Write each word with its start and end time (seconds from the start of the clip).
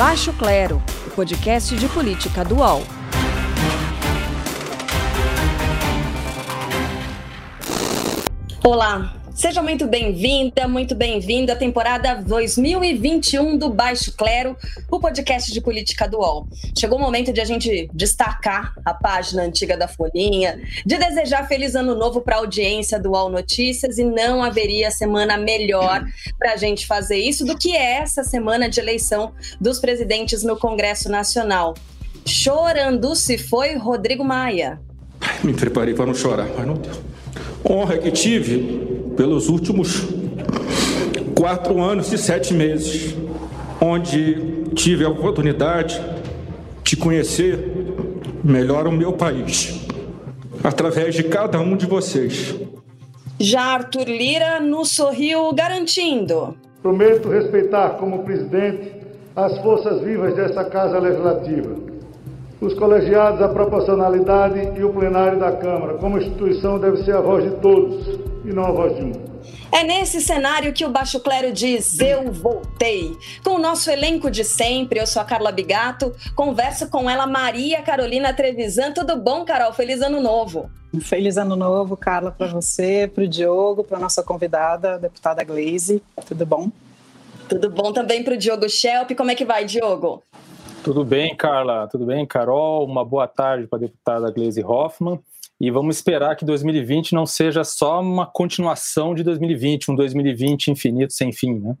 Baixo 0.00 0.32
Clero, 0.32 0.82
o 1.06 1.10
podcast 1.10 1.76
de 1.76 1.86
política 1.86 2.42
do 2.42 2.56
UOL. 2.56 2.82
Olá, 8.64 9.12
Seja 9.40 9.62
muito 9.62 9.86
bem-vinda, 9.86 10.68
muito 10.68 10.94
bem-vindo 10.94 11.50
à 11.50 11.56
temporada 11.56 12.14
2021 12.16 13.56
do 13.56 13.70
Baixo 13.70 14.12
Clero, 14.14 14.54
o 14.90 15.00
podcast 15.00 15.50
de 15.50 15.62
política 15.62 16.06
do 16.06 16.18
UOL. 16.18 16.46
Chegou 16.78 16.98
o 16.98 17.00
momento 17.00 17.32
de 17.32 17.40
a 17.40 17.44
gente 17.46 17.88
destacar 17.94 18.74
a 18.84 18.92
página 18.92 19.44
antiga 19.44 19.78
da 19.78 19.88
Folhinha, 19.88 20.60
de 20.84 20.98
desejar 20.98 21.48
feliz 21.48 21.74
ano 21.74 21.94
novo 21.94 22.20
para 22.20 22.36
a 22.36 22.38
audiência 22.40 23.00
do 23.00 23.12
UOL 23.12 23.30
Notícias 23.30 23.96
e 23.96 24.04
não 24.04 24.42
haveria 24.42 24.90
semana 24.90 25.38
melhor 25.38 26.04
para 26.38 26.52
a 26.52 26.56
gente 26.58 26.86
fazer 26.86 27.16
isso 27.16 27.42
do 27.42 27.56
que 27.56 27.74
essa 27.74 28.22
semana 28.22 28.68
de 28.68 28.78
eleição 28.78 29.32
dos 29.58 29.80
presidentes 29.80 30.42
no 30.42 30.58
Congresso 30.58 31.08
Nacional. 31.08 31.72
Chorando 32.26 33.16
se 33.16 33.38
foi 33.38 33.74
Rodrigo 33.74 34.22
Maia. 34.22 34.78
Me 35.42 35.54
preparei 35.54 35.94
para 35.94 36.04
não 36.04 36.14
chorar, 36.14 36.46
mas 36.54 36.66
não 36.66 36.74
deu. 36.74 37.19
Honra 37.68 37.98
que 37.98 38.10
tive 38.10 39.12
pelos 39.16 39.48
últimos 39.48 40.06
quatro 41.34 41.80
anos 41.82 42.12
e 42.12 42.18
sete 42.18 42.52
meses, 42.52 43.14
onde 43.80 44.64
tive 44.74 45.04
a 45.04 45.08
oportunidade 45.08 46.00
de 46.84 46.96
conhecer 46.96 47.58
melhor 48.42 48.86
o 48.86 48.92
meu 48.92 49.12
país, 49.12 49.86
através 50.62 51.14
de 51.14 51.24
cada 51.24 51.60
um 51.60 51.76
de 51.76 51.86
vocês. 51.86 52.54
Já 53.38 53.62
Arthur 53.62 54.06
Lira 54.06 54.60
nos 54.60 54.90
sorriu 54.90 55.52
garantindo. 55.54 56.54
Prometo 56.82 57.28
respeitar 57.28 57.90
como 57.90 58.22
presidente 58.24 58.92
as 59.34 59.56
forças 59.58 60.02
vivas 60.02 60.34
dessa 60.34 60.64
Casa 60.64 60.98
Legislativa, 60.98 61.76
os 62.60 62.74
colegiados, 62.74 63.40
a 63.40 63.48
proporcionalidade 63.48 64.78
e 64.78 64.84
o 64.84 64.92
plenário 64.92 65.38
da 65.38 65.52
Câmara. 65.52 65.94
Como 65.94 66.18
instituição, 66.18 66.78
deve 66.78 67.02
ser 67.04 67.16
a 67.16 67.20
voz 67.20 67.44
de 67.44 67.50
todos 67.56 68.20
e 68.44 68.52
não 68.52 68.64
a 68.64 68.70
voz 68.70 68.96
de 68.96 69.02
um. 69.02 69.30
É 69.72 69.84
nesse 69.84 70.20
cenário 70.20 70.72
que 70.72 70.84
o 70.84 70.90
Baixo 70.90 71.20
Clero 71.20 71.52
diz: 71.52 71.98
Eu 72.00 72.32
voltei. 72.32 73.16
Com 73.44 73.50
o 73.50 73.58
nosso 73.58 73.90
elenco 73.90 74.30
de 74.30 74.44
sempre, 74.44 75.00
eu 75.00 75.06
sou 75.06 75.22
a 75.22 75.24
Carla 75.24 75.52
Bigato, 75.52 76.12
converso 76.34 76.88
com 76.90 77.08
ela, 77.08 77.26
Maria 77.26 77.80
Carolina 77.80 78.34
Trevisan. 78.34 78.92
Tudo 78.92 79.16
bom, 79.16 79.44
Carol? 79.44 79.72
Feliz 79.72 80.02
ano 80.02 80.20
novo. 80.20 80.68
Feliz 81.00 81.38
ano 81.38 81.54
novo, 81.54 81.96
Carla, 81.96 82.32
para 82.32 82.48
você, 82.48 83.08
para 83.14 83.22
o 83.22 83.28
Diogo, 83.28 83.84
para 83.84 83.98
nossa 83.98 84.24
convidada, 84.24 84.94
a 84.94 84.98
deputada 84.98 85.44
Glaze. 85.44 86.02
Tudo 86.26 86.44
bom? 86.44 86.68
Tudo 87.48 87.70
bom 87.70 87.92
também 87.92 88.24
para 88.24 88.34
o 88.34 88.36
Diogo 88.36 88.68
Schelp. 88.68 89.12
Como 89.16 89.30
é 89.30 89.36
que 89.36 89.44
vai, 89.44 89.64
Diogo? 89.64 90.20
Tudo 90.82 91.04
bem, 91.04 91.36
Carla. 91.36 91.86
Tudo 91.88 92.06
bem, 92.06 92.24
Carol. 92.24 92.86
Uma 92.86 93.04
boa 93.04 93.28
tarde 93.28 93.66
para 93.66 93.78
a 93.78 93.82
deputada 93.82 94.30
Glaze 94.30 94.64
Hoffmann. 94.64 95.20
E 95.60 95.70
vamos 95.70 95.96
esperar 95.96 96.34
que 96.36 96.44
2020 96.44 97.12
não 97.14 97.26
seja 97.26 97.62
só 97.64 98.00
uma 98.00 98.24
continuação 98.24 99.14
de 99.14 99.22
2020, 99.22 99.90
um 99.90 99.94
2020 99.94 100.68
infinito 100.68 101.12
sem 101.12 101.32
fim, 101.32 101.58
né? 101.58 101.76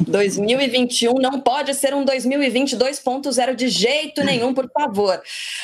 2021 0.00 1.14
não 1.14 1.40
pode 1.40 1.74
ser 1.74 1.94
um 1.94 2.04
2020 2.04 2.76
2.0 2.76 3.54
de 3.54 3.68
jeito 3.68 4.24
nenhum, 4.24 4.52
por 4.52 4.70
favor. 4.70 5.20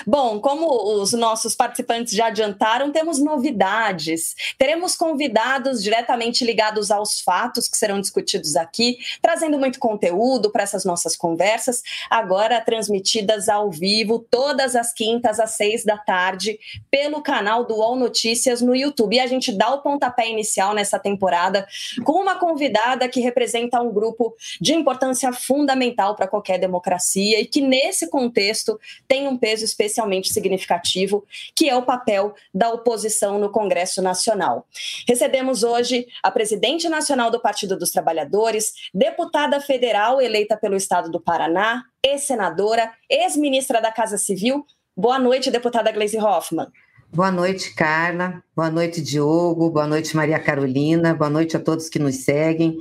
Bom, 0.06 0.40
como 0.40 1.00
os 1.00 1.12
nossos 1.12 1.54
participantes 1.54 2.14
já 2.14 2.26
adiantaram, 2.26 2.90
temos 2.90 3.18
novidades. 3.18 4.34
Teremos 4.58 4.94
convidados 4.96 5.82
diretamente 5.82 6.44
ligados 6.44 6.90
aos 6.90 7.20
fatos 7.20 7.68
que 7.68 7.76
serão 7.76 8.00
discutidos 8.00 8.56
aqui, 8.56 8.98
trazendo 9.20 9.58
muito 9.58 9.78
conteúdo 9.78 10.50
para 10.50 10.62
essas 10.62 10.84
nossas 10.84 11.16
conversas, 11.16 11.82
agora 12.10 12.60
transmitidas 12.60 13.48
ao 13.48 13.70
vivo 13.70 14.18
todas 14.30 14.76
as 14.76 14.92
quintas 14.92 15.40
às 15.40 15.52
seis 15.52 15.84
da 15.84 15.96
tarde 15.96 16.58
pelo 16.90 17.22
canal 17.22 17.64
do 17.64 17.76
UOL 17.76 17.96
Notícias 17.96 18.60
no 18.60 18.74
YouTube. 18.74 19.16
E 19.16 19.20
a 19.20 19.26
gente 19.26 19.52
dá 19.52 19.74
o 19.74 19.82
pontapé 19.82 20.28
inicial 20.28 20.74
nessa 20.74 20.98
temporada 20.98 21.66
com 22.04 22.20
uma 22.20 22.36
convidada 22.36 23.08
que 23.08 23.20
representa 23.20 23.80
um 23.80 23.92
grupo 23.92 24.11
de 24.60 24.74
importância 24.74 25.32
fundamental 25.32 26.14
para 26.14 26.28
qualquer 26.28 26.58
democracia 26.58 27.40
e 27.40 27.46
que, 27.46 27.60
nesse 27.60 28.08
contexto, 28.08 28.78
tem 29.06 29.28
um 29.28 29.36
peso 29.36 29.64
especialmente 29.64 30.32
significativo, 30.32 31.24
que 31.54 31.68
é 31.68 31.76
o 31.76 31.82
papel 31.82 32.34
da 32.54 32.70
oposição 32.70 33.38
no 33.38 33.50
Congresso 33.50 34.02
Nacional. 34.02 34.66
Recebemos 35.08 35.62
hoje 35.62 36.06
a 36.22 36.30
presidente 36.30 36.88
nacional 36.88 37.30
do 37.30 37.40
Partido 37.40 37.78
dos 37.78 37.90
Trabalhadores, 37.90 38.72
deputada 38.94 39.60
federal 39.60 40.20
eleita 40.20 40.56
pelo 40.56 40.76
estado 40.76 41.10
do 41.10 41.20
Paraná, 41.20 41.84
ex-senadora, 42.04 42.92
ex-ministra 43.08 43.80
da 43.80 43.92
Casa 43.92 44.18
Civil. 44.18 44.64
Boa 44.96 45.18
noite, 45.18 45.50
deputada 45.50 45.90
Gleisi 45.90 46.18
Hoffmann. 46.18 46.68
Boa 47.14 47.30
noite, 47.30 47.74
Carla. 47.74 48.42
Boa 48.56 48.70
noite, 48.70 49.02
Diogo. 49.02 49.70
Boa 49.70 49.86
noite, 49.86 50.16
Maria 50.16 50.40
Carolina. 50.40 51.14
Boa 51.14 51.28
noite 51.28 51.54
a 51.56 51.60
todos 51.60 51.90
que 51.90 51.98
nos 51.98 52.24
seguem. 52.24 52.78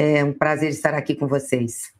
É 0.00 0.22
um 0.22 0.32
prazer 0.32 0.70
estar 0.70 0.94
aqui 0.94 1.12
com 1.12 1.26
vocês. 1.26 1.92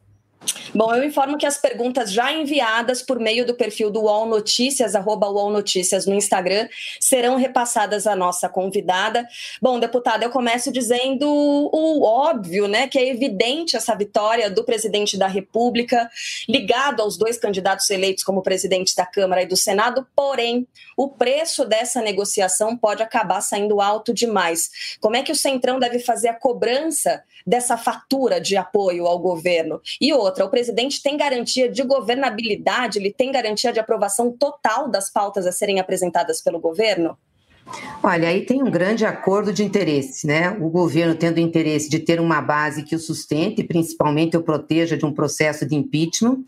Bom, 0.73 0.95
eu 0.95 1.03
informo 1.03 1.37
que 1.37 1.45
as 1.45 1.57
perguntas 1.57 2.13
já 2.13 2.31
enviadas 2.31 3.01
por 3.01 3.19
meio 3.19 3.45
do 3.45 3.53
perfil 3.53 3.91
do 3.91 4.03
UOL 4.03 4.25
Notícias, 4.25 4.95
arroba 4.95 5.27
UOL 5.29 5.49
Notícias 5.49 6.05
no 6.05 6.13
Instagram, 6.13 6.69
serão 6.97 7.35
repassadas 7.35 8.07
à 8.07 8.15
nossa 8.15 8.47
convidada. 8.47 9.27
Bom, 9.61 9.77
deputada, 9.81 10.23
eu 10.23 10.29
começo 10.29 10.71
dizendo 10.71 11.27
o 11.27 12.03
óbvio, 12.03 12.69
né, 12.69 12.87
que 12.87 12.97
é 12.97 13.09
evidente 13.09 13.75
essa 13.75 13.93
vitória 13.93 14.49
do 14.49 14.63
presidente 14.63 15.17
da 15.17 15.27
República, 15.27 16.09
ligado 16.47 17.01
aos 17.01 17.17
dois 17.17 17.37
candidatos 17.37 17.89
eleitos 17.89 18.23
como 18.23 18.41
presidente 18.41 18.95
da 18.95 19.05
Câmara 19.05 19.41
e 19.41 19.47
do 19.47 19.57
Senado, 19.57 20.07
porém, 20.15 20.65
o 20.95 21.09
preço 21.09 21.65
dessa 21.65 22.01
negociação 22.01 22.77
pode 22.77 23.03
acabar 23.03 23.41
saindo 23.41 23.81
alto 23.81 24.13
demais. 24.13 24.97
Como 25.01 25.17
é 25.17 25.23
que 25.23 25.33
o 25.33 25.35
Centrão 25.35 25.79
deve 25.79 25.99
fazer 25.99 26.29
a 26.29 26.33
cobrança 26.33 27.23
dessa 27.49 27.75
fatura 27.75 28.39
de 28.39 28.55
apoio 28.55 29.07
ao 29.07 29.17
governo? 29.17 29.81
E 29.99 30.13
outra, 30.13 30.45
o 30.45 30.49
presidente 30.49 31.01
tem 31.01 31.17
garantia 31.17 31.67
de 31.67 31.81
governabilidade, 31.83 32.99
ele 32.99 33.11
tem 33.11 33.31
garantia 33.31 33.73
de 33.73 33.79
aprovação 33.79 34.31
total 34.31 34.87
das 34.87 35.09
pautas 35.09 35.47
a 35.47 35.51
serem 35.51 35.79
apresentadas 35.79 36.41
pelo 36.41 36.59
governo? 36.59 37.17
Olha, 38.03 38.29
aí 38.29 38.45
tem 38.45 38.63
um 38.63 38.69
grande 38.69 39.05
acordo 39.05 39.51
de 39.51 39.63
interesse, 39.63 40.25
né? 40.25 40.51
O 40.59 40.69
governo 40.69 41.15
tendo 41.15 41.39
interesse 41.39 41.89
de 41.89 41.99
ter 41.99 42.19
uma 42.19 42.41
base 42.41 42.83
que 42.83 42.95
o 42.95 42.99
sustente, 42.99 43.63
principalmente 43.63 44.37
o 44.37 44.43
proteja 44.43 44.95
de 44.95 45.05
um 45.05 45.13
processo 45.13 45.65
de 45.65 45.75
impeachment, 45.75 46.43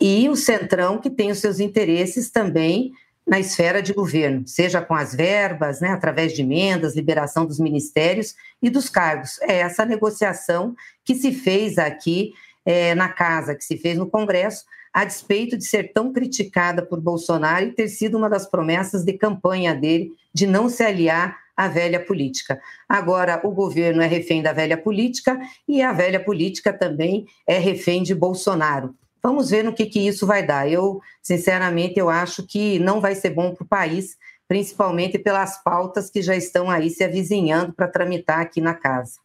e 0.00 0.28
o 0.28 0.36
Centrão 0.36 0.98
que 0.98 1.10
tem 1.10 1.30
os 1.30 1.38
seus 1.38 1.60
interesses 1.60 2.30
também 2.30 2.92
na 3.28 3.38
esfera 3.38 3.82
de 3.82 3.92
governo, 3.92 4.48
seja 4.48 4.80
com 4.80 4.94
as 4.94 5.14
verbas, 5.14 5.80
né, 5.80 5.90
através 5.90 6.32
de 6.32 6.40
emendas, 6.40 6.96
liberação 6.96 7.44
dos 7.44 7.60
ministérios 7.60 8.34
e 8.62 8.70
dos 8.70 8.88
cargos. 8.88 9.38
É 9.42 9.58
essa 9.58 9.84
negociação 9.84 10.74
que 11.04 11.14
se 11.14 11.32
fez 11.32 11.76
aqui 11.76 12.32
é, 12.64 12.94
na 12.94 13.10
casa, 13.10 13.54
que 13.54 13.62
se 13.62 13.76
fez 13.76 13.98
no 13.98 14.08
Congresso, 14.08 14.64
a 14.94 15.04
despeito 15.04 15.58
de 15.58 15.64
ser 15.64 15.92
tão 15.92 16.10
criticada 16.10 16.82
por 16.82 17.00
Bolsonaro 17.00 17.66
e 17.66 17.72
ter 17.72 17.88
sido 17.88 18.16
uma 18.16 18.30
das 18.30 18.48
promessas 18.50 19.04
de 19.04 19.12
campanha 19.12 19.74
dele 19.74 20.10
de 20.32 20.46
não 20.46 20.70
se 20.70 20.82
aliar 20.82 21.36
à 21.54 21.68
velha 21.68 22.00
política. 22.00 22.58
Agora, 22.88 23.40
o 23.44 23.50
governo 23.50 24.00
é 24.00 24.06
refém 24.06 24.42
da 24.42 24.54
velha 24.54 24.76
política 24.76 25.38
e 25.68 25.82
a 25.82 25.92
velha 25.92 26.18
política 26.18 26.72
também 26.72 27.26
é 27.46 27.58
refém 27.58 28.02
de 28.02 28.14
Bolsonaro. 28.14 28.94
Vamos 29.22 29.50
ver 29.50 29.64
no 29.64 29.72
que, 29.72 29.86
que 29.86 30.00
isso 30.00 30.26
vai 30.26 30.44
dar. 30.44 30.70
Eu, 30.70 31.00
sinceramente, 31.22 31.98
eu 31.98 32.08
acho 32.08 32.46
que 32.46 32.78
não 32.78 33.00
vai 33.00 33.14
ser 33.14 33.30
bom 33.30 33.54
para 33.54 33.64
o 33.64 33.68
país, 33.68 34.16
principalmente 34.46 35.18
pelas 35.18 35.62
pautas 35.62 36.10
que 36.10 36.22
já 36.22 36.36
estão 36.36 36.70
aí 36.70 36.90
se 36.90 37.04
avizinhando 37.04 37.72
para 37.72 37.88
tramitar 37.88 38.40
aqui 38.40 38.60
na 38.60 38.74
casa. 38.74 39.18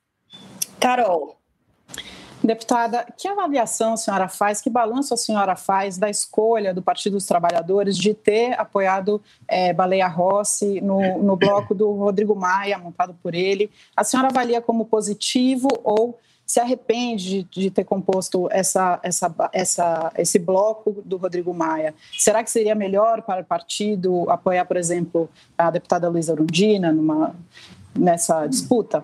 Carol, 0.79 1.37
Deputada, 2.43 3.07
que 3.17 3.25
avaliação 3.25 3.93
a 3.93 3.97
senhora 3.97 4.27
faz, 4.27 4.59
que 4.59 4.69
balanço 4.69 5.13
a 5.13 5.17
senhora 5.17 5.55
faz 5.55 5.97
da 5.97 6.09
escolha 6.09 6.73
do 6.73 6.81
Partido 6.81 7.13
dos 7.13 7.25
Trabalhadores 7.25 7.97
de 7.97 8.13
ter 8.13 8.59
apoiado 8.59 9.21
é, 9.47 9.71
Baleia 9.71 10.09
Rossi 10.09 10.81
no, 10.81 11.23
no 11.23 11.37
bloco 11.37 11.73
do 11.73 11.93
Rodrigo 11.93 12.35
Maia, 12.35 12.77
montado 12.77 13.15
por 13.23 13.33
ele? 13.33 13.71
A 13.95 14.03
senhora 14.03 14.27
avalia 14.27 14.61
como 14.61 14.83
positivo 14.83 15.69
ou 15.85 16.19
se 16.53 16.59
arrepende 16.59 17.41
de, 17.41 17.61
de 17.61 17.71
ter 17.71 17.83
composto 17.83 18.47
essa, 18.51 18.99
essa, 19.01 19.33
essa, 19.51 20.13
esse 20.15 20.37
bloco 20.37 21.01
do 21.03 21.17
Rodrigo 21.17 21.51
Maia? 21.51 21.95
Será 22.15 22.43
que 22.43 22.51
seria 22.51 22.75
melhor 22.75 23.23
para 23.23 23.41
o 23.41 23.43
partido 23.43 24.29
apoiar, 24.29 24.63
por 24.65 24.77
exemplo, 24.77 25.27
a 25.57 25.71
deputada 25.71 26.07
Luísa 26.07 26.31
Arundina 26.31 26.91
numa, 26.91 27.35
nessa 27.97 28.45
disputa? 28.45 29.03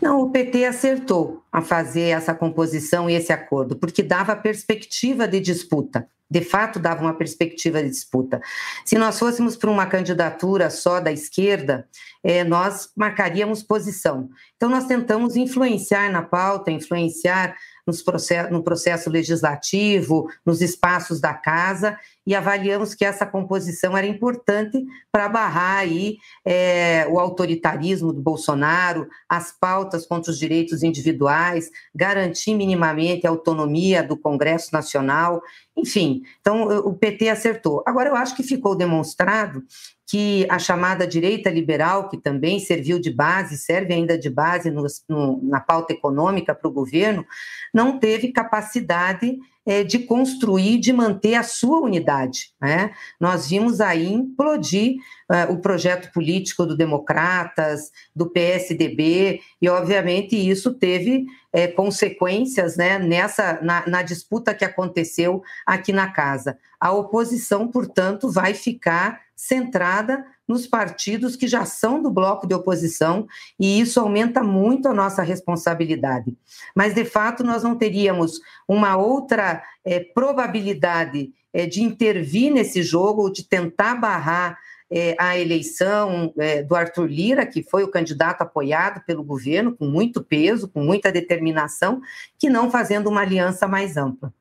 Não, 0.00 0.22
o 0.22 0.30
PT 0.30 0.64
acertou 0.64 1.42
a 1.52 1.60
fazer 1.60 2.08
essa 2.08 2.34
composição 2.34 3.10
e 3.10 3.12
esse 3.12 3.34
acordo, 3.34 3.76
porque 3.76 4.02
dava 4.02 4.34
perspectiva 4.34 5.28
de 5.28 5.40
disputa. 5.40 6.08
De 6.32 6.40
fato, 6.40 6.78
dava 6.78 7.02
uma 7.02 7.12
perspectiva 7.12 7.82
de 7.82 7.90
disputa. 7.90 8.40
Se 8.86 8.96
nós 8.96 9.18
fôssemos 9.18 9.54
para 9.54 9.70
uma 9.70 9.84
candidatura 9.84 10.70
só 10.70 10.98
da 10.98 11.12
esquerda, 11.12 11.86
é, 12.24 12.42
nós 12.42 12.88
marcaríamos 12.96 13.62
posição. 13.62 14.30
Então, 14.56 14.70
nós 14.70 14.86
tentamos 14.86 15.36
influenciar 15.36 16.10
na 16.10 16.22
pauta, 16.22 16.70
influenciar 16.70 17.54
nos 17.86 18.02
process 18.02 18.50
no 18.50 18.62
processo 18.62 19.10
legislativo, 19.10 20.28
nos 20.44 20.60
espaços 20.60 21.20
da 21.20 21.34
casa, 21.34 21.98
e 22.26 22.34
avaliamos 22.34 22.94
que 22.94 23.04
essa 23.04 23.26
composição 23.26 23.96
era 23.96 24.06
importante 24.06 24.84
para 25.10 25.28
barrar 25.28 25.78
aí 25.78 26.18
é, 26.44 27.06
o 27.10 27.18
autoritarismo 27.18 28.12
do 28.12 28.20
Bolsonaro, 28.20 29.08
as 29.28 29.52
pautas 29.52 30.06
contra 30.06 30.30
os 30.30 30.38
direitos 30.38 30.82
individuais, 30.82 31.70
garantir 31.94 32.54
minimamente 32.54 33.26
a 33.26 33.30
autonomia 33.30 34.02
do 34.02 34.16
Congresso 34.16 34.72
Nacional, 34.72 35.42
enfim. 35.76 36.22
Então, 36.40 36.62
o 36.62 36.94
PT 36.94 37.28
acertou. 37.28 37.82
Agora, 37.86 38.10
eu 38.10 38.16
acho 38.16 38.36
que 38.36 38.42
ficou 38.42 38.76
demonstrado 38.76 39.64
que 40.12 40.46
a 40.50 40.58
chamada 40.58 41.06
direita 41.06 41.48
liberal, 41.48 42.06
que 42.06 42.18
também 42.18 42.60
serviu 42.60 42.98
de 42.98 43.10
base, 43.10 43.56
serve 43.56 43.94
ainda 43.94 44.18
de 44.18 44.28
base 44.28 44.70
no, 44.70 44.84
no, 45.08 45.40
na 45.42 45.58
pauta 45.58 45.94
econômica 45.94 46.54
para 46.54 46.68
o 46.68 46.72
governo, 46.72 47.24
não 47.72 47.98
teve 47.98 48.30
capacidade 48.30 49.38
é, 49.64 49.82
de 49.82 50.00
construir, 50.00 50.78
de 50.80 50.92
manter 50.92 51.36
a 51.36 51.42
sua 51.42 51.80
unidade. 51.80 52.52
Né? 52.60 52.92
Nós 53.18 53.48
vimos 53.48 53.80
aí 53.80 54.12
implodir 54.12 54.96
é, 55.30 55.44
o 55.44 55.60
projeto 55.60 56.12
político 56.12 56.66
do 56.66 56.76
Democratas, 56.76 57.90
do 58.14 58.28
PSDB, 58.28 59.40
e 59.62 59.68
obviamente 59.70 60.36
isso 60.36 60.74
teve 60.74 61.24
é, 61.50 61.68
consequências 61.68 62.76
né, 62.76 62.98
nessa 62.98 63.62
na, 63.62 63.86
na 63.86 64.02
disputa 64.02 64.54
que 64.54 64.64
aconteceu 64.64 65.42
aqui 65.64 65.90
na 65.90 66.10
casa. 66.10 66.58
A 66.78 66.92
oposição, 66.92 67.66
portanto, 67.66 68.30
vai 68.30 68.52
ficar 68.52 69.22
centrada 69.42 70.24
nos 70.46 70.68
partidos 70.68 71.34
que 71.34 71.48
já 71.48 71.64
são 71.64 72.00
do 72.00 72.10
bloco 72.10 72.46
de 72.46 72.54
oposição, 72.54 73.26
e 73.58 73.80
isso 73.80 73.98
aumenta 73.98 74.40
muito 74.40 74.86
a 74.86 74.94
nossa 74.94 75.20
responsabilidade. 75.20 76.36
Mas, 76.76 76.94
de 76.94 77.04
fato, 77.04 77.42
nós 77.42 77.64
não 77.64 77.74
teríamos 77.74 78.40
uma 78.68 78.96
outra 78.96 79.60
é, 79.84 79.98
probabilidade 79.98 81.32
é, 81.52 81.66
de 81.66 81.82
intervir 81.82 82.52
nesse 82.52 82.84
jogo, 82.84 83.30
de 83.30 83.42
tentar 83.42 83.96
barrar 83.96 84.56
é, 84.88 85.16
a 85.18 85.36
eleição 85.36 86.32
é, 86.38 86.62
do 86.62 86.76
Arthur 86.76 87.06
Lira, 87.06 87.44
que 87.44 87.64
foi 87.64 87.82
o 87.82 87.90
candidato 87.90 88.42
apoiado 88.42 89.04
pelo 89.04 89.24
governo, 89.24 89.76
com 89.76 89.86
muito 89.86 90.22
peso, 90.22 90.68
com 90.68 90.84
muita 90.84 91.10
determinação, 91.10 92.00
que 92.38 92.48
não 92.48 92.70
fazendo 92.70 93.08
uma 93.08 93.22
aliança 93.22 93.66
mais 93.66 93.96
ampla. 93.96 94.32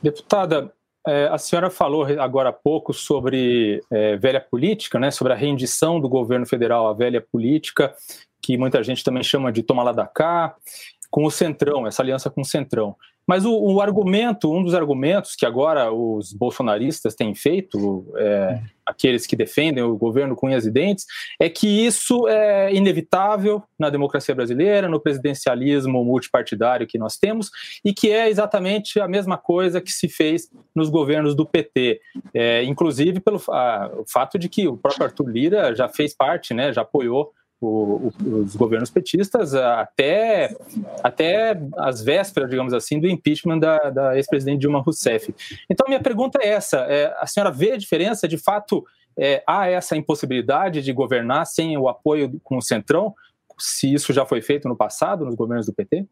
Deputada, 0.00 0.72
é, 1.06 1.26
a 1.26 1.38
senhora 1.38 1.70
falou 1.70 2.06
agora 2.20 2.50
há 2.50 2.52
pouco 2.52 2.92
sobre 2.92 3.80
é, 3.90 4.16
velha 4.16 4.40
política, 4.40 4.98
né, 4.98 5.10
sobre 5.10 5.32
a 5.32 5.36
rendição 5.36 6.00
do 6.00 6.08
governo 6.08 6.46
federal 6.46 6.86
à 6.88 6.92
velha 6.92 7.20
política, 7.20 7.94
que 8.40 8.56
muita 8.56 8.82
gente 8.82 9.02
também 9.02 9.22
chama 9.22 9.52
de 9.52 9.62
toma 9.62 9.82
lá 9.82 9.92
da 9.92 10.06
cá, 10.06 10.54
com 11.10 11.24
o 11.24 11.30
Centrão, 11.30 11.86
essa 11.86 12.02
aliança 12.02 12.30
com 12.30 12.40
o 12.40 12.44
Centrão. 12.44 12.96
Mas 13.26 13.44
o, 13.44 13.52
o, 13.52 13.80
argumento, 13.80 14.52
um 14.52 14.62
dos 14.62 14.74
argumentos 14.74 15.34
que 15.34 15.46
agora 15.46 15.92
os 15.92 16.32
bolsonaristas 16.32 17.14
têm 17.14 17.34
feito, 17.34 18.06
é, 18.16 18.60
aqueles 18.84 19.26
que 19.26 19.36
defendem 19.36 19.82
o 19.82 19.96
governo 19.96 20.34
com 20.34 20.48
unhas 20.48 20.66
e 20.66 20.70
dentes, 20.70 21.06
é 21.40 21.48
que 21.48 21.66
isso 21.66 22.26
é 22.28 22.74
inevitável 22.74 23.62
na 23.78 23.90
democracia 23.90 24.34
brasileira, 24.34 24.88
no 24.88 25.00
presidencialismo 25.00 26.04
multipartidário 26.04 26.86
que 26.86 26.98
nós 26.98 27.16
temos, 27.16 27.50
e 27.84 27.92
que 27.94 28.10
é 28.10 28.28
exatamente 28.28 29.00
a 29.00 29.06
mesma 29.06 29.38
coisa 29.38 29.80
que 29.80 29.92
se 29.92 30.08
fez 30.08 30.48
nos 30.74 30.90
governos 30.90 31.34
do 31.34 31.46
PT. 31.46 32.00
É, 32.34 32.64
inclusive 32.64 33.20
pelo 33.20 33.40
a, 33.50 33.90
o 33.98 34.04
fato 34.10 34.38
de 34.38 34.48
que 34.48 34.66
o 34.66 34.76
próprio 34.76 35.04
Arthur 35.04 35.28
Lira 35.28 35.74
já 35.74 35.88
fez 35.88 36.14
parte, 36.14 36.52
né, 36.52 36.72
já 36.72 36.82
apoiou 36.82 37.32
os 37.62 38.56
governos 38.56 38.90
petistas 38.90 39.54
até, 39.54 40.56
até 41.02 41.60
as 41.76 42.02
vésperas, 42.02 42.50
digamos 42.50 42.74
assim, 42.74 42.98
do 42.98 43.08
impeachment 43.08 43.58
da, 43.58 43.78
da 43.90 44.16
ex-presidente 44.16 44.60
Dilma 44.60 44.80
Rousseff. 44.80 45.32
Então, 45.70 45.86
minha 45.86 46.00
pergunta 46.00 46.38
é 46.42 46.48
essa: 46.48 46.78
é, 46.88 47.14
a 47.18 47.26
senhora 47.26 47.52
vê 47.52 47.72
a 47.72 47.76
diferença? 47.76 48.26
De 48.26 48.36
fato, 48.36 48.84
é, 49.16 49.42
há 49.46 49.68
essa 49.68 49.96
impossibilidade 49.96 50.82
de 50.82 50.92
governar 50.92 51.46
sem 51.46 51.76
o 51.78 51.88
apoio 51.88 52.40
com 52.42 52.56
o 52.56 52.62
Centrão? 52.62 53.14
Se 53.64 53.94
isso 53.94 54.12
já 54.12 54.26
foi 54.26 54.42
feito 54.42 54.68
no 54.68 54.76
passado, 54.76 55.24
nos 55.24 55.36
governos 55.36 55.66
do 55.66 55.72
PT? 55.72 56.04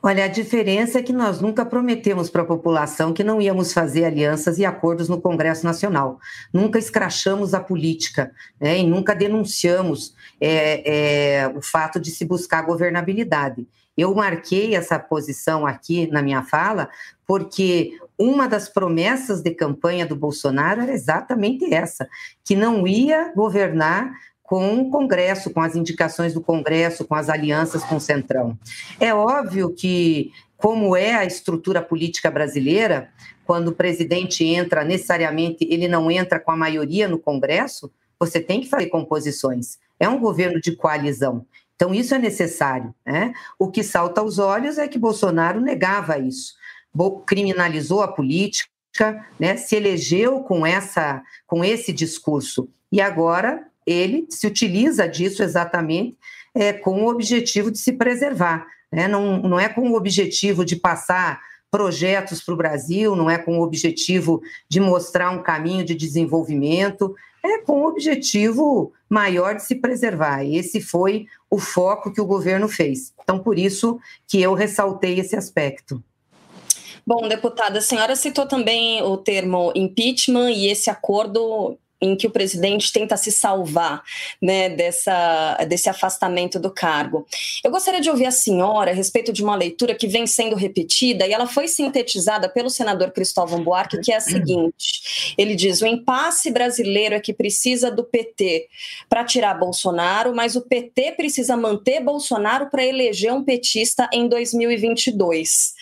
Olha, 0.00 0.24
a 0.24 0.28
diferença 0.28 1.00
é 1.00 1.02
que 1.02 1.12
nós 1.12 1.40
nunca 1.40 1.66
prometemos 1.66 2.30
para 2.30 2.42
a 2.42 2.46
população 2.46 3.12
que 3.12 3.24
não 3.24 3.40
íamos 3.40 3.72
fazer 3.72 4.04
alianças 4.04 4.56
e 4.56 4.64
acordos 4.64 5.08
no 5.08 5.20
Congresso 5.20 5.66
Nacional. 5.66 6.20
Nunca 6.52 6.78
escrachamos 6.78 7.54
a 7.54 7.60
política 7.60 8.30
né, 8.60 8.78
e 8.78 8.86
nunca 8.86 9.16
denunciamos 9.16 10.14
é, 10.40 11.40
é, 11.40 11.48
o 11.48 11.60
fato 11.60 11.98
de 11.98 12.12
se 12.12 12.24
buscar 12.24 12.62
governabilidade. 12.62 13.66
Eu 13.96 14.14
marquei 14.14 14.76
essa 14.76 14.96
posição 14.96 15.66
aqui 15.66 16.06
na 16.06 16.22
minha 16.22 16.44
fala 16.44 16.88
porque 17.26 17.98
uma 18.16 18.46
das 18.46 18.68
promessas 18.68 19.42
de 19.42 19.50
campanha 19.50 20.06
do 20.06 20.14
Bolsonaro 20.14 20.82
era 20.82 20.92
exatamente 20.92 21.74
essa, 21.74 22.08
que 22.44 22.54
não 22.54 22.86
ia 22.86 23.32
governar 23.34 24.12
com 24.46 24.80
o 24.80 24.90
Congresso, 24.90 25.50
com 25.50 25.60
as 25.60 25.74
indicações 25.74 26.32
do 26.32 26.40
Congresso, 26.40 27.04
com 27.04 27.14
as 27.14 27.28
alianças 27.28 27.82
com 27.84 27.96
o 27.96 28.00
Centrão. 28.00 28.56
É 29.00 29.12
óbvio 29.12 29.74
que, 29.74 30.30
como 30.56 30.96
é 30.96 31.14
a 31.14 31.24
estrutura 31.24 31.82
política 31.82 32.30
brasileira, 32.30 33.10
quando 33.44 33.68
o 33.68 33.74
presidente 33.74 34.44
entra, 34.44 34.84
necessariamente 34.84 35.66
ele 35.68 35.88
não 35.88 36.10
entra 36.10 36.38
com 36.38 36.52
a 36.52 36.56
maioria 36.56 37.08
no 37.08 37.18
Congresso, 37.18 37.90
você 38.18 38.40
tem 38.40 38.60
que 38.60 38.68
fazer 38.68 38.86
composições. 38.86 39.78
É 39.98 40.08
um 40.08 40.18
governo 40.18 40.60
de 40.60 40.74
coalizão. 40.74 41.44
Então, 41.74 41.92
isso 41.92 42.14
é 42.14 42.18
necessário. 42.18 42.94
Né? 43.04 43.34
O 43.58 43.70
que 43.70 43.82
salta 43.82 44.20
aos 44.20 44.38
olhos 44.38 44.78
é 44.78 44.88
que 44.88 44.98
Bolsonaro 44.98 45.60
negava 45.60 46.18
isso, 46.18 46.54
criminalizou 47.26 48.02
a 48.02 48.08
política, 48.08 49.26
né? 49.38 49.56
se 49.56 49.76
elegeu 49.76 50.40
com, 50.40 50.64
essa, 50.64 51.22
com 51.46 51.64
esse 51.64 51.92
discurso. 51.92 52.68
E 52.90 53.00
agora 53.00 53.66
ele 53.86 54.26
se 54.28 54.46
utiliza 54.46 55.08
disso 55.08 55.42
exatamente 55.42 56.16
é, 56.54 56.72
com 56.72 57.04
o 57.04 57.08
objetivo 57.08 57.70
de 57.70 57.78
se 57.78 57.92
preservar. 57.92 58.66
Né? 58.90 59.06
Não, 59.06 59.40
não 59.42 59.60
é 59.60 59.68
com 59.68 59.90
o 59.90 59.96
objetivo 59.96 60.64
de 60.64 60.76
passar 60.76 61.40
projetos 61.70 62.42
para 62.42 62.54
o 62.54 62.56
Brasil, 62.56 63.14
não 63.14 63.28
é 63.28 63.36
com 63.38 63.58
o 63.58 63.62
objetivo 63.62 64.40
de 64.68 64.80
mostrar 64.80 65.30
um 65.30 65.42
caminho 65.42 65.84
de 65.84 65.94
desenvolvimento, 65.94 67.14
é 67.44 67.58
com 67.58 67.82
o 67.82 67.88
objetivo 67.88 68.92
maior 69.08 69.54
de 69.54 69.62
se 69.62 69.74
preservar. 69.74 70.42
E 70.42 70.56
esse 70.56 70.80
foi 70.80 71.26
o 71.50 71.58
foco 71.58 72.12
que 72.12 72.20
o 72.20 72.26
governo 72.26 72.68
fez. 72.68 73.12
Então, 73.22 73.38
por 73.38 73.58
isso 73.58 73.98
que 74.26 74.40
eu 74.40 74.54
ressaltei 74.54 75.20
esse 75.20 75.36
aspecto. 75.36 76.02
Bom, 77.06 77.28
deputada, 77.28 77.78
a 77.78 77.82
senhora 77.82 78.16
citou 78.16 78.46
também 78.46 79.00
o 79.02 79.16
termo 79.16 79.72
impeachment 79.76 80.50
e 80.50 80.68
esse 80.68 80.90
acordo 80.90 81.78
em 82.00 82.16
que 82.16 82.26
o 82.26 82.30
presidente 82.30 82.92
tenta 82.92 83.16
se 83.16 83.32
salvar 83.32 84.02
né, 84.40 84.68
dessa, 84.68 85.56
desse 85.68 85.88
afastamento 85.88 86.58
do 86.58 86.70
cargo. 86.70 87.26
Eu 87.64 87.70
gostaria 87.70 88.00
de 88.00 88.10
ouvir 88.10 88.26
a 88.26 88.30
senhora 88.30 88.90
a 88.90 88.94
respeito 88.94 89.32
de 89.32 89.42
uma 89.42 89.56
leitura 89.56 89.94
que 89.94 90.06
vem 90.06 90.26
sendo 90.26 90.56
repetida 90.56 91.26
e 91.26 91.32
ela 91.32 91.46
foi 91.46 91.68
sintetizada 91.68 92.48
pelo 92.48 92.68
senador 92.68 93.12
Cristóvão 93.12 93.62
Buarque, 93.62 94.00
que 94.00 94.12
é 94.12 94.16
a 94.16 94.20
seguinte: 94.20 95.34
ele 95.38 95.54
diz: 95.54 95.80
o 95.80 95.86
impasse 95.86 96.50
brasileiro 96.50 97.14
é 97.14 97.20
que 97.20 97.32
precisa 97.32 97.90
do 97.90 98.04
PT 98.04 98.68
para 99.08 99.24
tirar 99.24 99.54
Bolsonaro, 99.54 100.34
mas 100.34 100.56
o 100.56 100.62
PT 100.62 101.12
precisa 101.12 101.56
manter 101.56 102.00
Bolsonaro 102.00 102.70
para 102.70 102.84
eleger 102.84 103.32
um 103.32 103.42
petista 103.42 104.08
em 104.12 104.28
2022. 104.28 105.74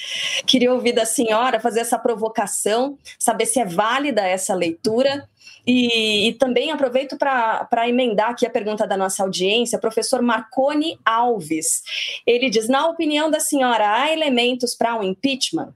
Queria 0.46 0.72
ouvir 0.72 0.92
da 0.92 1.04
senhora 1.04 1.60
fazer 1.60 1.80
essa 1.80 1.98
provocação, 1.98 2.96
saber 3.18 3.46
se 3.46 3.58
é 3.58 3.64
válida 3.64 4.22
essa 4.26 4.54
leitura 4.54 5.28
e, 5.66 6.28
e 6.28 6.34
também 6.34 6.70
aproveito 6.70 7.16
para 7.16 7.88
emendar 7.88 8.30
aqui 8.30 8.46
a 8.46 8.50
pergunta 8.50 8.86
da 8.86 8.96
nossa 8.96 9.22
audiência, 9.22 9.78
professor 9.78 10.22
Marconi 10.22 10.98
Alves. 11.04 11.82
Ele 12.26 12.50
diz: 12.50 12.68
na 12.68 12.86
opinião 12.86 13.30
da 13.30 13.40
senhora, 13.40 14.02
há 14.02 14.12
elementos 14.12 14.74
para 14.74 14.96
um 14.96 15.02
impeachment? 15.02 15.72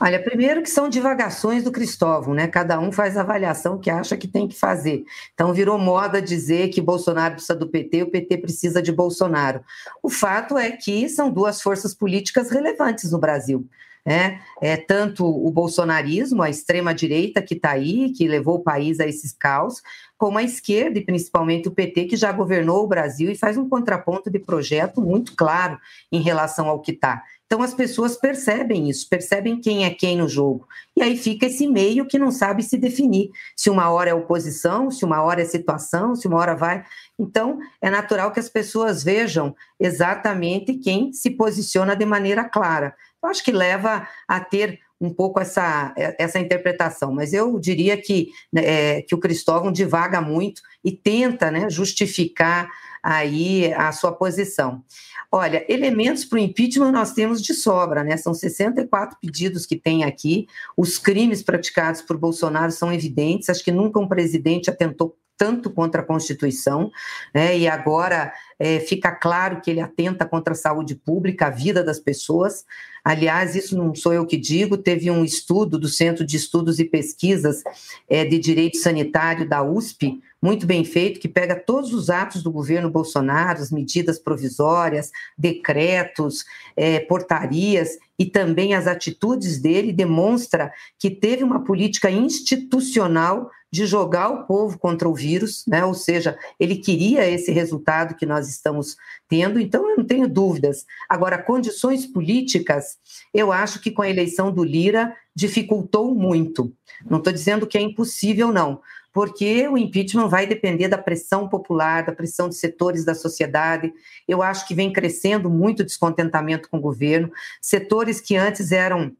Olha, 0.00 0.20
primeiro 0.20 0.62
que 0.62 0.70
são 0.70 0.88
divagações 0.88 1.62
do 1.62 1.70
Cristóvão, 1.70 2.32
né? 2.32 2.48
Cada 2.48 2.80
um 2.80 2.90
faz 2.90 3.16
a 3.16 3.20
avaliação 3.20 3.78
que 3.78 3.90
acha 3.90 4.16
que 4.16 4.26
tem 4.26 4.48
que 4.48 4.58
fazer. 4.58 5.04
Então 5.34 5.52
virou 5.52 5.78
moda 5.78 6.22
dizer 6.22 6.70
que 6.70 6.80
Bolsonaro 6.80 7.34
precisa 7.34 7.54
do 7.54 7.68
PT, 7.68 8.04
o 8.04 8.10
PT 8.10 8.38
precisa 8.38 8.82
de 8.82 8.90
Bolsonaro. 8.90 9.62
O 10.02 10.08
fato 10.08 10.56
é 10.56 10.70
que 10.70 11.08
são 11.08 11.30
duas 11.30 11.60
forças 11.60 11.94
políticas 11.94 12.50
relevantes 12.50 13.12
no 13.12 13.18
Brasil. 13.18 13.68
Né? 14.10 14.40
É, 14.60 14.76
tanto 14.76 15.24
o 15.24 15.48
bolsonarismo, 15.52 16.42
a 16.42 16.50
extrema-direita 16.50 17.40
que 17.40 17.54
está 17.54 17.70
aí, 17.70 18.10
que 18.10 18.26
levou 18.26 18.56
o 18.56 18.62
país 18.64 18.98
a 18.98 19.06
esses 19.06 19.32
caos, 19.32 19.80
como 20.18 20.36
a 20.36 20.42
esquerda 20.42 20.98
e 20.98 21.04
principalmente 21.04 21.68
o 21.68 21.70
PT, 21.70 22.06
que 22.06 22.16
já 22.16 22.32
governou 22.32 22.82
o 22.82 22.88
Brasil 22.88 23.30
e 23.30 23.36
faz 23.36 23.56
um 23.56 23.68
contraponto 23.68 24.28
de 24.28 24.40
projeto 24.40 25.00
muito 25.00 25.36
claro 25.36 25.78
em 26.10 26.20
relação 26.20 26.68
ao 26.68 26.80
que 26.80 26.90
está. 26.90 27.22
Então 27.46 27.62
as 27.62 27.72
pessoas 27.72 28.16
percebem 28.16 28.90
isso, 28.90 29.08
percebem 29.08 29.60
quem 29.60 29.84
é 29.84 29.90
quem 29.90 30.16
no 30.16 30.28
jogo. 30.28 30.66
E 30.96 31.02
aí 31.02 31.16
fica 31.16 31.46
esse 31.46 31.68
meio 31.68 32.06
que 32.06 32.18
não 32.18 32.32
sabe 32.32 32.64
se 32.64 32.76
definir. 32.78 33.30
Se 33.56 33.70
uma 33.70 33.90
hora 33.90 34.10
é 34.10 34.14
oposição, 34.14 34.90
se 34.90 35.04
uma 35.04 35.22
hora 35.22 35.42
é 35.42 35.44
situação, 35.44 36.16
se 36.16 36.26
uma 36.26 36.38
hora 36.38 36.54
vai. 36.56 36.84
Então 37.18 37.58
é 37.80 37.88
natural 37.88 38.32
que 38.32 38.40
as 38.40 38.48
pessoas 38.48 39.02
vejam 39.02 39.54
exatamente 39.78 40.74
quem 40.74 41.12
se 41.12 41.30
posiciona 41.30 41.94
de 41.94 42.04
maneira 42.04 42.44
clara. 42.44 42.94
Eu 43.22 43.28
acho 43.28 43.44
que 43.44 43.52
leva 43.52 44.08
a 44.26 44.40
ter 44.40 44.80
um 45.00 45.12
pouco 45.12 45.40
essa, 45.40 45.94
essa 46.18 46.38
interpretação, 46.38 47.12
mas 47.12 47.32
eu 47.32 47.58
diria 47.58 47.96
que, 47.96 48.28
né, 48.52 48.62
é, 48.64 49.02
que 49.02 49.14
o 49.14 49.18
Cristóvão 49.18 49.72
divaga 49.72 50.20
muito 50.20 50.60
e 50.84 50.92
tenta 50.92 51.50
né, 51.50 51.70
justificar 51.70 52.68
aí 53.02 53.72
a 53.72 53.90
sua 53.92 54.12
posição. 54.12 54.84
Olha, 55.32 55.64
elementos 55.72 56.24
para 56.24 56.36
o 56.36 56.40
impeachment 56.40 56.92
nós 56.92 57.12
temos 57.12 57.40
de 57.40 57.54
sobra, 57.54 58.02
né? 58.02 58.16
São 58.16 58.34
64 58.34 59.16
pedidos 59.20 59.64
que 59.64 59.76
tem 59.76 60.02
aqui. 60.02 60.46
Os 60.76 60.98
crimes 60.98 61.40
praticados 61.40 62.02
por 62.02 62.18
Bolsonaro 62.18 62.72
são 62.72 62.92
evidentes. 62.92 63.48
Acho 63.48 63.62
que 63.62 63.70
nunca 63.70 64.00
um 64.00 64.08
presidente 64.08 64.68
atentou 64.68 65.16
tanto 65.40 65.70
contra 65.70 66.02
a 66.02 66.04
Constituição, 66.04 66.92
né? 67.34 67.56
e 67.56 67.66
agora 67.66 68.30
é, 68.58 68.78
fica 68.78 69.10
claro 69.10 69.62
que 69.62 69.70
ele 69.70 69.80
atenta 69.80 70.26
contra 70.26 70.52
a 70.52 70.56
saúde 70.56 70.94
pública, 70.94 71.46
a 71.46 71.50
vida 71.50 71.82
das 71.82 71.98
pessoas. 71.98 72.66
Aliás, 73.02 73.56
isso 73.56 73.74
não 73.74 73.94
sou 73.94 74.12
eu 74.12 74.26
que 74.26 74.36
digo, 74.36 74.76
teve 74.76 75.10
um 75.10 75.24
estudo 75.24 75.78
do 75.78 75.88
Centro 75.88 76.26
de 76.26 76.36
Estudos 76.36 76.78
e 76.78 76.84
Pesquisas 76.84 77.62
é, 78.06 78.22
de 78.22 78.38
Direito 78.38 78.76
Sanitário 78.76 79.48
da 79.48 79.62
USP, 79.62 80.20
muito 80.42 80.66
bem 80.66 80.84
feito, 80.84 81.18
que 81.18 81.28
pega 81.28 81.54
todos 81.54 81.94
os 81.94 82.10
atos 82.10 82.42
do 82.42 82.52
governo 82.52 82.90
Bolsonaro, 82.90 83.62
as 83.62 83.70
medidas 83.70 84.18
provisórias, 84.18 85.10
decretos, 85.38 86.44
é, 86.76 87.00
portarias 87.00 87.98
e 88.18 88.26
também 88.26 88.74
as 88.74 88.86
atitudes 88.86 89.58
dele, 89.58 89.90
demonstra 89.90 90.70
que 90.98 91.08
teve 91.08 91.42
uma 91.42 91.64
política 91.64 92.10
institucional 92.10 93.50
de 93.72 93.86
jogar 93.86 94.30
o 94.30 94.46
povo 94.46 94.78
contra 94.78 95.08
o 95.08 95.14
vírus, 95.14 95.64
né? 95.66 95.84
ou 95.84 95.94
seja, 95.94 96.36
ele 96.58 96.76
queria 96.76 97.28
esse 97.28 97.52
resultado 97.52 98.14
que 98.14 98.26
nós 98.26 98.48
estamos 98.48 98.96
tendo, 99.28 99.60
então 99.60 99.88
eu 99.88 99.96
não 99.96 100.04
tenho 100.04 100.28
dúvidas. 100.28 100.84
Agora, 101.08 101.42
condições 101.42 102.06
políticas, 102.06 102.98
eu 103.32 103.52
acho 103.52 103.80
que 103.80 103.90
com 103.90 104.02
a 104.02 104.10
eleição 104.10 104.52
do 104.52 104.64
Lira 104.64 105.14
dificultou 105.34 106.14
muito. 106.14 106.72
Não 107.08 107.18
estou 107.18 107.32
dizendo 107.32 107.66
que 107.66 107.78
é 107.78 107.80
impossível, 107.80 108.52
não, 108.52 108.80
porque 109.12 109.66
o 109.68 109.78
impeachment 109.78 110.28
vai 110.28 110.46
depender 110.46 110.88
da 110.88 110.98
pressão 110.98 111.48
popular, 111.48 112.04
da 112.04 112.12
pressão 112.12 112.48
de 112.48 112.56
setores 112.56 113.04
da 113.04 113.14
sociedade. 113.14 113.92
Eu 114.26 114.42
acho 114.42 114.66
que 114.66 114.74
vem 114.74 114.92
crescendo 114.92 115.50
muito 115.50 115.84
descontentamento 115.84 116.68
com 116.68 116.78
o 116.78 116.80
governo, 116.80 117.30
setores 117.60 118.20
que 118.20 118.36
antes 118.36 118.72
eram 118.72 119.12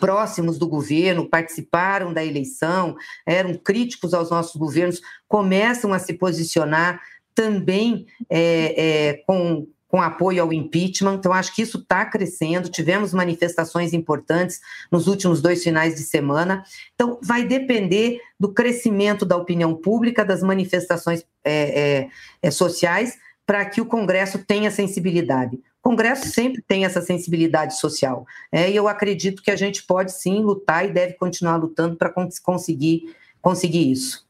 próximos 0.00 0.58
do 0.58 0.68
governo, 0.68 1.28
participaram 1.28 2.12
da 2.12 2.24
eleição, 2.24 2.96
eram 3.26 3.54
críticos 3.54 4.14
aos 4.14 4.30
nossos 4.30 4.56
governos, 4.56 5.00
começam 5.28 5.92
a 5.92 5.98
se 5.98 6.14
posicionar 6.14 7.00
também 7.34 8.06
é, 8.30 9.08
é, 9.08 9.12
com, 9.26 9.66
com 9.88 10.00
apoio 10.00 10.42
ao 10.42 10.52
impeachment. 10.52 11.14
Então, 11.14 11.32
acho 11.32 11.54
que 11.54 11.62
isso 11.62 11.78
está 11.78 12.04
crescendo. 12.04 12.68
Tivemos 12.68 13.12
manifestações 13.12 13.92
importantes 13.92 14.60
nos 14.90 15.06
últimos 15.06 15.42
dois 15.42 15.62
finais 15.62 15.96
de 15.96 16.02
semana. 16.02 16.64
Então, 16.94 17.18
vai 17.22 17.44
depender 17.44 18.20
do 18.38 18.52
crescimento 18.52 19.24
da 19.24 19.36
opinião 19.36 19.74
pública, 19.74 20.24
das 20.24 20.42
manifestações 20.42 21.24
é, 21.44 21.80
é, 22.02 22.08
é 22.42 22.50
sociais, 22.50 23.18
para 23.46 23.64
que 23.64 23.80
o 23.80 23.86
Congresso 23.86 24.38
tenha 24.38 24.70
sensibilidade. 24.70 25.56
O 25.56 25.90
Congresso 25.90 26.28
sempre 26.28 26.62
tem 26.66 26.84
essa 26.84 27.02
sensibilidade 27.02 27.78
social. 27.78 28.26
É, 28.50 28.70
e 28.70 28.76
eu 28.76 28.88
acredito 28.88 29.42
que 29.42 29.50
a 29.50 29.56
gente 29.56 29.82
pode 29.82 30.12
sim 30.12 30.40
lutar 30.40 30.86
e 30.86 30.92
deve 30.92 31.14
continuar 31.14 31.56
lutando 31.56 31.96
para 31.96 32.12
conseguir, 32.42 33.14
conseguir 33.42 33.90
isso. 33.90 34.24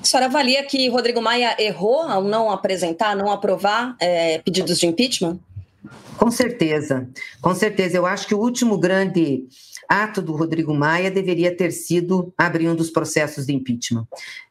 A 0.00 0.04
senhora 0.04 0.26
avalia 0.26 0.62
que 0.64 0.88
Rodrigo 0.88 1.22
Maia 1.22 1.56
errou 1.58 2.02
ao 2.02 2.22
não 2.22 2.50
apresentar, 2.50 3.16
não 3.16 3.30
aprovar 3.30 3.96
é, 4.00 4.38
pedidos 4.38 4.78
de 4.78 4.86
impeachment? 4.86 5.38
Com 6.18 6.30
certeza, 6.30 7.08
com 7.40 7.54
certeza. 7.54 7.96
Eu 7.96 8.04
acho 8.04 8.26
que 8.26 8.34
o 8.34 8.38
último 8.38 8.76
grande 8.76 9.46
ato 9.88 10.20
do 10.20 10.34
Rodrigo 10.34 10.74
Maia 10.74 11.10
deveria 11.10 11.54
ter 11.54 11.70
sido 11.70 12.32
abrir 12.36 12.68
um 12.68 12.74
dos 12.74 12.90
processos 12.90 13.46
de 13.46 13.54
impeachment, 13.54 14.06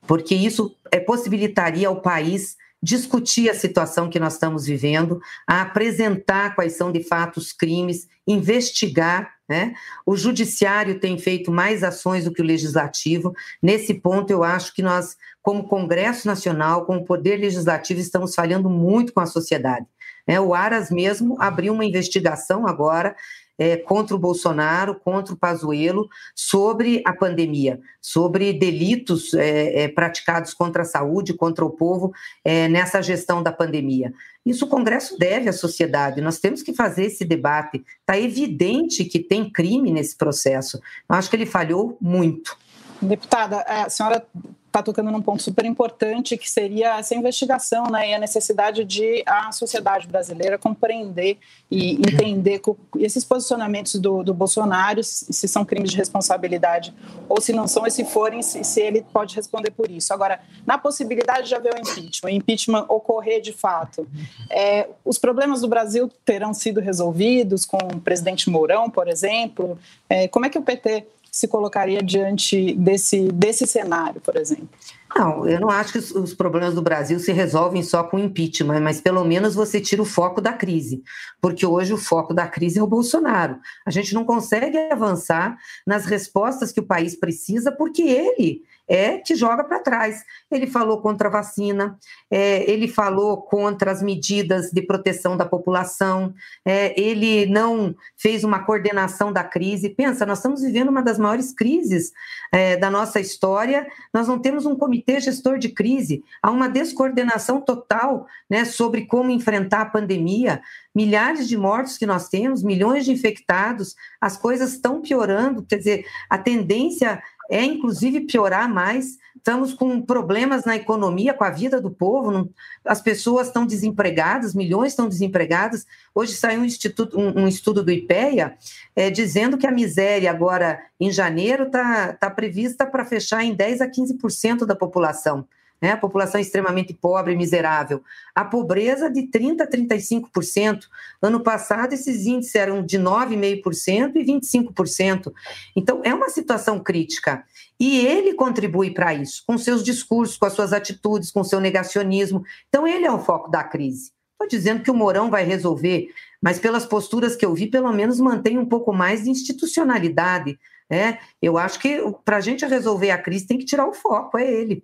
porque 0.08 0.36
isso 0.36 0.76
é, 0.92 1.00
possibilitaria 1.00 1.88
ao 1.88 2.02
país 2.02 2.58
discutir 2.82 3.50
a 3.50 3.54
situação 3.54 4.10
que 4.10 4.20
nós 4.20 4.34
estamos 4.34 4.66
vivendo, 4.66 5.22
a 5.48 5.62
apresentar 5.62 6.56
quais 6.56 6.74
são 6.74 6.92
de 6.92 7.04
fato 7.04 7.38
os 7.38 7.54
crimes, 7.54 8.08
investigar. 8.28 9.32
Né? 9.48 9.76
O 10.06 10.16
judiciário 10.16 11.00
tem 11.00 11.18
feito 11.20 11.52
mais 11.52 11.84
ações 11.84 12.26
do 12.26 12.34
que 12.34 12.42
o 12.42 12.46
legislativo. 12.46 13.34
Nesse 13.62 13.94
ponto, 13.94 14.32
eu 14.32 14.44
acho 14.44 14.74
que 14.74 14.82
nós, 14.82 15.16
como 15.42 15.68
Congresso 15.68 16.28
Nacional, 16.28 16.86
como 16.86 17.06
Poder 17.06 17.38
Legislativo, 17.38 18.00
estamos 18.00 18.34
falhando 18.34 18.70
muito 18.70 19.14
com 19.14 19.20
a 19.20 19.26
sociedade. 19.26 19.86
É, 20.26 20.40
o 20.40 20.54
Aras 20.54 20.90
mesmo 20.90 21.36
abriu 21.40 21.74
uma 21.74 21.86
investigação 21.86 22.68
agora 22.68 23.16
é, 23.62 23.78
contra 23.78 24.16
o 24.16 24.20
Bolsonaro, 24.20 24.96
contra 24.96 25.36
o 25.36 25.38
Pazuello, 25.38 26.10
sobre 26.34 27.04
a 27.06 27.14
pandemia, 27.14 27.80
sobre 28.02 28.52
delitos 28.52 29.36
é, 29.36 29.84
é, 29.84 29.88
praticados 29.88 30.52
contra 30.52 30.82
a 30.82 30.86
saúde, 30.86 31.36
contra 31.36 31.64
o 31.64 31.70
povo 31.70 32.12
é, 32.44 32.68
nessa 32.68 33.04
gestão 33.04 33.44
da 33.44 33.52
pandemia. 33.52 34.12
Isso 34.44 34.66
o 34.66 34.68
Congresso 34.68 35.16
deve 35.20 35.48
à 35.48 35.54
sociedade, 35.54 36.22
nós 36.22 36.40
temos 36.40 36.64
que 36.64 36.74
fazer 36.74 37.06
esse 37.06 37.24
debate. 37.24 37.86
Está 38.00 38.20
evidente 38.20 39.06
que 39.06 39.20
tem 39.20 39.48
crime 39.48 39.92
nesse 39.92 40.18
processo. 40.18 40.78
Eu 41.08 41.16
acho 41.16 41.30
que 41.30 41.36
ele 41.36 41.46
falhou 41.46 41.96
muito. 42.02 42.58
Deputada, 43.00 43.62
a 43.62 43.88
senhora 43.92 44.26
está 44.72 44.82
tocando 44.82 45.12
num 45.12 45.22
ponto 45.22 45.44
super 45.44 45.66
importante, 45.66 46.38
que 46.38 46.50
seria 46.50 46.98
essa 46.98 47.14
investigação 47.14 47.88
né, 47.92 48.10
e 48.10 48.14
a 48.14 48.20
necessidade 48.20 48.86
de 48.86 49.22
a 49.26 49.52
sociedade 49.52 50.08
brasileira 50.08 50.58
compreender 50.58 51.38
e 51.70 51.96
entender 51.96 52.62
esses 52.98 53.26
posicionamentos 53.26 53.96
do, 53.96 54.24
do 54.24 54.34
Bolsonaro, 54.34 55.04
se 55.04 55.46
são 55.48 55.66
crimes 55.66 55.92
de 55.92 55.98
responsabilidade 55.98 56.94
ou 57.28 57.42
se 57.42 57.52
não 57.52 57.68
são, 57.68 57.86
e 57.86 57.92
se 57.92 58.06
forem, 58.06 58.42
se, 58.42 58.64
se 58.64 58.80
ele 58.80 59.06
pode 59.12 59.36
responder 59.36 59.72
por 59.72 59.92
isso. 59.92 60.14
Agora, 60.14 60.40
na 60.66 60.78
possibilidade 60.78 61.50
de 61.50 61.56
haver 61.56 61.74
o 61.74 61.78
impeachment, 61.78 62.30
o 62.30 62.30
impeachment 62.30 62.86
ocorrer 62.88 63.42
de 63.42 63.52
fato, 63.52 64.08
é, 64.50 64.88
os 65.04 65.18
problemas 65.18 65.60
do 65.60 65.68
Brasil 65.68 66.10
terão 66.24 66.54
sido 66.54 66.80
resolvidos 66.80 67.66
com 67.66 67.78
o 67.78 68.00
presidente 68.00 68.50
Mourão, 68.50 68.90
por 68.90 69.10
exemplo? 69.10 69.78
É, 70.10 70.30
como 70.30 70.46
é 70.46 70.50
que 70.50 70.58
o 70.58 70.62
PT 70.62 71.06
se 71.32 71.48
colocaria 71.48 72.04
diante 72.04 72.74
desse, 72.74 73.30
desse 73.32 73.66
cenário, 73.66 74.20
por 74.20 74.36
exemplo? 74.36 74.68
Não, 75.16 75.48
eu 75.48 75.60
não 75.60 75.70
acho 75.70 75.94
que 75.94 75.98
os 76.00 76.34
problemas 76.34 76.74
do 76.74 76.82
Brasil 76.82 77.20
se 77.20 77.32
resolvem 77.32 77.84
só 77.84 78.04
com 78.04 78.20
impeachment, 78.20 78.80
mas 78.80 79.02
pelo 79.02 79.24
menos 79.24 79.56
você 79.56 79.80
tira 79.80 80.02
o 80.02 80.06
foco 80.06 80.42
da 80.42 80.54
crise, 80.54 81.04
porque 81.42 81.66
hoje 81.66 81.94
o 81.94 81.98
foco 81.98 82.34
da 82.34 82.48
crise 82.48 82.80
é 82.80 82.84
o 82.84 82.88
Bolsonaro. 82.88 83.58
A 83.86 83.92
gente 83.92 84.14
não 84.14 84.24
consegue 84.24 84.78
avançar 84.92 85.58
nas 85.86 86.06
respostas 86.06 86.72
que 86.72 86.80
o 86.80 86.86
país 86.86 87.16
precisa, 87.16 87.72
porque 87.72 88.04
ele 88.04 88.64
é 88.92 89.20
que 89.20 89.36
joga 89.36 89.64
para 89.64 89.80
trás. 89.80 90.22
Ele 90.52 90.68
falou 90.68 91.02
contra 91.02 91.30
a 91.30 91.32
vacina, 91.32 91.98
é, 92.30 92.70
ele 92.70 92.90
falou 92.90 93.42
contra 93.42 93.90
as 93.90 94.04
medidas 94.04 94.70
de 94.70 94.82
proteção 94.82 95.38
da 95.38 95.46
população, 95.46 96.34
é, 96.66 97.00
ele 97.00 97.46
não 97.46 97.96
fez 98.18 98.44
uma 98.44 98.66
coordenação 98.66 99.32
da 99.32 99.46
crise. 99.46 99.90
Pensa, 99.90 100.26
nós 100.26 100.40
estamos 100.40 100.62
vivendo 100.62 100.90
uma 100.90 101.02
das 101.02 101.18
maiores 101.18 101.54
crises 101.54 102.12
é, 102.52 102.76
da 102.76 102.92
nossa 102.92 103.22
história, 103.22 103.88
nós 104.14 104.28
não 104.28 104.38
temos 104.38 104.66
um 104.66 104.76
comitê 104.76 105.22
gestor 105.22 105.58
de 105.58 105.70
crise, 105.70 106.22
há 106.44 106.52
uma 106.52 106.68
descoordenação 106.68 107.62
total 107.62 108.28
né, 108.50 108.66
sobre 108.66 109.06
como 109.06 109.32
enfrentar 109.32 109.82
a 109.82 109.86
pandemia 109.90 110.62
milhares 110.94 111.48
de 111.48 111.56
mortos 111.56 111.98
que 111.98 112.06
nós 112.06 112.28
temos, 112.28 112.62
milhões 112.62 113.06
de 113.06 113.12
infectados, 113.12 113.96
as 114.20 114.36
coisas 114.36 114.74
estão 114.74 115.02
piorando, 115.02 115.64
quer 115.64 115.78
dizer, 115.78 116.06
a 116.30 116.38
tendência 116.38 117.22
é 117.52 117.64
inclusive 117.66 118.22
piorar 118.22 118.74
mais. 118.74 119.20
Estamos 119.36 119.74
com 119.74 120.02
problemas 120.02 120.64
na 120.64 120.76
economia, 120.76 121.34
com 121.34 121.44
a 121.44 121.50
vida 121.50 121.82
do 121.82 121.92
povo, 121.92 122.50
as 122.86 123.02
pessoas 123.02 123.48
estão 123.48 123.66
desempregadas, 123.66 124.56
milhões 124.56 124.94
estão 124.94 125.10
desempregadas. 125.10 125.86
Hoje 126.16 126.34
saiu 126.34 126.62
um, 126.62 126.66
instituto, 126.66 127.20
um, 127.20 127.42
um 127.42 127.48
estudo 127.48 127.84
do 127.84 127.92
IPEA 127.92 128.56
é, 128.96 129.10
dizendo 129.10 129.58
que 129.58 129.68
a 129.68 129.72
miséria 129.72 130.32
agora 130.32 130.80
em 131.00 131.12
janeiro 131.12 131.66
está 131.66 132.14
tá 132.14 132.30
prevista 132.30 132.86
para 132.86 133.04
fechar 133.04 133.44
em 133.44 133.54
10 133.54 133.82
a 133.82 133.88
15% 133.88 134.66
da 134.66 134.76
população 134.76 135.46
né? 135.82 135.92
a 135.92 135.98
população 135.98 136.40
extremamente 136.40 136.94
pobre 136.94 137.34
e 137.34 137.36
miserável. 137.36 138.04
A 138.36 138.46
pobreza 138.46 139.10
de 139.10 139.24
30% 139.24 139.62
a 139.62 139.68
35%. 139.68 140.84
Ano 141.22 141.42
passado, 141.42 141.94
esses 141.94 142.26
índices 142.26 142.56
eram 142.56 142.86
de 142.86 143.00
9,5% 143.00 144.16
e 144.16 144.24
25%. 144.24 145.34
Então, 145.76 146.02
é 146.04 146.14
uma 146.14 146.30
situação 146.30 146.80
crítica. 146.80 147.44
E 147.80 148.06
ele 148.06 148.36
contribui 148.36 148.92
para 148.92 149.14
isso, 149.14 149.44
com 149.48 149.58
seus 149.58 149.84
discursos, 149.84 150.38
com 150.38 150.46
as 150.46 150.54
suas 150.54 150.72
atitudes, 150.72 151.32
com 151.32 151.44
seu 151.44 151.60
negacionismo. 151.60 152.44
Então, 152.70 152.88
ele 152.88 153.06
é 153.06 153.12
o 153.12 153.20
foco 153.20 153.50
da 153.50 153.64
crise. 153.64 154.12
Estou 154.34 154.48
dizendo 154.48 154.84
que 154.84 154.92
o 154.92 154.96
Mourão 154.96 155.30
vai 155.30 155.44
resolver, 155.44 156.10
mas 156.42 156.60
pelas 156.60 156.86
posturas 156.86 157.36
que 157.36 157.46
eu 157.46 157.54
vi, 157.54 157.68
pelo 157.68 157.92
menos 157.92 158.20
mantém 158.20 158.58
um 158.58 158.66
pouco 158.66 158.92
mais 158.94 159.24
de 159.24 159.30
institucionalidade. 159.30 160.60
Né? 160.90 161.20
Eu 161.42 161.58
acho 161.58 161.80
que 161.80 162.02
para 162.26 162.38
a 162.38 162.42
gente 162.42 162.66
resolver 162.66 163.12
a 163.12 163.18
crise 163.18 163.48
tem 163.48 163.58
que 163.58 163.66
tirar 163.66 163.88
o 163.88 163.94
foco, 163.94 164.38
é 164.38 164.52
ele. 164.52 164.84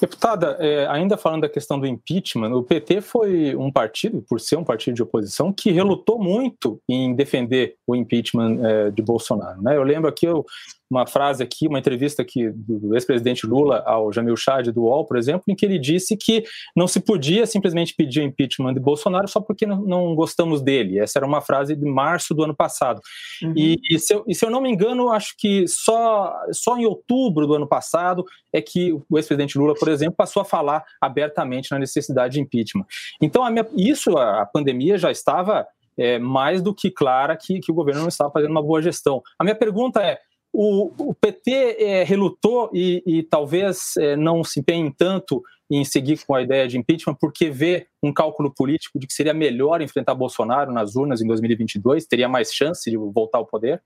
Deputada, 0.00 0.56
é, 0.58 0.86
ainda 0.88 1.16
falando 1.16 1.42
da 1.42 1.48
questão 1.48 1.78
do 1.78 1.86
impeachment, 1.86 2.54
o 2.54 2.62
PT 2.62 3.00
foi 3.00 3.54
um 3.54 3.70
partido, 3.70 4.24
por 4.28 4.40
ser 4.40 4.56
um 4.56 4.64
partido 4.64 4.94
de 4.94 5.02
oposição, 5.02 5.52
que 5.52 5.70
relutou 5.70 6.18
muito 6.18 6.80
em 6.88 7.14
defender 7.14 7.76
o 7.86 7.94
impeachment 7.94 8.58
é, 8.64 8.90
de 8.90 9.02
Bolsonaro. 9.02 9.62
Né? 9.62 9.76
Eu 9.76 9.82
lembro 9.82 10.08
aqui 10.08 10.26
eu, 10.26 10.44
uma 10.90 11.06
frase 11.06 11.42
aqui, 11.42 11.68
uma 11.68 11.78
entrevista 11.78 12.20
aqui 12.20 12.50
do 12.52 12.94
ex-presidente 12.94 13.46
Lula 13.46 13.82
ao 13.86 14.12
Jamil 14.12 14.36
Chad 14.36 14.66
do 14.68 14.82
UOL, 14.82 15.06
por 15.06 15.16
exemplo, 15.16 15.44
em 15.46 15.54
que 15.54 15.64
ele 15.64 15.78
disse 15.78 16.16
que 16.16 16.42
não 16.74 16.88
se 16.88 16.98
podia 16.98 17.46
simplesmente 17.46 17.94
pedir 17.94 18.20
o 18.20 18.24
impeachment 18.24 18.74
de 18.74 18.80
Bolsonaro 18.80 19.28
só 19.28 19.40
porque 19.40 19.64
não, 19.64 20.14
gostamos 20.16 20.60
dele. 20.60 20.98
Essa 20.98 21.20
era 21.20 21.26
uma 21.26 21.40
frase 21.40 21.76
de 21.76 21.86
março 21.86 22.34
do 22.34 22.42
ano 22.42 22.54
passado. 22.54 23.00
Uhum. 23.42 23.52
E, 23.56 23.78
e, 23.88 23.98
se 24.00 24.12
eu, 24.12 24.24
e, 24.26 24.34
se 24.34 24.44
eu, 24.44 24.50
não 24.50 24.60
me 24.60 24.70
engano, 24.70 25.10
acho 25.10 25.34
que 25.38 25.68
só, 25.68 26.34
só 26.50 26.76
em 26.76 26.86
outubro 26.86 27.46
do 27.46 27.54
ano 27.54 27.68
passado 27.68 28.24
é 28.52 28.60
que 28.60 28.92
o 28.92 29.16
ex-presidente 29.16 29.56
Lula, 29.56 29.74
por 29.74 29.88
exemplo, 29.88 30.14
passou 30.16 30.42
a 30.42 30.44
falar 30.44 30.84
abertamente 31.00 31.70
na 31.70 31.78
necessidade 31.78 32.34
de 32.34 32.40
impeachment. 32.40 32.84
Então, 33.22 33.44
a 33.44 33.50
minha, 33.50 33.66
isso, 33.76 34.18
a, 34.18 34.42
a 34.42 34.46
pandemia 34.46 34.98
já 34.98 35.10
estava 35.10 35.66
é, 35.96 36.18
mais 36.18 36.62
do 36.62 36.74
que 36.74 36.90
clara 36.90 37.36
que, 37.36 37.60
que 37.60 37.70
o 37.70 37.74
governo 37.74 38.00
não 38.00 38.08
estava 38.08 38.30
fazendo 38.30 38.50
uma 38.50 38.62
boa 38.62 38.80
gestão. 38.80 39.22
A 39.38 39.44
minha 39.44 39.54
pergunta 39.54 40.02
é, 40.02 40.18
o, 40.52 41.10
o 41.10 41.14
PT 41.14 41.76
é, 41.78 42.04
relutou 42.04 42.70
e, 42.72 43.02
e 43.06 43.22
talvez 43.22 43.96
é, 43.98 44.16
não 44.16 44.42
se 44.42 44.60
empenhe 44.60 44.92
tanto 44.92 45.42
em 45.70 45.84
seguir 45.84 46.24
com 46.26 46.34
a 46.34 46.42
ideia 46.42 46.66
de 46.66 46.76
impeachment, 46.76 47.14
porque 47.20 47.48
vê 47.48 47.86
um 48.02 48.12
cálculo 48.12 48.52
político 48.52 48.98
de 48.98 49.06
que 49.06 49.12
seria 49.12 49.32
melhor 49.32 49.80
enfrentar 49.80 50.14
Bolsonaro 50.14 50.72
nas 50.72 50.96
urnas 50.96 51.20
em 51.20 51.26
2022, 51.26 52.06
teria 52.06 52.28
mais 52.28 52.52
chance 52.52 52.90
de 52.90 52.96
voltar 52.96 53.38
ao 53.38 53.46
poder? 53.46 53.80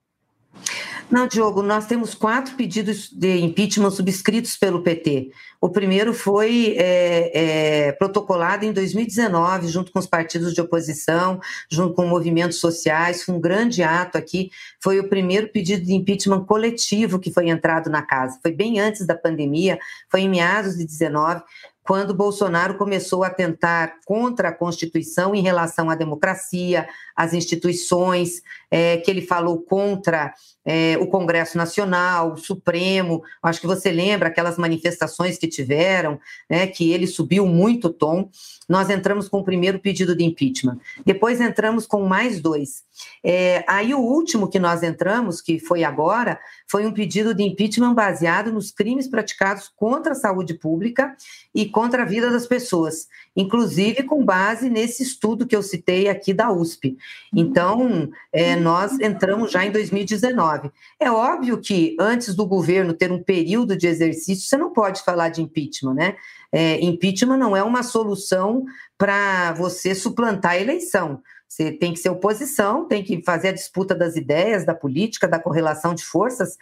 Não, 1.10 1.28
Diogo, 1.28 1.62
nós 1.62 1.86
temos 1.86 2.14
quatro 2.14 2.54
pedidos 2.54 3.10
de 3.10 3.38
impeachment 3.38 3.90
subscritos 3.90 4.56
pelo 4.56 4.82
PT. 4.82 5.30
O 5.60 5.68
primeiro 5.68 6.12
foi 6.12 6.74
é, 6.78 7.30
é, 7.88 7.92
protocolado 7.92 8.64
em 8.64 8.72
2019, 8.72 9.68
junto 9.68 9.92
com 9.92 9.98
os 9.98 10.06
partidos 10.06 10.54
de 10.54 10.60
oposição, 10.60 11.40
junto 11.70 11.94
com 11.94 12.06
movimentos 12.06 12.58
sociais, 12.58 13.22
foi 13.22 13.34
um 13.34 13.40
grande 13.40 13.82
ato 13.82 14.16
aqui. 14.16 14.50
Foi 14.82 14.98
o 14.98 15.08
primeiro 15.08 15.48
pedido 15.48 15.84
de 15.84 15.94
impeachment 15.94 16.44
coletivo 16.44 17.18
que 17.18 17.32
foi 17.32 17.48
entrado 17.48 17.90
na 17.90 18.02
casa. 18.02 18.38
Foi 18.42 18.52
bem 18.52 18.80
antes 18.80 19.06
da 19.06 19.14
pandemia, 19.14 19.78
foi 20.10 20.22
em 20.22 20.28
meados 20.28 20.76
de 20.76 20.84
19 20.84 21.42
quando 21.84 22.14
Bolsonaro 22.14 22.76
começou 22.78 23.22
a 23.22 23.30
tentar 23.30 24.00
contra 24.06 24.48
a 24.48 24.54
Constituição 24.54 25.34
em 25.34 25.42
relação 25.42 25.90
à 25.90 25.94
democracia, 25.94 26.88
às 27.14 27.34
instituições, 27.34 28.42
é, 28.70 28.96
que 28.96 29.10
ele 29.10 29.20
falou 29.20 29.60
contra 29.60 30.32
é, 30.64 30.96
o 30.98 31.06
Congresso 31.06 31.58
Nacional, 31.58 32.32
o 32.32 32.36
Supremo. 32.36 33.22
Acho 33.42 33.60
que 33.60 33.66
você 33.66 33.90
lembra 33.90 34.28
aquelas 34.28 34.56
manifestações 34.56 35.36
que 35.36 35.46
tiveram, 35.46 36.18
né, 36.48 36.66
que 36.66 36.92
ele 36.92 37.06
subiu 37.06 37.46
muito 37.46 37.88
o 37.88 37.92
tom. 37.92 38.30
Nós 38.68 38.88
entramos 38.88 39.28
com 39.28 39.40
o 39.40 39.44
primeiro 39.44 39.78
pedido 39.78 40.16
de 40.16 40.24
impeachment. 40.24 40.78
Depois 41.04 41.40
entramos 41.40 41.86
com 41.86 42.06
mais 42.06 42.40
dois. 42.40 42.82
É, 43.22 43.64
aí 43.68 43.94
o 43.94 43.98
último 43.98 44.48
que 44.48 44.58
nós 44.58 44.82
entramos, 44.82 45.40
que 45.40 45.58
foi 45.58 45.84
agora, 45.84 46.38
foi 46.70 46.86
um 46.86 46.92
pedido 46.92 47.34
de 47.34 47.42
impeachment 47.42 47.92
baseado 47.92 48.52
nos 48.52 48.70
crimes 48.70 49.08
praticados 49.08 49.70
contra 49.74 50.12
a 50.12 50.16
saúde 50.16 50.54
pública 50.54 51.14
e 51.54 51.66
contra 51.66 52.02
a 52.02 52.06
vida 52.06 52.30
das 52.30 52.46
pessoas, 52.46 53.06
inclusive 53.36 54.02
com 54.04 54.24
base 54.24 54.70
nesse 54.70 55.02
estudo 55.02 55.46
que 55.46 55.56
eu 55.56 55.62
citei 55.62 56.08
aqui 56.08 56.32
da 56.32 56.50
USP. 56.50 56.96
Então, 57.34 58.10
é, 58.32 58.56
nós 58.56 58.98
entramos 59.00 59.50
já 59.50 59.64
em 59.64 59.70
2019. 59.70 60.53
É 61.00 61.10
óbvio 61.10 61.60
que 61.60 61.96
antes 61.98 62.34
do 62.34 62.46
governo 62.46 62.94
ter 62.94 63.10
um 63.10 63.22
período 63.22 63.76
de 63.76 63.86
exercício, 63.86 64.48
você 64.48 64.56
não 64.56 64.72
pode 64.72 65.02
falar 65.02 65.28
de 65.28 65.42
impeachment, 65.42 65.94
né? 65.94 66.16
É, 66.52 66.80
impeachment 66.80 67.36
não 67.36 67.56
é 67.56 67.62
uma 67.62 67.82
solução 67.82 68.64
para 68.96 69.52
você 69.54 69.94
suplantar 69.94 70.52
a 70.52 70.60
eleição. 70.60 71.20
Você 71.48 71.70
tem 71.70 71.92
que 71.92 72.00
ser 72.00 72.08
oposição, 72.08 72.86
tem 72.86 73.02
que 73.02 73.22
fazer 73.22 73.48
a 73.48 73.52
disputa 73.52 73.94
das 73.94 74.16
ideias, 74.16 74.64
da 74.64 74.74
política, 74.74 75.28
da 75.28 75.38
correlação 75.38 75.94
de 75.94 76.04
forças, 76.04 76.56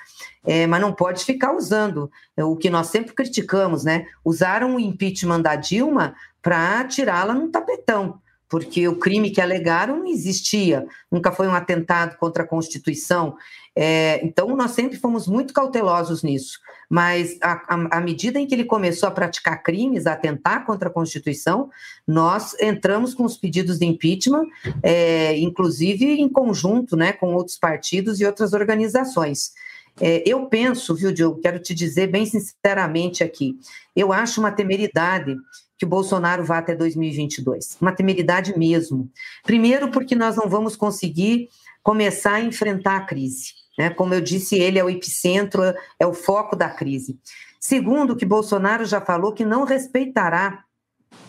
é, 0.44 0.66
mas 0.66 0.80
não 0.80 0.92
pode 0.92 1.24
ficar 1.24 1.56
usando 1.56 2.10
o 2.36 2.56
que 2.56 2.68
nós 2.68 2.88
sempre 2.88 3.14
criticamos, 3.14 3.84
né? 3.84 4.06
Usaram 4.24 4.76
o 4.76 4.80
impeachment 4.80 5.40
da 5.40 5.56
Dilma 5.56 6.14
para 6.42 6.84
tirá-la 6.84 7.32
num 7.32 7.50
tapetão 7.50 8.21
porque 8.52 8.86
o 8.86 8.96
crime 8.96 9.30
que 9.30 9.40
alegaram 9.40 10.00
não 10.00 10.06
existia, 10.06 10.86
nunca 11.10 11.32
foi 11.32 11.48
um 11.48 11.54
atentado 11.54 12.18
contra 12.18 12.42
a 12.42 12.46
Constituição. 12.46 13.34
É, 13.74 14.20
então, 14.22 14.54
nós 14.54 14.72
sempre 14.72 14.98
fomos 14.98 15.26
muito 15.26 15.54
cautelosos 15.54 16.22
nisso. 16.22 16.58
Mas, 16.86 17.38
à 17.40 17.98
medida 17.98 18.38
em 18.38 18.46
que 18.46 18.54
ele 18.54 18.66
começou 18.66 19.08
a 19.08 19.10
praticar 19.10 19.62
crimes, 19.62 20.06
a 20.06 20.12
atentar 20.12 20.66
contra 20.66 20.90
a 20.90 20.92
Constituição, 20.92 21.70
nós 22.06 22.54
entramos 22.60 23.14
com 23.14 23.24
os 23.24 23.38
pedidos 23.38 23.78
de 23.78 23.86
impeachment, 23.86 24.44
é, 24.82 25.34
inclusive 25.38 26.20
em 26.20 26.28
conjunto 26.28 26.94
né, 26.94 27.10
com 27.10 27.32
outros 27.32 27.56
partidos 27.56 28.20
e 28.20 28.26
outras 28.26 28.52
organizações. 28.52 29.52
É, 29.98 30.22
eu 30.26 30.44
penso, 30.44 30.94
viu, 30.94 31.10
Diogo, 31.10 31.40
quero 31.40 31.58
te 31.58 31.74
dizer 31.74 32.08
bem 32.08 32.26
sinceramente 32.26 33.24
aqui, 33.24 33.58
eu 33.96 34.12
acho 34.12 34.40
uma 34.40 34.52
temeridade 34.52 35.38
que 35.82 35.86
Bolsonaro 35.86 36.44
vá 36.44 36.58
até 36.58 36.76
2022. 36.76 37.76
Uma 37.80 37.90
temeridade 37.90 38.56
mesmo. 38.56 39.10
Primeiro, 39.42 39.90
porque 39.90 40.14
nós 40.14 40.36
não 40.36 40.48
vamos 40.48 40.76
conseguir 40.76 41.48
começar 41.82 42.34
a 42.34 42.40
enfrentar 42.40 42.98
a 42.98 43.00
crise. 43.00 43.52
Né? 43.76 43.90
Como 43.90 44.14
eu 44.14 44.20
disse, 44.20 44.54
ele 44.54 44.78
é 44.78 44.84
o 44.84 44.88
epicentro, 44.88 45.60
é 45.98 46.06
o 46.06 46.14
foco 46.14 46.54
da 46.54 46.70
crise. 46.70 47.18
Segundo, 47.58 48.14
que 48.14 48.24
Bolsonaro 48.24 48.84
já 48.84 49.00
falou 49.00 49.32
que 49.32 49.44
não 49.44 49.64
respeitará 49.64 50.62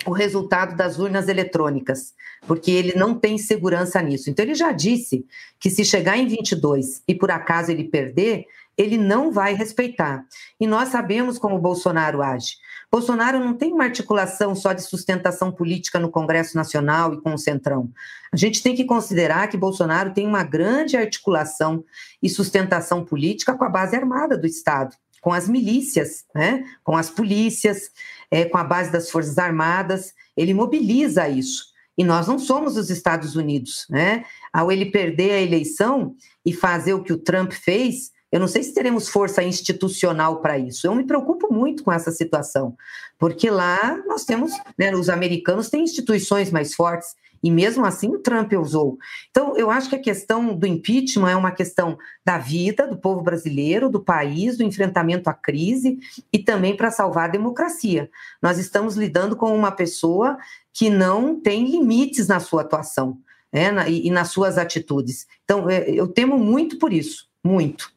o 0.05 0.11
resultado 0.11 0.77
das 0.77 0.99
urnas 0.99 1.27
eletrônicas, 1.27 2.13
porque 2.45 2.69
ele 2.69 2.93
não 2.93 3.15
tem 3.15 3.39
segurança 3.39 3.99
nisso. 4.03 4.29
Então, 4.29 4.45
ele 4.45 4.53
já 4.53 4.71
disse 4.71 5.25
que 5.59 5.71
se 5.71 5.83
chegar 5.83 6.15
em 6.15 6.27
22 6.27 7.01
e 7.07 7.15
por 7.15 7.31
acaso 7.31 7.71
ele 7.71 7.85
perder, 7.85 8.45
ele 8.77 8.97
não 8.97 9.31
vai 9.31 9.55
respeitar. 9.55 10.23
E 10.59 10.67
nós 10.67 10.89
sabemos 10.89 11.39
como 11.39 11.55
o 11.55 11.61
Bolsonaro 11.61 12.21
age. 12.21 12.53
Bolsonaro 12.93 13.39
não 13.39 13.56
tem 13.56 13.73
uma 13.73 13.86
articulação 13.86 14.53
só 14.53 14.71
de 14.71 14.84
sustentação 14.84 15.51
política 15.51 15.97
no 15.97 16.12
Congresso 16.12 16.56
Nacional 16.56 17.12
e 17.12 17.21
com 17.21 17.34
o 17.34 17.39
Centrão. 17.39 17.89
A 18.32 18.38
gente 18.38 18.62
tem 18.62 18.75
que 18.75 18.86
considerar 18.86 19.47
que 19.47 19.58
Bolsonaro 19.58 20.13
tem 20.13 20.27
uma 20.27 20.43
grande 20.43 20.95
articulação 20.95 21.84
e 22.21 22.29
sustentação 22.29 23.03
política 23.03 23.56
com 23.56 23.63
a 23.63 23.69
base 23.69 23.95
armada 23.95 24.38
do 24.38 24.45
Estado, 24.45 24.95
com 25.21 25.34
as 25.34 25.49
milícias, 25.49 26.23
né? 26.36 26.65
com 26.84 26.95
as 26.95 27.10
polícias, 27.10 27.89
é, 28.29 28.45
com 28.45 28.60
a 28.60 28.63
base 28.63 28.91
das 28.91 29.10
Forças 29.10 29.39
Armadas. 29.39 30.13
Ele 30.38 30.53
mobiliza 30.53 31.27
isso. 31.27 31.73
E 31.97 32.03
nós 32.03 32.27
não 32.27 32.38
somos 32.38 32.77
os 32.77 32.91
Estados 32.91 33.36
Unidos. 33.36 33.88
Né? 33.89 34.23
Ao 34.53 34.71
ele 34.71 34.86
perder 34.86 35.32
a 35.32 35.41
eleição 35.41 36.15
e 36.45 36.53
fazer 36.53 36.93
o 36.93 37.01
que 37.01 37.13
o 37.13 37.17
Trump 37.17 37.53
fez, 37.53 38.12
eu 38.33 38.39
não 38.39 38.47
sei 38.47 38.63
se 38.63 38.73
teremos 38.73 39.07
força 39.07 39.43
institucional 39.43 40.41
para 40.41 40.57
isso. 40.57 40.87
Eu 40.87 40.95
me 40.95 41.03
preocupo 41.03 41.53
muito 41.53 41.83
com 41.83 41.91
essa 41.91 42.09
situação, 42.09 42.75
porque 43.19 43.47
lá 43.47 43.95
nós 44.07 44.25
temos, 44.25 44.51
né, 44.75 44.91
os 44.95 45.07
americanos 45.07 45.69
têm 45.69 45.83
instituições 45.83 46.49
mais 46.49 46.73
fortes 46.73 47.09
e 47.43 47.51
mesmo 47.51 47.85
assim 47.85 48.07
o 48.07 48.17
Trump 48.17 48.51
usou. 48.53 48.97
Então, 49.29 49.55
eu 49.55 49.69
acho 49.69 49.87
que 49.87 49.95
a 49.95 50.01
questão 50.01 50.55
do 50.55 50.65
impeachment 50.65 51.29
é 51.29 51.35
uma 51.35 51.51
questão 51.51 51.95
da 52.25 52.39
vida 52.39 52.87
do 52.87 52.97
povo 52.97 53.21
brasileiro, 53.21 53.87
do 53.87 54.03
país, 54.03 54.57
do 54.57 54.63
enfrentamento 54.63 55.29
à 55.29 55.33
crise 55.33 55.99
e 56.31 56.39
também 56.39 56.75
para 56.75 56.89
salvar 56.89 57.25
a 57.25 57.31
democracia. 57.31 58.09
Nós 58.41 58.57
estamos 58.57 58.95
lidando 58.95 59.35
com 59.35 59.55
uma 59.55 59.71
pessoa 59.71 60.39
que 60.73 60.89
não 60.89 61.39
tem 61.39 61.69
limites 61.69 62.27
na 62.27 62.39
sua 62.39 62.61
atuação 62.61 63.19
né, 63.51 63.87
e, 63.87 64.09
nas 64.09 64.29
suas 64.29 64.57
atitudes. 64.57 65.27
Então, 65.43 65.69
é, 65.69 65.87
eu 65.87 66.07
temo 66.07 66.39
muito 66.39 66.79
por 66.79 66.91
isso, 66.91 67.29
muito. 67.43 67.93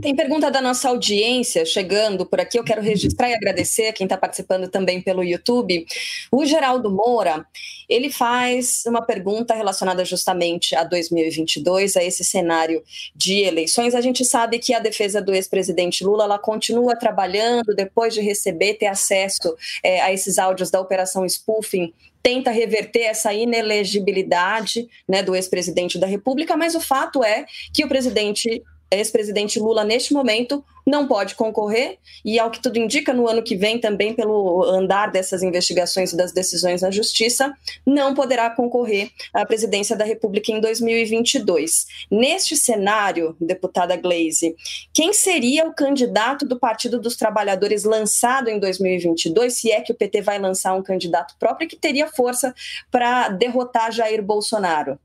Tem 0.00 0.16
pergunta 0.16 0.50
da 0.50 0.62
nossa 0.62 0.88
audiência 0.88 1.64
chegando 1.66 2.24
por 2.24 2.40
aqui. 2.40 2.58
Eu 2.58 2.64
quero 2.64 2.80
registrar 2.80 3.28
e 3.28 3.34
agradecer 3.34 3.92
quem 3.92 4.06
está 4.06 4.16
participando 4.16 4.68
também 4.68 5.02
pelo 5.02 5.22
YouTube. 5.22 5.84
O 6.32 6.46
Geraldo 6.46 6.90
Moura, 6.90 7.46
ele 7.88 8.10
faz 8.10 8.84
uma 8.86 9.02
pergunta 9.02 9.52
relacionada 9.52 10.02
justamente 10.04 10.74
a 10.74 10.84
2022, 10.84 11.96
a 11.96 12.04
esse 12.04 12.24
cenário 12.24 12.82
de 13.14 13.42
eleições. 13.42 13.94
A 13.94 14.00
gente 14.00 14.24
sabe 14.24 14.58
que 14.58 14.72
a 14.72 14.78
defesa 14.78 15.20
do 15.20 15.34
ex-presidente 15.34 16.02
Lula 16.02 16.24
ela 16.24 16.38
continua 16.38 16.96
trabalhando 16.96 17.74
depois 17.74 18.14
de 18.14 18.22
receber, 18.22 18.74
ter 18.74 18.86
acesso 18.86 19.54
é, 19.82 20.00
a 20.00 20.12
esses 20.12 20.38
áudios 20.38 20.70
da 20.70 20.80
Operação 20.80 21.28
Spoofing 21.28 21.92
tenta 22.22 22.50
reverter 22.50 23.04
essa 23.04 23.32
inelegibilidade 23.32 24.86
né, 25.08 25.22
do 25.22 25.34
ex-presidente 25.34 25.98
da 25.98 26.06
República, 26.06 26.54
mas 26.54 26.74
o 26.74 26.80
fato 26.80 27.24
é 27.24 27.46
que 27.72 27.82
o 27.82 27.88
presidente 27.88 28.62
ex-presidente 28.90 29.58
Lula, 29.60 29.84
neste 29.84 30.12
momento, 30.12 30.64
não 30.86 31.06
pode 31.06 31.34
concorrer, 31.34 31.98
e 32.24 32.38
ao 32.38 32.50
que 32.50 32.60
tudo 32.60 32.78
indica, 32.78 33.12
no 33.12 33.28
ano 33.28 33.42
que 33.42 33.56
vem, 33.56 33.78
também 33.78 34.12
pelo 34.14 34.64
andar 34.64 35.10
dessas 35.10 35.42
investigações 35.42 36.12
e 36.12 36.16
das 36.16 36.32
decisões 36.32 36.82
na 36.82 36.90
Justiça, 36.90 37.54
não 37.86 38.14
poderá 38.14 38.50
concorrer 38.50 39.10
à 39.32 39.46
presidência 39.46 39.96
da 39.96 40.04
República 40.04 40.50
em 40.50 40.60
2022. 40.60 41.86
Neste 42.10 42.56
cenário, 42.56 43.36
deputada 43.40 43.96
Glaze, 43.96 44.56
quem 44.92 45.12
seria 45.12 45.66
o 45.68 45.74
candidato 45.74 46.44
do 46.44 46.58
Partido 46.58 46.98
dos 46.98 47.16
Trabalhadores 47.16 47.84
lançado 47.84 48.48
em 48.48 48.58
2022, 48.58 49.54
se 49.54 49.70
é 49.70 49.80
que 49.80 49.92
o 49.92 49.96
PT 49.96 50.22
vai 50.22 50.38
lançar 50.38 50.74
um 50.74 50.82
candidato 50.82 51.34
próprio 51.38 51.68
que 51.68 51.76
teria 51.76 52.08
força 52.08 52.54
para 52.90 53.28
derrotar 53.28 53.92
Jair 53.92 54.22
Bolsonaro? 54.22 54.98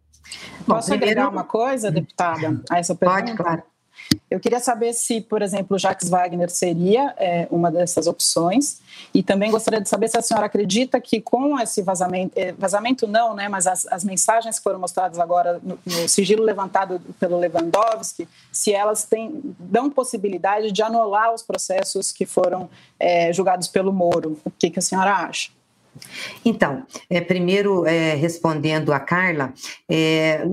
Posso 0.66 0.90
Bom, 0.90 0.98
primeiro... 0.98 1.22
agregar 1.22 1.30
uma 1.30 1.44
coisa, 1.44 1.92
deputada, 1.92 2.60
a 2.70 2.80
essa 2.80 2.96
pergunta? 2.96 3.22
Pode, 3.22 3.38
claro. 3.38 3.75
Eu 4.30 4.40
queria 4.40 4.60
saber 4.60 4.94
se, 4.94 5.22
por 5.22 5.42
exemplo, 5.42 5.78
Jacques 5.78 6.10
Wagner 6.10 6.50
seria 6.50 7.14
é, 7.18 7.48
uma 7.50 7.72
dessas 7.72 8.08
opções 8.08 8.80
e 9.14 9.22
também 9.24 9.52
gostaria 9.52 9.82
de 9.82 9.90
saber 9.90 10.08
se 10.08 10.18
a 10.18 10.22
senhora 10.22 10.46
acredita 10.46 11.00
que 11.00 11.22
com 11.22 11.60
esse 11.60 11.82
vazamento, 11.82 12.34
é, 12.36 12.52
vazamento 12.52 13.08
não, 13.08 13.34
né, 13.34 13.48
mas 13.48 13.68
as, 13.68 13.86
as 13.88 14.04
mensagens 14.04 14.58
que 14.58 14.64
foram 14.64 14.80
mostradas 14.80 15.20
agora 15.20 15.60
no, 15.64 15.80
no, 15.86 16.10
sigilo 16.10 16.44
levantado 16.44 17.00
pelo 17.20 17.38
Lewandowski, 17.40 18.28
se 18.52 18.74
elas 18.74 19.06
têm, 19.06 19.42
dão 19.60 19.90
possibilidade 19.90 20.72
de 20.72 20.82
anular 20.82 21.34
os 21.34 21.42
processos 21.42 22.12
que 22.12 22.26
foram 22.26 22.70
é, 23.00 23.32
julgados 23.32 23.68
pelo 23.68 23.94
Moro. 23.94 24.40
O 24.44 24.52
que, 24.52 24.70
que 24.70 24.80
a 24.80 24.82
senhora 24.82 25.14
acha? 25.14 25.52
Então, 26.44 26.86
é, 27.10 27.22
primeiro, 27.22 27.86
é, 27.86 28.16
respondendo 28.16 28.92
a 28.92 29.00
Carla, 29.00 29.54
é, 29.90 30.46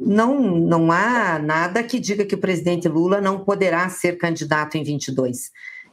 não, 0.00 0.40
não 0.40 0.90
há 0.92 1.38
nada 1.38 1.82
que 1.82 1.98
diga 1.98 2.24
que 2.24 2.34
o 2.34 2.38
presidente 2.40 2.88
Lula 2.88 3.20
não 3.20 3.44
poderá 3.44 3.88
ser 3.88 4.18
candidato 4.18 4.76
em 4.76 4.82
22. 4.82 5.50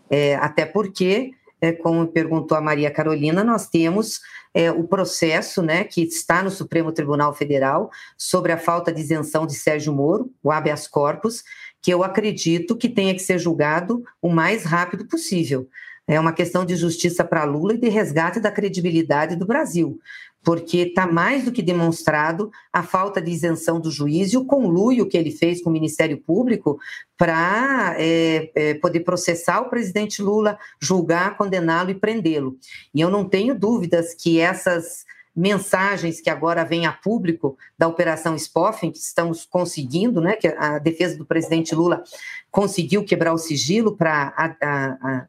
É, 0.09 0.35
até 0.35 0.65
porque, 0.65 1.31
é, 1.61 1.71
como 1.71 2.07
perguntou 2.07 2.57
a 2.57 2.61
Maria 2.61 2.91
Carolina, 2.91 3.43
nós 3.43 3.67
temos 3.67 4.21
é, 4.53 4.71
o 4.71 4.83
processo 4.85 5.61
né, 5.61 5.83
que 5.83 6.01
está 6.03 6.41
no 6.41 6.49
Supremo 6.49 6.91
Tribunal 6.91 7.33
Federal 7.33 7.89
sobre 8.17 8.51
a 8.51 8.57
falta 8.57 8.91
de 8.91 9.01
isenção 9.01 9.45
de 9.45 9.53
Sérgio 9.53 9.93
Moro, 9.93 10.31
o 10.43 10.51
habeas 10.51 10.87
corpus, 10.87 11.43
que 11.81 11.93
eu 11.93 12.03
acredito 12.03 12.75
que 12.75 12.89
tenha 12.89 13.13
que 13.13 13.21
ser 13.21 13.37
julgado 13.37 14.03
o 14.21 14.29
mais 14.29 14.63
rápido 14.63 15.05
possível 15.07 15.67
é 16.07 16.19
uma 16.19 16.33
questão 16.33 16.65
de 16.65 16.75
justiça 16.75 17.23
para 17.23 17.43
Lula 17.43 17.73
e 17.73 17.77
de 17.77 17.89
resgate 17.89 18.39
da 18.39 18.51
credibilidade 18.51 19.35
do 19.35 19.45
Brasil, 19.45 19.99
porque 20.43 20.77
está 20.77 21.07
mais 21.07 21.43
do 21.43 21.51
que 21.51 21.63
demonstrado 21.63 22.51
a 22.71 22.83
falta 22.83 23.21
de 23.21 23.31
isenção 23.31 23.79
do 23.79 23.89
juiz 23.89 24.31
e 24.31 24.37
o 24.37 24.45
conluio 24.45 25.07
que 25.07 25.17
ele 25.17 25.31
fez 25.31 25.61
com 25.61 25.69
o 25.69 25.73
Ministério 25.73 26.17
Público 26.17 26.79
para 27.17 27.95
é, 27.97 28.51
é, 28.53 28.73
poder 28.75 28.99
processar 28.99 29.61
o 29.61 29.69
presidente 29.69 30.21
Lula, 30.21 30.57
julgar, 30.79 31.37
condená-lo 31.37 31.89
e 31.89 31.95
prendê-lo. 31.95 32.57
E 32.93 33.01
eu 33.01 33.09
não 33.09 33.27
tenho 33.27 33.57
dúvidas 33.57 34.13
que 34.13 34.39
essas 34.39 35.05
mensagens 35.35 36.21
que 36.21 36.29
agora 36.29 36.63
vêm 36.63 36.85
a 36.85 36.93
público 36.93 37.57
da 37.77 37.87
Operação 37.87 38.35
Spoffen, 38.35 38.91
que 38.91 38.97
estamos 38.97 39.45
conseguindo, 39.45 40.21
né, 40.21 40.35
que 40.35 40.47
a 40.47 40.79
defesa 40.79 41.17
do 41.17 41.25
presidente 41.25 41.75
Lula 41.75 42.03
conseguiu 42.49 43.03
quebrar 43.03 43.33
o 43.33 43.37
sigilo 43.37 43.97
para 43.97 44.33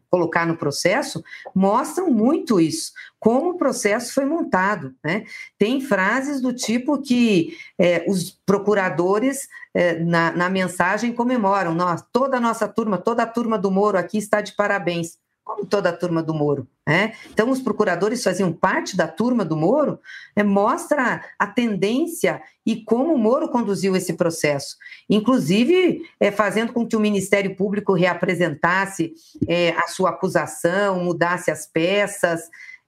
colocar 0.09 0.47
no 0.47 0.57
processo, 0.57 1.25
mostram 1.53 2.09
muito 2.09 2.61
isso, 2.61 2.93
como 3.19 3.51
o 3.51 3.57
processo 3.57 4.15
foi 4.15 4.25
montado. 4.25 4.95
Né? 5.03 5.25
Tem 5.59 5.81
frases 5.81 6.41
do 6.41 6.53
tipo 6.53 7.03
que 7.03 7.57
é, 7.77 8.05
os 8.07 8.31
procuradores, 8.47 9.49
é, 9.75 9.99
na, 9.99 10.31
na 10.31 10.49
mensagem, 10.49 11.13
comemoram, 11.13 11.75
nós, 11.75 12.05
toda 12.13 12.37
a 12.37 12.41
nossa 12.41 12.69
turma, 12.69 12.97
toda 12.97 13.25
a 13.25 13.27
turma 13.27 13.59
do 13.59 13.73
Moro 13.73 13.99
aqui 13.99 14.19
está 14.19 14.41
de 14.41 14.53
parabéns 14.53 15.19
como 15.47 15.65
toda 15.65 15.91
a 15.91 15.97
turma 15.97 16.25
do 16.25 16.35
Moro. 16.35 16.67
Né? 16.85 17.15
Então, 17.31 17.49
os 17.51 17.61
procuradores 17.61 18.23
faziam 18.23 18.53
parte 18.53 18.97
da 18.97 19.07
turma 19.07 19.45
do 19.45 19.57
Moro, 19.57 20.01
né? 20.35 20.43
mostra 20.43 21.25
a 21.39 21.47
tendência 21.47 22.43
e 22.67 22.83
como 22.83 23.15
o 23.15 23.19
Moro 23.19 23.49
conduziu 23.49 23.95
esse 23.95 24.15
processo, 24.15 24.77
inclusive 25.09 26.03
é, 26.19 26.33
fazendo 26.33 26.73
com 26.73 26.85
que 26.85 26.97
o 26.97 27.01
Ministério 27.01 27.55
Público 27.55 27.95
reapresentasse 27.95 29.15
é, 29.47 29.71
a 29.71 29.87
sua 29.87 30.11
acusação, 30.11 31.05
mudasse 31.05 31.49
as 31.49 31.65
peças, 31.65 32.41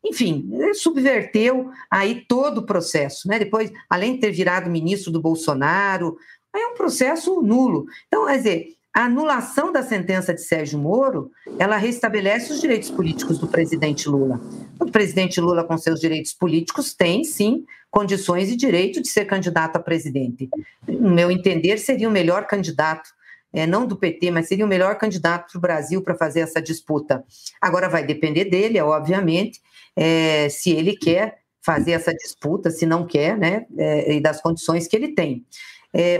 enfim, 0.05 0.51
subverteu 0.75 1.71
aí 1.89 2.25
todo 2.27 2.59
o 2.59 2.67
processo. 2.67 3.29
Né? 3.29 3.39
Depois, 3.39 3.71
além 3.89 4.15
de 4.15 4.21
ter 4.21 4.33
virado 4.33 4.69
ministro 4.69 5.13
do 5.13 5.23
Bolsonaro, 5.23 6.17
é 6.53 6.67
um 6.67 6.75
processo 6.75 7.41
nulo. 7.41 7.87
Então, 8.09 8.27
quer 8.27 8.37
dizer, 8.39 8.78
a 8.99 9.05
anulação 9.05 9.71
da 9.71 9.81
sentença 9.81 10.35
de 10.35 10.41
Sérgio 10.41 10.77
Moro, 10.77 11.31
ela 11.57 11.77
restabelece 11.77 12.53
os 12.53 12.61
direitos 12.61 12.91
políticos 12.91 13.39
do 13.39 13.47
presidente 13.47 14.09
Lula. 14.09 14.41
O 14.81 14.91
presidente 14.91 15.41
Lula, 15.41 15.63
com 15.63 15.79
seus 15.79 16.01
direitos 16.01 16.33
políticos, 16.33 16.95
tem, 16.95 17.23
sim, 17.23 17.65
condições 17.93 18.51
e 18.51 18.57
direito 18.57 19.01
de 19.01 19.07
ser 19.07 19.25
candidato 19.25 19.77
a 19.77 19.79
presidente. 19.79 20.51
No 20.89 21.13
meu 21.13 21.31
entender, 21.31 21.79
seria 21.79 22.09
o 22.09 22.11
melhor 22.11 22.49
candidato, 22.49 23.09
é, 23.53 23.69
não 23.69 23.87
do 23.87 23.97
PT, 23.97 24.33
mas 24.33 24.49
seria 24.49 24.65
o 24.65 24.69
melhor 24.69 24.99
candidato 24.99 25.53
para 25.53 25.59
o 25.59 25.63
Brasil 25.63 26.03
para 26.03 26.17
fazer 26.17 26.41
essa 26.41 26.61
disputa. 26.61 27.23
Agora 27.61 27.89
vai 27.89 28.05
depender 28.05 28.47
dele, 28.47 28.81
obviamente, 28.81 29.61
é, 29.95 30.49
se 30.49 30.73
ele 30.73 30.97
quer 30.97 31.39
fazer 31.63 31.93
essa 31.93 32.13
disputa, 32.13 32.69
se 32.69 32.85
não 32.85 33.07
quer, 33.07 33.39
né, 33.39 33.65
é, 33.79 34.17
e 34.17 34.21
das 34.21 34.43
condições 34.43 34.89
que 34.89 34.97
ele 34.97 35.15
tem. 35.15 35.47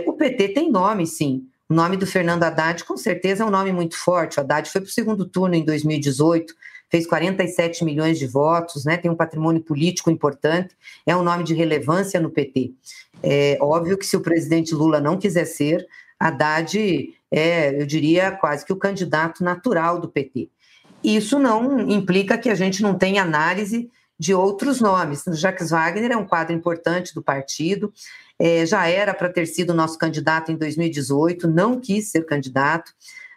O 0.07 0.13
PT 0.13 0.49
tem 0.53 0.71
nome, 0.71 1.05
sim. 1.05 1.45
O 1.69 1.73
nome 1.75 1.97
do 1.97 2.07
Fernando 2.07 2.43
Haddad, 2.43 2.83
com 2.83 2.97
certeza, 2.97 3.43
é 3.43 3.45
um 3.45 3.51
nome 3.51 3.71
muito 3.71 3.95
forte. 3.95 4.37
O 4.37 4.41
Haddad 4.41 4.67
foi 4.71 4.81
para 4.81 4.87
o 4.87 4.91
segundo 4.91 5.23
turno 5.23 5.53
em 5.53 5.63
2018, 5.63 6.55
fez 6.89 7.05
47 7.05 7.85
milhões 7.85 8.17
de 8.17 8.25
votos, 8.25 8.85
né? 8.85 8.97
tem 8.97 9.11
um 9.11 9.15
patrimônio 9.15 9.61
político 9.61 10.09
importante, 10.09 10.75
é 11.05 11.15
um 11.15 11.21
nome 11.21 11.43
de 11.43 11.53
relevância 11.53 12.19
no 12.19 12.31
PT. 12.31 12.73
É 13.21 13.55
óbvio 13.61 13.99
que 13.99 14.05
se 14.07 14.17
o 14.17 14.21
presidente 14.21 14.73
Lula 14.73 14.99
não 14.99 15.19
quiser 15.19 15.45
ser, 15.45 15.87
Haddad 16.19 17.13
é, 17.31 17.79
eu 17.79 17.85
diria, 17.85 18.31
quase 18.31 18.65
que 18.65 18.73
o 18.73 18.77
candidato 18.77 19.43
natural 19.43 19.99
do 19.99 20.09
PT. 20.09 20.49
Isso 21.03 21.37
não 21.37 21.87
implica 21.87 22.35
que 22.35 22.49
a 22.49 22.55
gente 22.55 22.81
não 22.81 22.95
tenha 22.95 23.21
análise 23.21 23.91
de 24.17 24.33
outros 24.33 24.81
nomes. 24.81 25.23
Jacques 25.33 25.69
Wagner 25.69 26.11
é 26.11 26.17
um 26.17 26.25
quadro 26.25 26.53
importante 26.53 27.13
do 27.13 27.21
partido, 27.21 27.93
é, 28.39 28.65
já 28.65 28.87
era 28.87 29.13
para 29.13 29.29
ter 29.29 29.45
sido 29.45 29.73
nosso 29.73 29.97
candidato 29.97 30.51
em 30.51 30.55
2018, 30.55 31.47
não 31.47 31.79
quis 31.79 32.09
ser 32.09 32.25
candidato. 32.25 32.93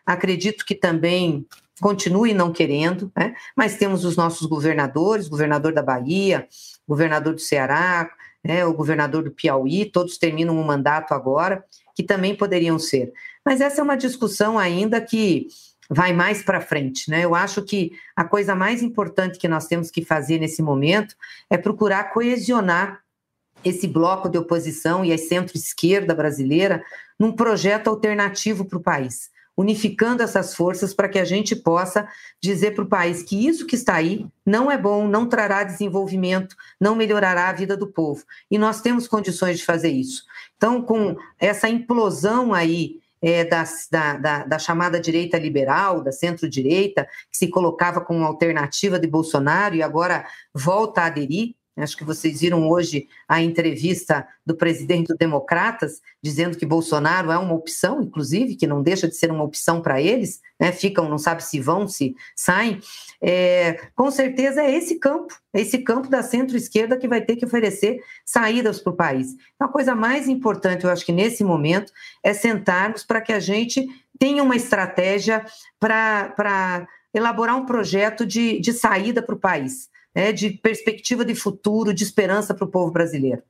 Acredito 0.06 0.64
que 0.64 0.74
também 0.74 1.44
continue 1.80 2.32
não 2.32 2.52
querendo, 2.52 3.10
né? 3.16 3.34
mas 3.56 3.76
temos 3.76 4.04
os 4.04 4.16
nossos 4.16 4.46
governadores, 4.46 5.28
governador 5.28 5.72
da 5.72 5.82
Bahia, 5.82 6.46
governador 6.86 7.34
do 7.34 7.40
Ceará, 7.40 8.08
né? 8.44 8.64
o 8.64 8.72
governador 8.72 9.24
do 9.24 9.32
Piauí, 9.32 9.86
todos 9.86 10.16
terminam 10.16 10.56
um 10.56 10.62
mandato 10.62 11.12
agora, 11.12 11.64
que 11.94 12.04
também 12.04 12.36
poderiam 12.36 12.78
ser. 12.78 13.12
Mas 13.44 13.60
essa 13.60 13.80
é 13.80 13.84
uma 13.84 13.96
discussão 13.96 14.58
ainda 14.58 15.00
que 15.00 15.48
vai 15.90 16.12
mais 16.12 16.42
para 16.42 16.60
frente. 16.60 17.10
Né? 17.10 17.24
Eu 17.24 17.34
acho 17.34 17.62
que 17.62 17.92
a 18.14 18.24
coisa 18.24 18.54
mais 18.54 18.82
importante 18.82 19.38
que 19.38 19.48
nós 19.48 19.66
temos 19.66 19.90
que 19.90 20.04
fazer 20.04 20.38
nesse 20.38 20.62
momento 20.62 21.16
é 21.50 21.58
procurar 21.58 22.12
coesionar 22.12 23.01
esse 23.64 23.86
bloco 23.86 24.28
de 24.28 24.38
oposição 24.38 25.04
e 25.04 25.12
a 25.12 25.18
centro-esquerda 25.18 26.14
brasileira 26.14 26.82
num 27.18 27.32
projeto 27.32 27.88
alternativo 27.88 28.64
para 28.64 28.78
o 28.78 28.82
país, 28.82 29.30
unificando 29.56 30.22
essas 30.22 30.54
forças 30.54 30.92
para 30.94 31.08
que 31.08 31.18
a 31.18 31.24
gente 31.24 31.54
possa 31.54 32.08
dizer 32.40 32.74
para 32.74 32.84
o 32.84 32.88
país 32.88 33.22
que 33.22 33.46
isso 33.46 33.66
que 33.66 33.76
está 33.76 33.94
aí 33.94 34.26
não 34.44 34.70
é 34.70 34.78
bom, 34.78 35.06
não 35.06 35.28
trará 35.28 35.62
desenvolvimento, 35.62 36.56
não 36.80 36.94
melhorará 36.94 37.48
a 37.48 37.52
vida 37.52 37.76
do 37.76 37.86
povo. 37.86 38.24
E 38.50 38.58
nós 38.58 38.80
temos 38.80 39.06
condições 39.06 39.58
de 39.58 39.64
fazer 39.64 39.90
isso. 39.90 40.24
Então, 40.56 40.82
com 40.82 41.16
essa 41.38 41.68
implosão 41.68 42.52
aí 42.54 43.02
é, 43.22 43.44
da, 43.44 43.64
da, 44.18 44.44
da, 44.44 44.58
chamada 44.58 45.00
direita 45.00 45.38
liberal, 45.38 46.02
da 46.02 46.10
centro-direita, 46.10 47.06
que 47.30 47.38
se 47.38 47.48
colocava 47.48 48.00
como 48.00 48.24
alternativa 48.24 48.98
de 48.98 49.06
Bolsonaro 49.06 49.76
e 49.76 49.82
agora 49.82 50.26
volta 50.52 51.02
a 51.02 51.06
aderir. 51.06 51.54
Acho 51.74 51.96
que 51.96 52.04
vocês 52.04 52.40
viram 52.40 52.68
hoje 52.68 53.08
a 53.26 53.40
entrevista 53.40 54.28
do 54.44 54.54
presidente 54.54 55.08
do 55.08 55.16
Democratas, 55.16 56.02
dizendo 56.22 56.58
que 56.58 56.66
Bolsonaro 56.66 57.30
é 57.30 57.38
uma 57.38 57.54
opção, 57.54 58.02
inclusive, 58.02 58.56
que 58.56 58.66
não 58.66 58.82
deixa 58.82 59.08
de 59.08 59.16
ser 59.16 59.30
uma 59.30 59.42
opção 59.42 59.80
para 59.80 60.00
eles, 60.00 60.42
né? 60.60 60.70
ficam, 60.70 61.08
não 61.08 61.16
sabe 61.16 61.42
se 61.42 61.58
vão, 61.58 61.88
se 61.88 62.14
saem. 62.36 62.78
É, 63.22 63.80
com 63.94 64.10
certeza 64.10 64.62
é 64.62 64.70
esse 64.70 64.98
campo, 64.98 65.34
é 65.54 65.62
esse 65.62 65.78
campo 65.78 66.10
da 66.10 66.22
centro-esquerda 66.22 66.98
que 66.98 67.08
vai 67.08 67.22
ter 67.22 67.36
que 67.36 67.46
oferecer 67.46 68.00
saídas 68.22 68.78
para 68.78 68.92
o 68.92 68.96
país. 68.96 69.28
Então, 69.54 69.66
a 69.66 69.72
coisa 69.72 69.94
mais 69.94 70.28
importante, 70.28 70.84
eu 70.84 70.90
acho 70.90 71.06
que 71.06 71.12
nesse 71.12 71.42
momento, 71.42 71.90
é 72.22 72.34
sentarmos 72.34 73.02
para 73.02 73.22
que 73.22 73.32
a 73.32 73.40
gente 73.40 73.86
tenha 74.18 74.42
uma 74.42 74.56
estratégia 74.56 75.42
para 75.80 76.86
elaborar 77.14 77.56
um 77.56 77.64
projeto 77.64 78.26
de, 78.26 78.60
de 78.60 78.74
saída 78.74 79.22
para 79.22 79.34
o 79.34 79.40
país 79.40 79.90
né, 80.14 80.32
de 80.32 80.50
perspectiva 80.50 81.24
de 81.24 81.34
futuro, 81.34 81.94
de 81.94 82.04
esperança 82.04 82.54
para 82.54 82.64
o 82.64 82.70
povo 82.70 82.90
brasileiro. 82.90 83.42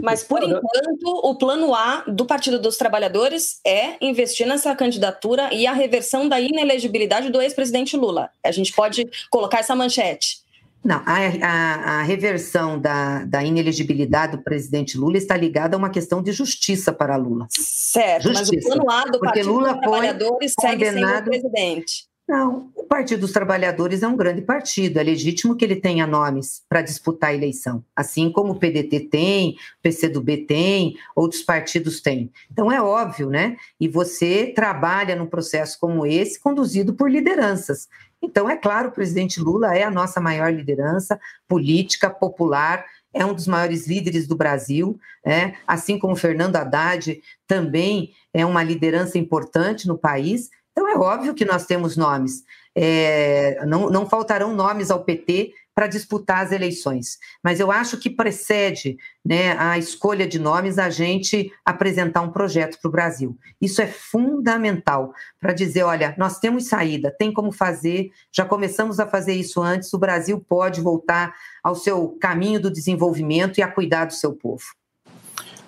Mas, 0.00 0.22
por 0.22 0.42
enquanto, 0.42 1.06
o 1.22 1.34
plano 1.36 1.74
A 1.74 2.04
do 2.06 2.24
Partido 2.24 2.58
dos 2.58 2.76
Trabalhadores 2.76 3.60
é 3.66 3.96
investir 4.00 4.46
nessa 4.46 4.74
candidatura 4.74 5.52
e 5.52 5.66
a 5.66 5.72
reversão 5.72 6.28
da 6.28 6.40
inelegibilidade 6.40 7.30
do 7.30 7.42
ex-presidente 7.42 7.96
Lula. 7.96 8.30
A 8.44 8.50
gente 8.50 8.72
pode 8.72 9.06
colocar 9.30 9.58
essa 9.58 9.74
manchete. 9.74 10.42
Não, 10.84 10.96
a, 11.06 11.16
a, 11.46 12.00
a, 12.00 12.02
reversão 12.02 12.76
da, 12.76 13.24
da 13.24 13.44
inelegibilidade 13.44 14.36
do 14.36 14.42
presidente 14.42 14.98
Lula 14.98 15.16
está 15.16 15.36
ligada 15.36 15.76
a 15.76 15.78
uma 15.78 15.90
questão 15.90 16.20
de 16.20 16.32
justiça 16.32 16.92
para 16.92 17.14
Lula. 17.14 17.46
Certo, 17.50 18.24
justiça. 18.24 18.50
mas 18.50 18.64
o 18.64 18.68
plano 18.68 18.90
A 18.90 19.04
do 19.04 19.10
Porque 19.12 19.26
Partido 19.26 19.52
Lula 19.52 19.72
dos 19.74 19.80
Trabalhadores 19.80 20.54
segue 20.58 20.90
sendo 20.90 21.06
o 21.06 21.22
presidente. 21.22 22.11
Não, 22.32 22.72
o 22.74 22.84
Partido 22.84 23.20
dos 23.20 23.32
Trabalhadores 23.32 24.02
é 24.02 24.08
um 24.08 24.16
grande 24.16 24.40
partido, 24.40 24.98
é 24.98 25.02
legítimo 25.02 25.54
que 25.54 25.62
ele 25.62 25.76
tenha 25.76 26.06
nomes 26.06 26.62
para 26.66 26.80
disputar 26.80 27.28
a 27.28 27.34
eleição, 27.34 27.84
assim 27.94 28.32
como 28.32 28.54
o 28.54 28.58
PDT 28.58 29.00
tem, 29.10 29.50
o 29.50 29.82
PCdoB 29.82 30.46
tem, 30.46 30.96
outros 31.14 31.42
partidos 31.42 32.00
têm. 32.00 32.32
Então 32.50 32.72
é 32.72 32.80
óbvio, 32.80 33.28
né? 33.28 33.58
E 33.78 33.86
você 33.86 34.46
trabalha 34.46 35.14
num 35.14 35.26
processo 35.26 35.78
como 35.78 36.06
esse, 36.06 36.40
conduzido 36.40 36.94
por 36.94 37.10
lideranças. 37.10 37.86
Então, 38.22 38.48
é 38.48 38.56
claro, 38.56 38.88
o 38.88 38.92
presidente 38.92 39.38
Lula 39.38 39.76
é 39.76 39.82
a 39.82 39.90
nossa 39.90 40.18
maior 40.18 40.50
liderança 40.50 41.20
política, 41.46 42.08
popular, 42.08 42.86
é 43.12 43.26
um 43.26 43.34
dos 43.34 43.46
maiores 43.46 43.86
líderes 43.86 44.26
do 44.26 44.34
Brasil, 44.34 44.98
né? 45.22 45.56
assim 45.66 45.98
como 45.98 46.16
Fernando 46.16 46.56
Haddad 46.56 47.20
também 47.46 48.14
é 48.32 48.46
uma 48.46 48.62
liderança 48.62 49.18
importante 49.18 49.86
no 49.86 49.98
país. 49.98 50.48
Então, 50.72 50.88
é 50.88 50.96
óbvio 50.96 51.34
que 51.34 51.44
nós 51.44 51.66
temos 51.66 51.96
nomes. 51.96 52.44
É, 52.74 53.64
não, 53.66 53.90
não 53.90 54.08
faltarão 54.08 54.54
nomes 54.54 54.90
ao 54.90 55.04
PT 55.04 55.52
para 55.74 55.86
disputar 55.86 56.44
as 56.44 56.52
eleições. 56.52 57.18
Mas 57.42 57.60
eu 57.60 57.70
acho 57.70 57.96
que 57.98 58.10
precede 58.10 58.96
né, 59.24 59.56
a 59.58 59.78
escolha 59.78 60.26
de 60.26 60.38
nomes 60.38 60.78
a 60.78 60.90
gente 60.90 61.52
apresentar 61.64 62.22
um 62.22 62.30
projeto 62.30 62.78
para 62.80 62.88
o 62.88 62.92
Brasil. 62.92 63.36
Isso 63.60 63.80
é 63.80 63.86
fundamental 63.86 65.14
para 65.40 65.52
dizer: 65.52 65.82
olha, 65.82 66.14
nós 66.18 66.38
temos 66.38 66.68
saída, 66.68 67.14
tem 67.18 67.32
como 67.32 67.52
fazer, 67.52 68.10
já 68.30 68.44
começamos 68.44 69.00
a 69.00 69.06
fazer 69.06 69.34
isso 69.34 69.60
antes, 69.62 69.92
o 69.92 69.98
Brasil 69.98 70.40
pode 70.40 70.80
voltar 70.80 71.34
ao 71.62 71.74
seu 71.74 72.16
caminho 72.20 72.60
do 72.60 72.70
desenvolvimento 72.70 73.58
e 73.58 73.62
a 73.62 73.68
cuidar 73.68 74.06
do 74.06 74.14
seu 74.14 74.32
povo. 74.34 74.64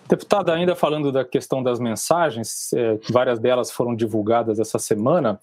Deputada, 0.06 0.52
ainda 0.52 0.76
falando 0.76 1.10
da 1.10 1.24
questão 1.24 1.62
das 1.62 1.80
mensagens, 1.80 2.72
é, 2.74 2.98
várias 3.10 3.38
delas 3.38 3.70
foram 3.70 3.96
divulgadas 3.96 4.58
essa 4.58 4.78
semana. 4.78 5.40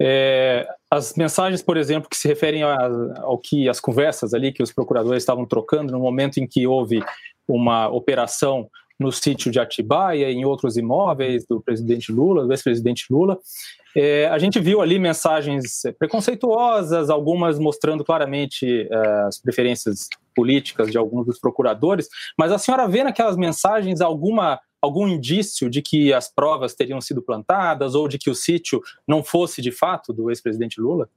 É, 0.00 0.68
as 0.90 1.14
mensagens, 1.14 1.62
por 1.62 1.76
exemplo, 1.76 2.10
que 2.10 2.16
se 2.16 2.26
referem 2.26 2.64
a, 2.64 2.76
ao 3.20 3.38
que 3.38 3.68
as 3.68 3.78
conversas 3.78 4.34
ali 4.34 4.52
que 4.52 4.62
os 4.62 4.72
procuradores 4.72 5.22
estavam 5.22 5.46
trocando 5.46 5.92
no 5.92 6.00
momento 6.00 6.38
em 6.38 6.46
que 6.46 6.66
houve 6.66 7.00
uma 7.46 7.88
operação 7.88 8.68
no 8.98 9.10
sítio 9.10 9.50
de 9.50 9.58
Atibaia, 9.58 10.30
em 10.30 10.44
outros 10.44 10.76
imóveis 10.76 11.46
do 11.46 11.60
presidente 11.60 12.12
Lula, 12.12 12.44
do 12.44 12.52
ex-presidente 12.52 13.06
Lula. 13.10 13.38
É, 13.96 14.26
a 14.28 14.38
gente 14.38 14.60
viu 14.60 14.80
ali 14.80 14.98
mensagens 14.98 15.82
preconceituosas, 15.98 17.08
algumas 17.08 17.58
mostrando 17.58 18.04
claramente 18.04 18.86
é, 18.90 18.96
as 19.26 19.40
preferências 19.40 20.08
políticas 20.34 20.90
de 20.90 20.98
alguns 20.98 21.26
dos 21.26 21.38
procuradores, 21.38 22.08
mas 22.38 22.52
a 22.52 22.58
senhora 22.58 22.88
vê 22.88 23.04
naquelas 23.04 23.36
mensagens 23.36 24.00
alguma 24.00 24.60
algum 24.82 25.06
indício 25.06 25.68
de 25.68 25.82
que 25.82 26.12
as 26.12 26.32
provas 26.32 26.74
teriam 26.74 27.00
sido 27.00 27.20
plantadas 27.20 27.94
ou 27.94 28.08
de 28.08 28.18
que 28.18 28.30
o 28.30 28.34
sítio 28.34 28.80
não 29.06 29.22
fosse 29.22 29.60
de 29.60 29.70
fato 29.70 30.12
do 30.12 30.30
ex-presidente 30.30 30.80
Lula? 30.80 31.08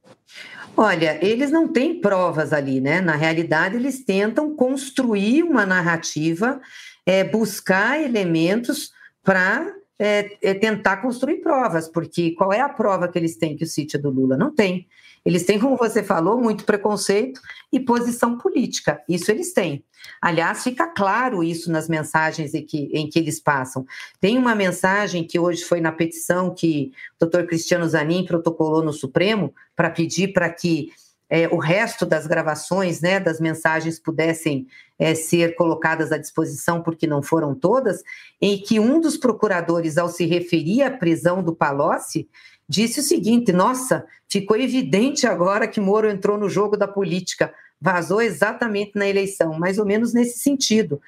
Olha, 0.76 1.18
eles 1.24 1.50
não 1.50 1.66
têm 1.66 2.00
provas 2.00 2.52
ali, 2.52 2.80
né? 2.80 3.00
Na 3.00 3.16
realidade, 3.16 3.76
eles 3.76 4.04
tentam 4.04 4.54
construir 4.54 5.42
uma 5.42 5.64
narrativa, 5.64 6.60
é, 7.06 7.24
buscar 7.24 7.98
elementos 8.02 8.92
para 9.22 9.74
é, 9.98 10.36
é 10.42 10.54
tentar 10.54 10.98
construir 10.98 11.36
provas, 11.36 11.88
porque 11.88 12.32
qual 12.32 12.52
é 12.52 12.60
a 12.60 12.68
prova 12.68 13.08
que 13.08 13.18
eles 13.18 13.36
têm 13.36 13.56
que 13.56 13.64
o 13.64 13.66
sítio 13.66 13.96
é 13.96 14.00
do 14.00 14.10
Lula? 14.10 14.36
Não 14.36 14.54
tem. 14.54 14.86
Eles 15.24 15.44
têm, 15.44 15.58
como 15.58 15.76
você 15.76 16.02
falou, 16.02 16.40
muito 16.40 16.64
preconceito 16.64 17.40
e 17.72 17.80
posição 17.80 18.36
política. 18.36 19.02
Isso 19.08 19.30
eles 19.30 19.52
têm. 19.52 19.82
Aliás, 20.20 20.62
fica 20.62 20.86
claro 20.86 21.42
isso 21.42 21.70
nas 21.72 21.88
mensagens 21.88 22.52
em 22.52 22.64
que, 22.64 22.90
em 22.92 23.08
que 23.08 23.18
eles 23.18 23.40
passam. 23.40 23.86
Tem 24.20 24.36
uma 24.36 24.54
mensagem 24.54 25.26
que 25.26 25.38
hoje 25.38 25.64
foi 25.64 25.80
na 25.80 25.92
petição 25.92 26.54
que 26.54 26.92
o 27.16 27.20
doutor 27.20 27.46
Cristiano 27.46 27.88
Zanin 27.88 28.26
protocolou 28.26 28.82
no 28.82 28.92
Supremo 28.92 29.54
para 29.74 29.88
pedir 29.88 30.32
para 30.32 30.50
que 30.50 30.90
é, 31.28 31.48
o 31.48 31.56
resto 31.56 32.04
das 32.04 32.26
gravações, 32.26 33.00
né, 33.00 33.18
das 33.18 33.40
mensagens 33.40 33.98
pudessem 33.98 34.66
é, 34.98 35.14
ser 35.14 35.54
colocadas 35.56 36.12
à 36.12 36.18
disposição, 36.18 36.82
porque 36.82 37.06
não 37.06 37.22
foram 37.22 37.54
todas, 37.54 38.02
em 38.40 38.58
que 38.58 38.78
um 38.78 39.00
dos 39.00 39.16
procuradores, 39.16 39.96
ao 39.98 40.08
se 40.08 40.26
referir 40.26 40.82
à 40.82 40.90
prisão 40.90 41.42
do 41.42 41.54
Palocci, 41.54 42.28
disse 42.68 43.00
o 43.00 43.02
seguinte: 43.02 43.52
nossa, 43.52 44.06
ficou 44.28 44.56
evidente 44.56 45.26
agora 45.26 45.68
que 45.68 45.80
Moro 45.80 46.08
entrou 46.08 46.38
no 46.38 46.48
jogo 46.48 46.76
da 46.76 46.88
política, 46.88 47.52
vazou 47.80 48.22
exatamente 48.22 48.92
na 48.94 49.08
eleição, 49.08 49.58
mais 49.58 49.78
ou 49.78 49.86
menos 49.86 50.12
nesse 50.12 50.38
sentido. 50.38 51.00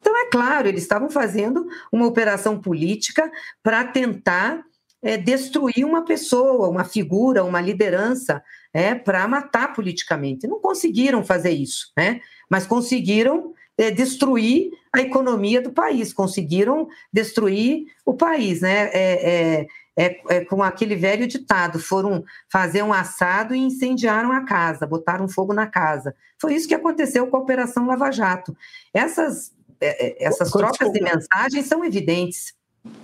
Então, 0.00 0.14
é 0.18 0.26
claro, 0.26 0.68
eles 0.68 0.82
estavam 0.82 1.08
fazendo 1.08 1.66
uma 1.90 2.06
operação 2.06 2.60
política 2.60 3.30
para 3.62 3.84
tentar 3.84 4.62
é, 5.02 5.16
destruir 5.16 5.84
uma 5.84 6.04
pessoa, 6.04 6.68
uma 6.68 6.84
figura, 6.84 7.44
uma 7.44 7.60
liderança, 7.60 8.42
é, 8.72 8.94
para 8.94 9.26
matar 9.28 9.72
politicamente. 9.72 10.46
Não 10.46 10.58
conseguiram 10.60 11.24
fazer 11.24 11.52
isso, 11.52 11.92
né? 11.96 12.20
mas 12.50 12.66
conseguiram 12.66 13.54
é, 13.78 13.90
destruir 13.90 14.70
a 14.92 15.00
economia 15.00 15.62
do 15.62 15.72
país, 15.72 16.12
conseguiram 16.12 16.88
destruir 17.12 17.86
o 18.04 18.14
país. 18.14 18.60
Né? 18.60 18.90
É, 18.92 19.66
é 19.96 20.20
é, 20.28 20.44
com 20.44 20.62
aquele 20.62 20.96
velho 20.96 21.26
ditado: 21.26 21.78
foram 21.78 22.24
fazer 22.50 22.82
um 22.82 22.92
assado 22.92 23.54
e 23.54 23.58
incendiaram 23.58 24.32
a 24.32 24.44
casa, 24.44 24.86
botaram 24.86 25.28
fogo 25.28 25.52
na 25.52 25.66
casa. 25.66 26.14
Foi 26.40 26.54
isso 26.54 26.68
que 26.68 26.74
aconteceu 26.74 27.26
com 27.26 27.36
a 27.36 27.40
Operação 27.40 27.86
Lava 27.86 28.10
Jato. 28.10 28.56
Essas, 28.92 29.52
é, 29.80 30.24
é 30.24 30.26
essas 30.26 30.50
trocas 30.50 30.92
de 30.92 31.00
mensagens 31.00 31.66
são 31.66 31.84
evidentes. 31.84 32.54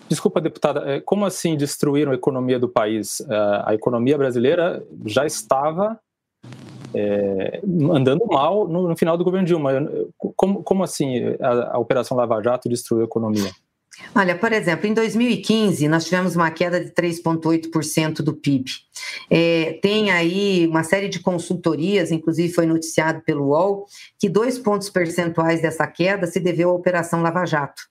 Desculpa, 0.08 0.40
deputada, 0.40 0.80
é, 0.90 1.00
como 1.00 1.24
assim 1.24 1.56
destruíram 1.56 2.12
a 2.12 2.14
economia 2.14 2.58
do 2.58 2.68
país? 2.68 3.20
É, 3.20 3.62
a 3.64 3.74
economia 3.74 4.18
brasileira 4.18 4.84
já 5.06 5.24
estava 5.24 5.98
é, 6.94 7.60
andando 7.92 8.26
mal 8.26 8.66
no, 8.68 8.88
no, 8.88 8.96
final 8.96 9.16
do 9.16 9.24
governo 9.24 9.46
Dilma. 9.46 9.70
Como, 10.36 10.62
como 10.62 10.82
assim 10.82 11.36
a, 11.40 11.76
a 11.76 11.78
Operação 11.78 12.16
Lava 12.16 12.42
Jato 12.42 12.68
destruiu 12.68 13.02
a 13.02 13.06
economia? 13.06 13.50
Olha, 14.14 14.36
por 14.36 14.52
exemplo, 14.52 14.86
em 14.86 14.94
2015 14.94 15.88
nós 15.88 16.04
tivemos 16.04 16.34
uma 16.34 16.50
queda 16.50 16.82
de 16.82 16.90
3,8% 16.90 18.22
do 18.22 18.34
PIB. 18.34 18.70
É, 19.28 19.78
tem 19.82 20.10
aí 20.10 20.66
uma 20.66 20.82
série 20.82 21.08
de 21.08 21.20
consultorias, 21.20 22.10
inclusive 22.10 22.52
foi 22.52 22.66
noticiado 22.66 23.20
pelo 23.22 23.48
UOL, 23.48 23.86
que 24.18 24.28
dois 24.28 24.58
pontos 24.58 24.90
percentuais 24.90 25.60
dessa 25.60 25.86
queda 25.86 26.26
se 26.26 26.40
deveu 26.40 26.70
à 26.70 26.72
Operação 26.72 27.22
Lava 27.22 27.44
Jato. 27.44 27.82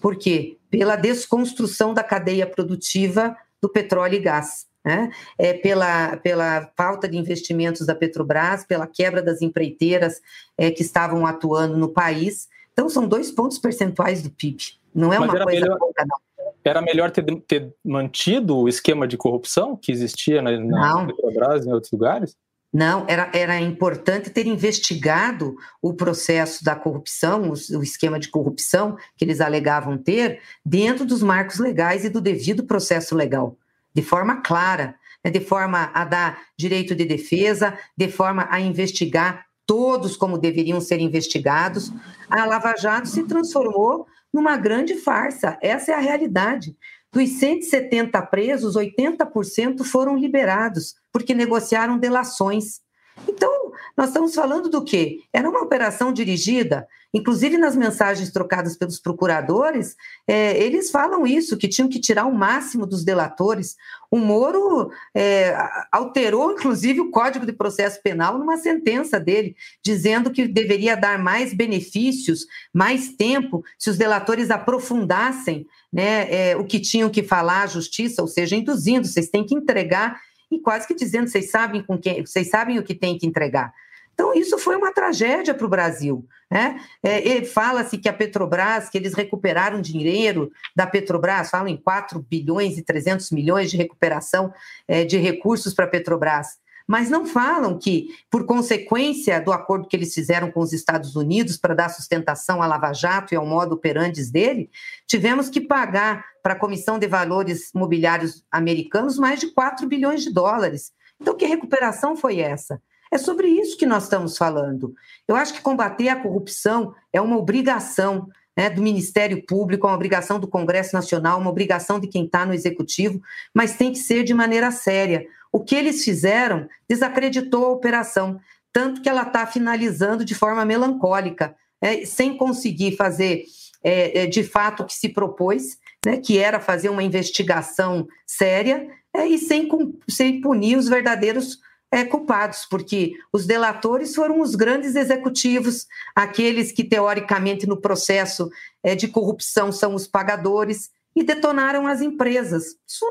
Por 0.00 0.16
quê? 0.16 0.58
Pela 0.70 0.96
desconstrução 0.96 1.94
da 1.94 2.02
cadeia 2.02 2.46
produtiva 2.46 3.36
do 3.60 3.68
petróleo 3.68 4.16
e 4.16 4.20
gás. 4.20 4.66
Né? 4.84 5.10
É 5.38 5.52
pela, 5.52 6.16
pela 6.16 6.68
falta 6.76 7.08
de 7.08 7.16
investimentos 7.16 7.86
da 7.86 7.94
Petrobras, 7.94 8.64
pela 8.64 8.86
quebra 8.86 9.22
das 9.22 9.40
empreiteiras 9.40 10.20
é, 10.58 10.70
que 10.72 10.82
estavam 10.82 11.24
atuando 11.24 11.76
no 11.76 11.88
país. 11.88 12.48
Então, 12.72 12.88
são 12.88 13.06
dois 13.06 13.30
pontos 13.30 13.58
percentuais 13.58 14.22
do 14.22 14.30
PIB. 14.30 14.78
Não 14.94 15.12
é 15.12 15.18
Mas 15.18 15.30
uma 15.30 15.44
coisa 15.44 15.60
melhor, 15.60 15.78
pouca, 15.78 16.04
não. 16.06 16.16
Era 16.64 16.80
melhor 16.80 17.10
ter, 17.10 17.24
ter, 17.42 17.74
mantido 17.84 18.56
o 18.56 18.68
esquema 18.68 19.06
de 19.06 19.16
corrupção 19.16 19.76
que 19.76 19.90
existia 19.90 20.40
na, 20.40 20.58
na 20.58 21.06
Petrobras 21.06 21.64
e 21.64 21.68
em 21.68 21.72
outros 21.72 21.90
lugares? 21.90 22.36
Não, 22.72 23.04
era, 23.06 23.30
era 23.34 23.60
importante 23.60 24.30
ter 24.30 24.46
investigado 24.46 25.54
o 25.82 25.92
processo 25.92 26.64
da 26.64 26.74
corrupção, 26.74 27.50
o, 27.50 27.78
o, 27.78 27.82
esquema 27.82 28.18
de 28.18 28.28
corrupção 28.28 28.96
que 29.14 29.24
eles 29.24 29.42
alegavam 29.42 29.98
ter, 29.98 30.40
dentro 30.64 31.04
dos 31.04 31.22
marcos 31.22 31.58
legais 31.58 32.04
e 32.04 32.08
do 32.08 32.20
devido 32.20 32.64
processo 32.64 33.14
legal, 33.14 33.58
de 33.92 34.00
forma 34.00 34.40
clara, 34.40 34.94
né, 35.22 35.30
de 35.30 35.40
forma 35.40 35.90
a 35.92 36.04
dar 36.04 36.40
direito 36.56 36.94
de 36.94 37.04
defesa, 37.04 37.76
de 37.94 38.08
forma 38.08 38.48
a 38.50 38.58
investigar 38.58 39.44
todos 39.66 40.16
como 40.16 40.38
deveriam 40.38 40.80
ser 40.80 41.00
investigados. 41.00 41.92
A 42.28 42.44
Lava 42.44 42.74
Jato 42.76 43.08
se 43.08 43.24
transformou 43.24 44.06
numa 44.32 44.56
grande 44.56 44.96
farsa. 44.96 45.58
Essa 45.60 45.92
é 45.92 45.94
a 45.94 46.00
realidade. 46.00 46.76
Dos 47.12 47.28
170 47.28 48.20
presos, 48.26 48.74
80% 48.74 49.84
foram 49.84 50.16
liberados 50.16 50.94
porque 51.12 51.34
negociaram 51.34 51.98
delações. 51.98 52.80
Então, 53.28 53.51
Nós 53.96 54.08
estamos 54.08 54.34
falando 54.34 54.68
do 54.68 54.82
quê? 54.82 55.20
Era 55.32 55.48
uma 55.48 55.62
operação 55.62 56.12
dirigida, 56.12 56.86
inclusive 57.14 57.58
nas 57.58 57.76
mensagens 57.76 58.30
trocadas 58.30 58.76
pelos 58.76 58.98
procuradores, 58.98 59.96
é, 60.26 60.56
eles 60.62 60.90
falam 60.90 61.26
isso, 61.26 61.58
que 61.58 61.68
tinham 61.68 61.88
que 61.88 62.00
tirar 62.00 62.24
o 62.24 62.34
máximo 62.34 62.86
dos 62.86 63.04
delatores. 63.04 63.76
O 64.10 64.16
Moro 64.16 64.90
é, 65.14 65.54
alterou, 65.90 66.52
inclusive, 66.52 67.00
o 67.00 67.10
Código 67.10 67.44
de 67.44 67.52
Processo 67.52 68.00
Penal 68.02 68.38
numa 68.38 68.56
sentença 68.56 69.20
dele, 69.20 69.54
dizendo 69.82 70.30
que 70.30 70.48
deveria 70.48 70.96
dar 70.96 71.18
mais 71.18 71.52
benefícios, 71.52 72.46
mais 72.72 73.10
tempo, 73.14 73.62
se 73.78 73.90
os 73.90 73.98
delatores 73.98 74.50
aprofundassem 74.50 75.66
né, 75.92 76.32
é, 76.32 76.56
o 76.56 76.64
que 76.64 76.80
tinham 76.80 77.10
que 77.10 77.22
falar 77.22 77.62
à 77.62 77.66
justiça, 77.66 78.22
ou 78.22 78.28
seja, 78.28 78.56
induzindo, 78.56 79.06
vocês 79.06 79.28
têm 79.28 79.44
que 79.44 79.54
entregar 79.54 80.18
e 80.52 80.60
quase 80.60 80.86
que 80.86 80.94
dizendo 80.94 81.28
vocês 81.28 81.50
sabem 81.50 81.82
com 81.82 81.98
quem, 81.98 82.24
vocês 82.24 82.48
sabem 82.48 82.78
o 82.78 82.82
que 82.82 82.94
tem 82.94 83.18
que 83.18 83.26
entregar. 83.26 83.72
Então, 84.14 84.34
isso 84.34 84.58
foi 84.58 84.76
uma 84.76 84.92
tragédia 84.92 85.54
para 85.54 85.66
o 85.66 85.70
Brasil. 85.70 86.26
Né? 86.50 86.78
É, 87.02 87.42
Fala-se 87.44 87.96
que 87.96 88.08
a 88.08 88.12
Petrobras, 88.12 88.90
que 88.90 88.98
eles 88.98 89.14
recuperaram 89.14 89.80
dinheiro 89.80 90.52
da 90.76 90.86
Petrobras, 90.86 91.48
falam 91.48 91.68
em 91.68 91.78
4 91.78 92.20
bilhões 92.28 92.76
e 92.76 92.82
300 92.82 93.30
milhões 93.30 93.70
de 93.70 93.78
recuperação 93.78 94.52
é, 94.86 95.02
de 95.04 95.16
recursos 95.16 95.72
para 95.72 95.86
a 95.86 95.88
Petrobras 95.88 96.60
mas 96.86 97.08
não 97.08 97.26
falam 97.26 97.78
que, 97.78 98.08
por 98.30 98.44
consequência 98.46 99.40
do 99.40 99.52
acordo 99.52 99.88
que 99.88 99.96
eles 99.96 100.14
fizeram 100.14 100.50
com 100.50 100.60
os 100.60 100.72
Estados 100.72 101.16
Unidos 101.16 101.56
para 101.56 101.74
dar 101.74 101.88
sustentação 101.88 102.62
à 102.62 102.66
Lava 102.66 102.92
Jato 102.92 103.34
e 103.34 103.36
ao 103.36 103.46
modo 103.46 103.74
operantes 103.74 104.30
dele, 104.30 104.70
tivemos 105.06 105.48
que 105.48 105.60
pagar 105.60 106.24
para 106.42 106.54
a 106.54 106.58
Comissão 106.58 106.98
de 106.98 107.06
Valores 107.06 107.70
Mobiliários 107.74 108.44
Americanos 108.50 109.18
mais 109.18 109.40
de 109.40 109.48
4 109.52 109.86
bilhões 109.86 110.22
de 110.22 110.32
dólares. 110.32 110.92
Então, 111.20 111.36
que 111.36 111.46
recuperação 111.46 112.16
foi 112.16 112.40
essa? 112.40 112.80
É 113.12 113.18
sobre 113.18 113.46
isso 113.46 113.76
que 113.76 113.84
nós 113.84 114.04
estamos 114.04 114.38
falando. 114.38 114.94
Eu 115.28 115.36
acho 115.36 115.52
que 115.52 115.60
combater 115.60 116.08
a 116.08 116.16
corrupção 116.16 116.94
é 117.12 117.20
uma 117.20 117.36
obrigação 117.36 118.26
né, 118.56 118.68
do 118.68 118.82
Ministério 118.82 119.44
Público, 119.46 119.86
é 119.86 119.90
uma 119.90 119.96
obrigação 119.96 120.38
do 120.38 120.48
Congresso 120.48 120.94
Nacional, 120.94 121.40
uma 121.40 121.50
obrigação 121.50 121.98
de 121.98 122.06
quem 122.06 122.24
está 122.24 122.44
no 122.44 122.54
Executivo, 122.54 123.20
mas 123.54 123.76
tem 123.76 123.92
que 123.92 123.98
ser 123.98 124.24
de 124.24 124.34
maneira 124.34 124.70
séria. 124.70 125.26
O 125.50 125.60
que 125.60 125.74
eles 125.74 126.04
fizeram 126.04 126.68
desacreditou 126.88 127.66
a 127.66 127.70
operação, 127.70 128.40
tanto 128.72 129.00
que 129.02 129.08
ela 129.08 129.22
está 129.22 129.46
finalizando 129.46 130.24
de 130.24 130.34
forma 130.34 130.64
melancólica, 130.64 131.54
é, 131.80 132.04
sem 132.04 132.36
conseguir 132.36 132.96
fazer 132.96 133.44
é, 133.82 134.22
é, 134.22 134.26
de 134.26 134.44
fato 134.44 134.82
o 134.82 134.86
que 134.86 134.94
se 134.94 135.08
propôs, 135.08 135.76
né, 136.04 136.16
que 136.16 136.38
era 136.38 136.60
fazer 136.60 136.88
uma 136.88 137.02
investigação 137.02 138.06
séria 138.26 138.88
é, 139.14 139.26
e 139.26 139.38
sem, 139.38 139.68
sem 140.08 140.40
punir 140.40 140.76
os 140.76 140.88
verdadeiros 140.88 141.58
é, 141.92 142.04
culpados, 142.04 142.66
porque 142.68 143.12
os 143.30 143.46
delatores 143.46 144.14
foram 144.14 144.40
os 144.40 144.54
grandes 144.54 144.96
executivos, 144.96 145.86
aqueles 146.14 146.72
que, 146.72 146.82
teoricamente, 146.82 147.66
no 147.66 147.76
processo 147.76 148.50
é, 148.82 148.94
de 148.94 149.06
corrupção 149.08 149.70
são 149.70 149.94
os 149.94 150.06
pagadores, 150.06 150.90
e 151.14 151.22
detonaram 151.22 151.86
as 151.86 152.00
empresas. 152.00 152.76
Isso, 152.88 153.04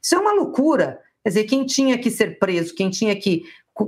isso 0.00 0.14
é 0.14 0.18
uma 0.18 0.32
loucura. 0.32 1.00
Quer 1.24 1.30
dizer, 1.30 1.44
quem 1.44 1.66
tinha 1.66 1.98
que 1.98 2.08
ser 2.08 2.38
preso, 2.38 2.72
quem 2.72 2.88
tinha 2.88 3.16
que 3.16 3.42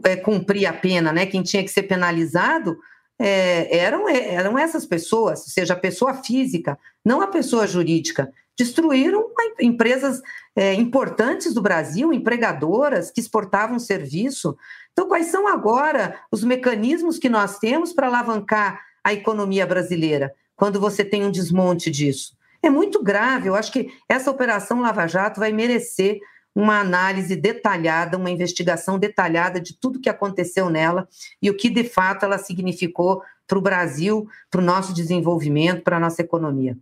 é, 0.05 0.17
cumprir 0.17 0.67
a 0.67 0.73
pena, 0.73 1.13
né, 1.13 1.25
quem 1.27 1.43
tinha 1.43 1.63
que 1.63 1.71
ser 1.71 1.85
penalizado, 1.85 2.77
é, 3.17 3.79
eram, 3.79 4.09
é, 4.09 4.35
eram 4.35 4.59
essas 4.59 4.85
pessoas, 4.85 5.41
ou 5.43 5.49
seja, 5.49 5.75
a 5.75 5.79
pessoa 5.79 6.15
física, 6.15 6.77
não 7.05 7.21
a 7.21 7.29
pessoa 7.29 7.67
jurídica. 7.67 8.33
Destruíram 8.61 9.25
empresas 9.59 10.20
é, 10.55 10.75
importantes 10.75 11.55
do 11.55 11.62
Brasil, 11.62 12.12
empregadoras 12.12 13.11
que 13.11 13.18
exportavam 13.18 13.79
serviço. 13.79 14.55
Então, 14.92 15.09
quais 15.09 15.29
são 15.29 15.49
agora 15.49 16.20
os 16.31 16.44
mecanismos 16.44 17.18
que 17.18 17.31
nós 17.31 17.59
temos 17.59 17.94
para 17.94 18.09
alavancar 18.09 18.79
a 19.03 19.14
economia 19.14 19.66
brasileira 19.66 20.35
quando 20.55 20.79
você 20.79 21.03
tem 21.03 21.25
um 21.25 21.31
desmonte 21.31 21.90
disso? 21.90 22.37
É 22.62 22.68
muito 22.68 23.03
grave. 23.03 23.49
Eu 23.49 23.55
acho 23.55 23.73
que 23.73 23.90
essa 24.07 24.31
operação 24.31 24.83
Lava 24.83 25.07
Jato 25.07 25.40
vai 25.40 25.55
merecer 25.55 26.20
uma 26.55 26.81
análise 26.81 27.37
detalhada, 27.37 28.17
uma 28.17 28.31
investigação 28.31 28.99
detalhada 28.99 29.61
de 29.61 29.75
tudo 29.75 30.01
que 30.01 30.09
aconteceu 30.09 30.69
nela 30.69 31.09
e 31.41 31.49
o 31.51 31.57
que 31.57 31.71
de 31.71 31.85
fato 31.85 32.25
ela 32.25 32.39
significou 32.39 33.23
para 33.47 33.59
o 33.59 33.63
Brasil, 33.63 34.29
para 34.49 34.61
o 34.61 34.65
nosso 34.65 34.95
desenvolvimento, 34.95 35.83
para 35.83 35.97
a 35.97 36.01
nossa 36.01 36.23
economia. 36.23 36.77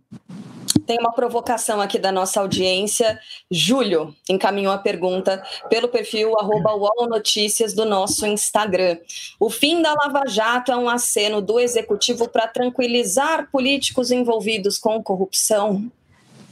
Tem 0.85 0.99
uma 0.99 1.11
provocação 1.11 1.81
aqui 1.81 1.97
da 1.97 2.11
nossa 2.11 2.39
audiência. 2.39 3.19
Júlio 3.49 4.15
encaminhou 4.27 4.73
a 4.73 4.77
pergunta 4.77 5.43
pelo 5.69 5.87
perfil 5.87 6.33
arroba 6.39 6.71
Notícias 7.07 7.73
do 7.73 7.85
nosso 7.85 8.25
Instagram. 8.25 8.97
O 9.39 9.49
fim 9.49 9.81
da 9.81 9.93
Lava 9.93 10.27
Jato 10.27 10.71
é 10.71 10.77
um 10.77 10.89
aceno 10.89 11.41
do 11.41 11.59
executivo 11.59 12.27
para 12.27 12.47
tranquilizar 12.47 13.49
políticos 13.51 14.11
envolvidos 14.11 14.77
com 14.77 15.01
corrupção? 15.01 15.91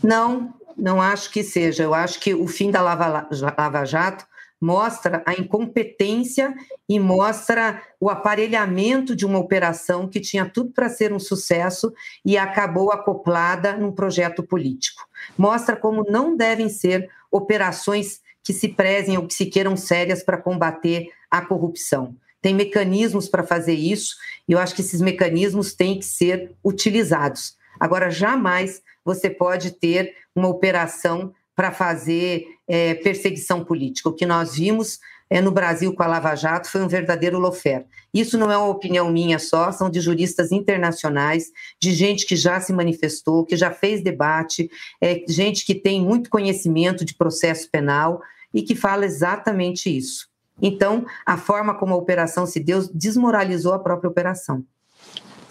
Não, 0.03 0.53
não 0.77 1.01
acho 1.01 1.31
que 1.31 1.43
seja. 1.43 1.83
Eu 1.83 1.93
acho 1.93 2.19
que 2.19 2.33
o 2.33 2.47
fim 2.47 2.69
da 2.69 2.81
Lava, 2.81 3.27
Lava 3.57 3.85
Jato 3.85 4.25
mostra 4.59 5.21
a 5.25 5.33
incompetência 5.33 6.53
e 6.89 6.99
mostra 6.99 7.81
o 7.99 8.09
aparelhamento 8.09 9.15
de 9.15 9.25
uma 9.25 9.37
operação 9.37 10.07
que 10.07 10.19
tinha 10.19 10.45
tudo 10.45 10.71
para 10.71 10.89
ser 10.89 11.13
um 11.13 11.19
sucesso 11.19 11.93
e 12.25 12.37
acabou 12.37 12.91
acoplada 12.91 13.77
num 13.77 13.91
projeto 13.91 14.43
político. 14.43 15.07
Mostra 15.37 15.75
como 15.75 16.03
não 16.09 16.35
devem 16.35 16.69
ser 16.69 17.09
operações 17.31 18.21
que 18.43 18.53
se 18.53 18.69
prezem 18.69 19.17
ou 19.17 19.27
que 19.27 19.33
se 19.33 19.45
queiram 19.45 19.75
sérias 19.75 20.23
para 20.23 20.37
combater 20.37 21.07
a 21.29 21.41
corrupção. 21.41 22.15
Tem 22.41 22.53
mecanismos 22.53 23.27
para 23.27 23.43
fazer 23.43 23.73
isso 23.73 24.15
e 24.47 24.53
eu 24.53 24.59
acho 24.59 24.73
que 24.73 24.81
esses 24.81 25.01
mecanismos 25.01 25.73
têm 25.73 25.99
que 25.99 26.05
ser 26.05 26.55
utilizados. 26.63 27.56
Agora, 27.79 28.09
jamais 28.09 28.81
você 29.03 29.29
pode 29.29 29.71
ter 29.71 30.15
uma 30.35 30.47
operação 30.47 31.33
para 31.55 31.71
fazer 31.71 32.45
é, 32.67 32.93
perseguição 32.95 33.63
política. 33.63 34.09
O 34.09 34.13
que 34.13 34.25
nós 34.25 34.55
vimos 34.55 34.99
é, 35.29 35.41
no 35.41 35.51
Brasil 35.51 35.93
com 35.93 36.03
a 36.03 36.07
Lava 36.07 36.35
Jato 36.35 36.69
foi 36.69 36.81
um 36.81 36.87
verdadeiro 36.87 37.39
lofer. 37.39 37.85
Isso 38.13 38.37
não 38.37 38.51
é 38.51 38.57
uma 38.57 38.67
opinião 38.67 39.11
minha 39.11 39.39
só, 39.39 39.71
são 39.71 39.89
de 39.89 39.99
juristas 39.99 40.51
internacionais, 40.51 41.51
de 41.79 41.93
gente 41.93 42.25
que 42.25 42.35
já 42.35 42.59
se 42.61 42.71
manifestou, 42.71 43.45
que 43.45 43.55
já 43.55 43.71
fez 43.71 44.03
debate, 44.03 44.69
é, 45.01 45.23
gente 45.27 45.65
que 45.65 45.75
tem 45.75 46.01
muito 46.01 46.29
conhecimento 46.29 47.03
de 47.03 47.13
processo 47.13 47.69
penal 47.69 48.21
e 48.53 48.61
que 48.61 48.75
fala 48.75 49.05
exatamente 49.05 49.95
isso. 49.95 50.29
Então, 50.61 51.05
a 51.25 51.37
forma 51.37 51.75
como 51.75 51.93
a 51.93 51.97
operação 51.97 52.45
se 52.45 52.59
deu 52.59 52.87
desmoralizou 52.93 53.73
a 53.73 53.79
própria 53.79 54.09
operação. 54.09 54.63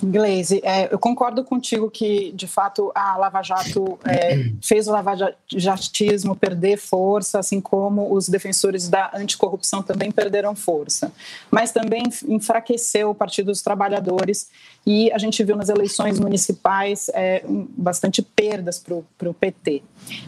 Glaze, 0.02 0.60
é, 0.62 0.92
eu 0.92 0.98
concordo 0.98 1.42
contigo 1.42 1.90
que, 1.90 2.30
de 2.32 2.46
fato, 2.46 2.92
a 2.94 3.16
Lava 3.16 3.42
Jato 3.42 3.98
é, 4.04 4.50
fez 4.62 4.86
o 4.86 4.92
lavajatismo 4.92 6.36
perder 6.36 6.76
força, 6.76 7.38
assim 7.38 7.60
como 7.60 8.12
os 8.12 8.28
defensores 8.28 8.88
da 8.88 9.10
anticorrupção 9.14 9.82
também 9.82 10.10
perderam 10.10 10.54
força. 10.54 11.10
Mas 11.50 11.72
também 11.72 12.02
enfraqueceu 12.28 13.10
o 13.10 13.14
Partido 13.14 13.46
dos 13.46 13.62
Trabalhadores 13.62 14.50
e 14.86 15.10
a 15.12 15.18
gente 15.18 15.42
viu 15.42 15.56
nas 15.56 15.68
eleições 15.68 16.20
municipais 16.20 17.10
é, 17.14 17.42
bastante 17.48 18.20
perdas 18.22 18.78
para 18.78 19.28
o 19.28 19.34
PT. 19.34 19.82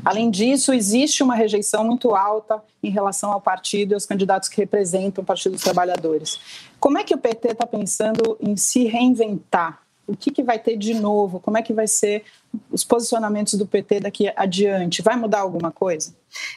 Além 0.04 0.30
disso, 0.30 0.72
existe 0.72 1.22
uma 1.22 1.34
rejeição 1.34 1.84
muito 1.84 2.14
alta 2.14 2.60
em 2.82 2.90
relação 2.90 3.32
ao 3.32 3.40
partido 3.40 3.92
e 3.92 3.94
aos 3.94 4.06
candidatos 4.06 4.48
que 4.48 4.56
representam 4.56 5.22
o 5.22 5.26
Partido 5.26 5.52
dos 5.52 5.62
Trabalhadores. 5.62 6.40
Como 6.80 6.98
é 6.98 7.04
que 7.04 7.14
o 7.14 7.18
PT 7.18 7.48
está 7.48 7.66
pensando 7.66 8.36
em 8.40 8.56
se 8.56 8.84
reinventar? 8.84 9.82
O 10.06 10.16
que, 10.16 10.30
que 10.30 10.42
vai 10.42 10.58
ter 10.58 10.76
de 10.76 10.94
novo? 10.94 11.38
Como 11.38 11.58
é 11.58 11.62
que 11.62 11.72
vai 11.72 11.86
ser 11.86 12.24
os 12.70 12.82
posicionamentos 12.82 13.54
do 13.54 13.66
PT 13.66 14.00
daqui 14.00 14.32
adiante? 14.34 15.02
Vai 15.02 15.16
mudar 15.16 15.40
alguma 15.40 15.70
coisa? 15.70 16.14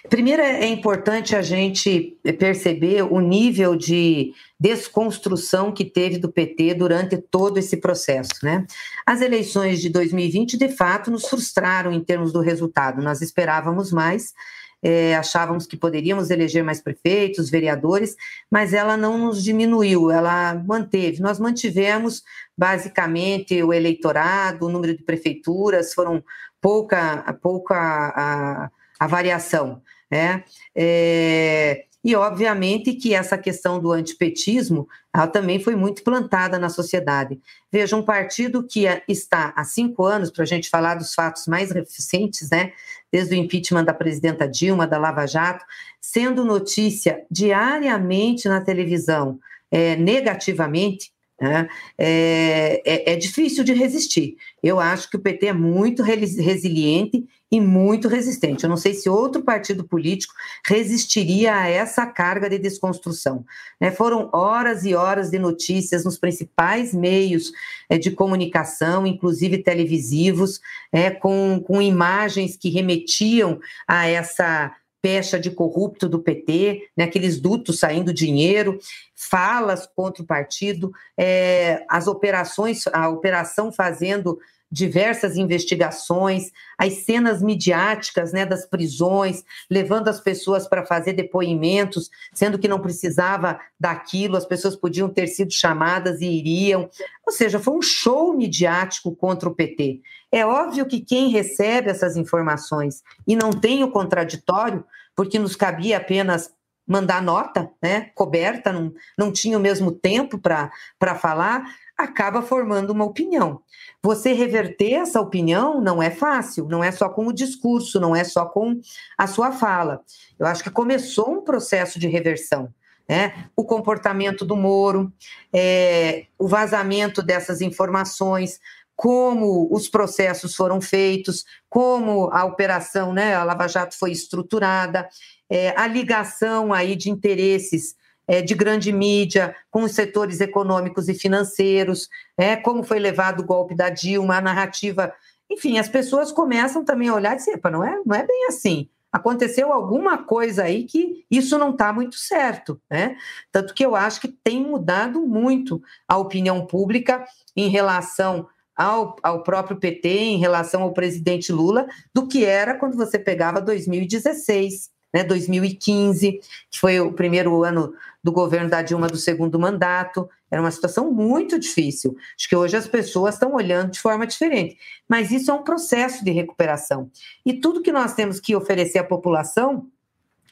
Primeiro, 0.09 0.41
é 0.41 0.67
importante 0.67 1.35
a 1.35 1.41
gente 1.41 2.17
perceber 2.39 3.03
o 3.03 3.19
nível 3.19 3.75
de 3.75 4.33
desconstrução 4.57 5.71
que 5.71 5.83
teve 5.83 6.17
do 6.17 6.31
PT 6.31 6.75
durante 6.75 7.17
todo 7.17 7.57
esse 7.57 7.77
processo. 7.77 8.31
Né? 8.41 8.65
As 9.05 9.19
eleições 9.19 9.81
de 9.81 9.89
2020, 9.89 10.57
de 10.57 10.69
fato, 10.69 11.11
nos 11.11 11.27
frustraram 11.27 11.91
em 11.91 12.01
termos 12.01 12.31
do 12.31 12.39
resultado. 12.39 13.01
Nós 13.01 13.21
esperávamos 13.21 13.91
mais, 13.91 14.33
é, 14.81 15.15
achávamos 15.15 15.67
que 15.67 15.77
poderíamos 15.77 16.29
eleger 16.29 16.63
mais 16.63 16.81
prefeitos, 16.81 17.49
vereadores, 17.49 18.15
mas 18.49 18.73
ela 18.73 18.97
não 18.97 19.17
nos 19.17 19.43
diminuiu, 19.43 20.09
ela 20.09 20.55
manteve. 20.55 21.21
Nós 21.21 21.39
mantivemos 21.39 22.23
basicamente 22.57 23.61
o 23.61 23.73
eleitorado, 23.73 24.65
o 24.65 24.69
número 24.69 24.95
de 24.95 25.03
prefeituras, 25.03 25.93
foram 25.93 26.23
pouca, 26.59 27.37
pouca 27.41 27.75
a, 27.75 28.71
a 28.99 29.07
variação. 29.07 29.81
Né? 30.09 30.43
É, 30.75 31.85
e, 32.03 32.15
obviamente, 32.15 32.93
que 32.93 33.13
essa 33.13 33.37
questão 33.37 33.79
do 33.79 33.91
antipetismo 33.91 34.87
ela 35.13 35.27
também 35.27 35.59
foi 35.59 35.75
muito 35.75 36.03
plantada 36.03 36.57
na 36.57 36.69
sociedade. 36.69 37.39
Veja, 37.71 37.95
um 37.95 38.03
partido 38.03 38.65
que 38.65 38.85
está 39.07 39.53
há 39.55 39.63
cinco 39.63 40.05
anos, 40.05 40.31
para 40.31 40.43
a 40.43 40.47
gente 40.47 40.69
falar 40.69 40.95
dos 40.95 41.13
fatos 41.13 41.47
mais 41.47 41.69
recentes, 41.71 42.49
né, 42.49 42.71
desde 43.11 43.35
o 43.35 43.37
impeachment 43.37 43.83
da 43.83 43.93
presidenta 43.93 44.47
Dilma, 44.47 44.87
da 44.87 44.97
Lava 44.97 45.25
Jato, 45.27 45.65
sendo 45.99 46.45
notícia 46.45 47.23
diariamente 47.29 48.47
na 48.47 48.61
televisão, 48.61 49.39
é, 49.69 49.95
negativamente, 49.95 51.10
né, 51.41 51.67
é, 51.97 52.81
é, 52.85 53.13
é, 53.13 53.15
difícil 53.15 53.63
de 53.63 53.73
resistir. 53.73 54.37
Eu 54.61 54.79
acho 54.79 55.09
que 55.09 55.17
o 55.17 55.19
PT 55.19 55.47
é 55.47 55.53
muito 55.53 56.03
resiliente 56.03 57.25
e 57.51 57.59
muito 57.59 58.07
resistente. 58.07 58.63
Eu 58.63 58.69
não 58.69 58.77
sei 58.77 58.93
se 58.93 59.09
outro 59.09 59.41
partido 59.41 59.83
político 59.83 60.33
resistiria 60.63 61.55
a 61.55 61.67
essa 61.67 62.05
carga 62.05 62.47
de 62.47 62.59
desconstrução. 62.59 63.43
Né? 63.79 63.89
Foram 63.89 64.29
horas 64.31 64.85
e 64.85 64.93
horas 64.93 65.31
de 65.31 65.39
notícias 65.39 66.05
nos 66.05 66.17
principais 66.17 66.93
meios 66.93 67.51
é, 67.89 67.97
de 67.97 68.11
comunicação, 68.11 69.07
inclusive 69.07 69.63
televisivos, 69.63 70.61
é, 70.91 71.09
com, 71.09 71.59
com 71.65 71.81
imagens 71.81 72.55
que 72.55 72.69
remetiam 72.69 73.59
a 73.87 74.07
essa 74.07 74.71
pecha 75.01 75.39
de 75.39 75.49
corrupto 75.49 76.07
do 76.07 76.19
PT, 76.19 76.89
né, 76.95 77.05
aqueles 77.05 77.39
dutos 77.39 77.79
saindo 77.79 78.13
dinheiro, 78.13 78.77
falas 79.15 79.87
contra 79.87 80.21
o 80.23 80.25
partido, 80.25 80.91
é, 81.17 81.83
as 81.89 82.07
operações, 82.07 82.85
a 82.87 83.09
operação 83.09 83.71
fazendo 83.71 84.39
diversas 84.71 85.35
investigações, 85.35 86.51
as 86.77 86.93
cenas 87.03 87.41
midiáticas 87.41 88.31
né, 88.31 88.45
das 88.45 88.65
prisões, 88.65 89.43
levando 89.69 90.07
as 90.07 90.21
pessoas 90.21 90.67
para 90.67 90.85
fazer 90.85 91.13
depoimentos, 91.13 92.09
sendo 92.33 92.57
que 92.57 92.67
não 92.67 92.79
precisava 92.79 93.59
daquilo, 93.77 94.37
as 94.37 94.45
pessoas 94.45 94.75
podiam 94.75 95.09
ter 95.09 95.27
sido 95.27 95.51
chamadas 95.51 96.21
e 96.21 96.25
iriam. 96.25 96.89
Ou 97.27 97.33
seja, 97.33 97.59
foi 97.59 97.73
um 97.73 97.81
show 97.81 98.35
midiático 98.35 99.13
contra 99.13 99.49
o 99.49 99.53
PT. 99.53 99.99
É 100.31 100.45
óbvio 100.45 100.85
que 100.85 101.01
quem 101.01 101.29
recebe 101.29 101.89
essas 101.89 102.15
informações 102.15 103.03
e 103.27 103.35
não 103.35 103.51
tem 103.51 103.83
o 103.83 103.91
contraditório, 103.91 104.85
porque 105.13 105.37
nos 105.37 105.55
cabia 105.55 105.97
apenas 105.97 106.53
mandar 106.87 107.21
nota, 107.21 107.69
né, 107.81 108.11
coberta, 108.15 108.73
não, 108.73 108.93
não 109.17 109.31
tinha 109.31 109.57
o 109.57 109.61
mesmo 109.61 109.91
tempo 109.91 110.37
para 110.39 111.15
falar, 111.15 111.63
acaba 112.03 112.41
formando 112.41 112.91
uma 112.91 113.05
opinião. 113.05 113.61
Você 114.03 114.33
reverter 114.33 114.93
essa 114.93 115.21
opinião 115.21 115.79
não 115.79 116.01
é 116.01 116.09
fácil, 116.09 116.67
não 116.67 116.83
é 116.83 116.91
só 116.91 117.07
com 117.07 117.27
o 117.27 117.33
discurso, 117.33 117.99
não 117.99 118.15
é 118.15 118.23
só 118.23 118.45
com 118.45 118.79
a 119.17 119.27
sua 119.27 119.51
fala. 119.51 120.01
Eu 120.39 120.45
acho 120.47 120.63
que 120.63 120.69
começou 120.69 121.31
um 121.31 121.41
processo 121.41 121.99
de 121.99 122.07
reversão. 122.07 122.73
Né? 123.07 123.45
O 123.55 123.63
comportamento 123.63 124.45
do 124.45 124.55
Moro, 124.55 125.11
é, 125.53 126.25
o 126.39 126.47
vazamento 126.47 127.21
dessas 127.21 127.61
informações, 127.61 128.59
como 128.95 129.67
os 129.71 129.89
processos 129.89 130.55
foram 130.55 130.79
feitos, 130.79 131.43
como 131.69 132.29
a 132.31 132.45
operação, 132.45 133.11
né, 133.11 133.33
a 133.33 133.43
Lava 133.43 133.67
Jato 133.67 133.97
foi 133.97 134.11
estruturada, 134.11 135.09
é, 135.49 135.73
a 135.75 135.87
ligação 135.87 136.71
aí 136.71 136.95
de 136.95 137.09
interesses 137.09 137.95
é, 138.31 138.41
de 138.41 138.55
grande 138.55 138.93
mídia 138.93 139.53
com 139.69 139.83
os 139.83 139.91
setores 139.91 140.39
econômicos 140.39 141.09
e 141.09 141.13
financeiros, 141.13 142.07
é, 142.37 142.55
como 142.55 142.81
foi 142.81 142.97
levado 142.97 143.41
o 143.41 143.45
golpe 143.45 143.75
da 143.75 143.89
Dilma, 143.89 144.37
a 144.37 144.41
narrativa. 144.41 145.13
Enfim, 145.49 145.77
as 145.77 145.89
pessoas 145.89 146.31
começam 146.31 146.85
também 146.85 147.09
a 147.09 147.13
olhar 147.13 147.33
e 147.33 147.35
dizer, 147.35 147.59
não 147.69 147.83
é, 147.83 147.99
não 148.05 148.15
é 148.15 148.25
bem 148.25 148.45
assim. 148.47 148.87
Aconteceu 149.11 149.73
alguma 149.73 150.19
coisa 150.19 150.63
aí 150.63 150.85
que 150.85 151.25
isso 151.29 151.57
não 151.57 151.71
está 151.71 151.91
muito 151.91 152.15
certo, 152.15 152.81
né? 152.89 153.17
Tanto 153.51 153.73
que 153.73 153.85
eu 153.85 153.97
acho 153.97 154.21
que 154.21 154.29
tem 154.29 154.63
mudado 154.63 155.19
muito 155.27 155.83
a 156.07 156.17
opinião 156.17 156.65
pública 156.65 157.25
em 157.53 157.67
relação 157.67 158.47
ao, 158.73 159.17
ao 159.21 159.43
próprio 159.43 159.75
PT, 159.75 160.07
em 160.07 160.37
relação 160.37 160.83
ao 160.83 160.93
presidente 160.93 161.51
Lula, 161.51 161.85
do 162.13 162.25
que 162.29 162.45
era 162.45 162.75
quando 162.75 162.95
você 162.95 163.19
pegava 163.19 163.59
2016 163.59 164.89
né, 165.13 165.23
2015, 165.23 166.39
que 166.69 166.79
foi 166.79 166.99
o 166.99 167.11
primeiro 167.11 167.63
ano 167.63 167.93
do 168.23 168.31
governo 168.31 168.69
da 168.69 168.81
Dilma 168.81 169.07
do 169.07 169.17
segundo 169.17 169.59
mandato. 169.59 170.29
Era 170.49 170.61
uma 170.61 170.71
situação 170.71 171.11
muito 171.11 171.57
difícil. 171.59 172.15
Acho 172.37 172.49
que 172.49 172.55
hoje 172.55 172.75
as 172.75 172.87
pessoas 172.87 173.35
estão 173.35 173.53
olhando 173.53 173.91
de 173.91 173.99
forma 173.99 174.27
diferente. 174.27 174.77
Mas 175.07 175.31
isso 175.31 175.49
é 175.49 175.53
um 175.53 175.63
processo 175.63 176.23
de 176.23 176.31
recuperação. 176.31 177.09
E 177.45 177.53
tudo 177.53 177.81
que 177.81 177.91
nós 177.91 178.13
temos 178.13 178.39
que 178.39 178.55
oferecer 178.55 178.99
à 178.99 179.03
população 179.03 179.87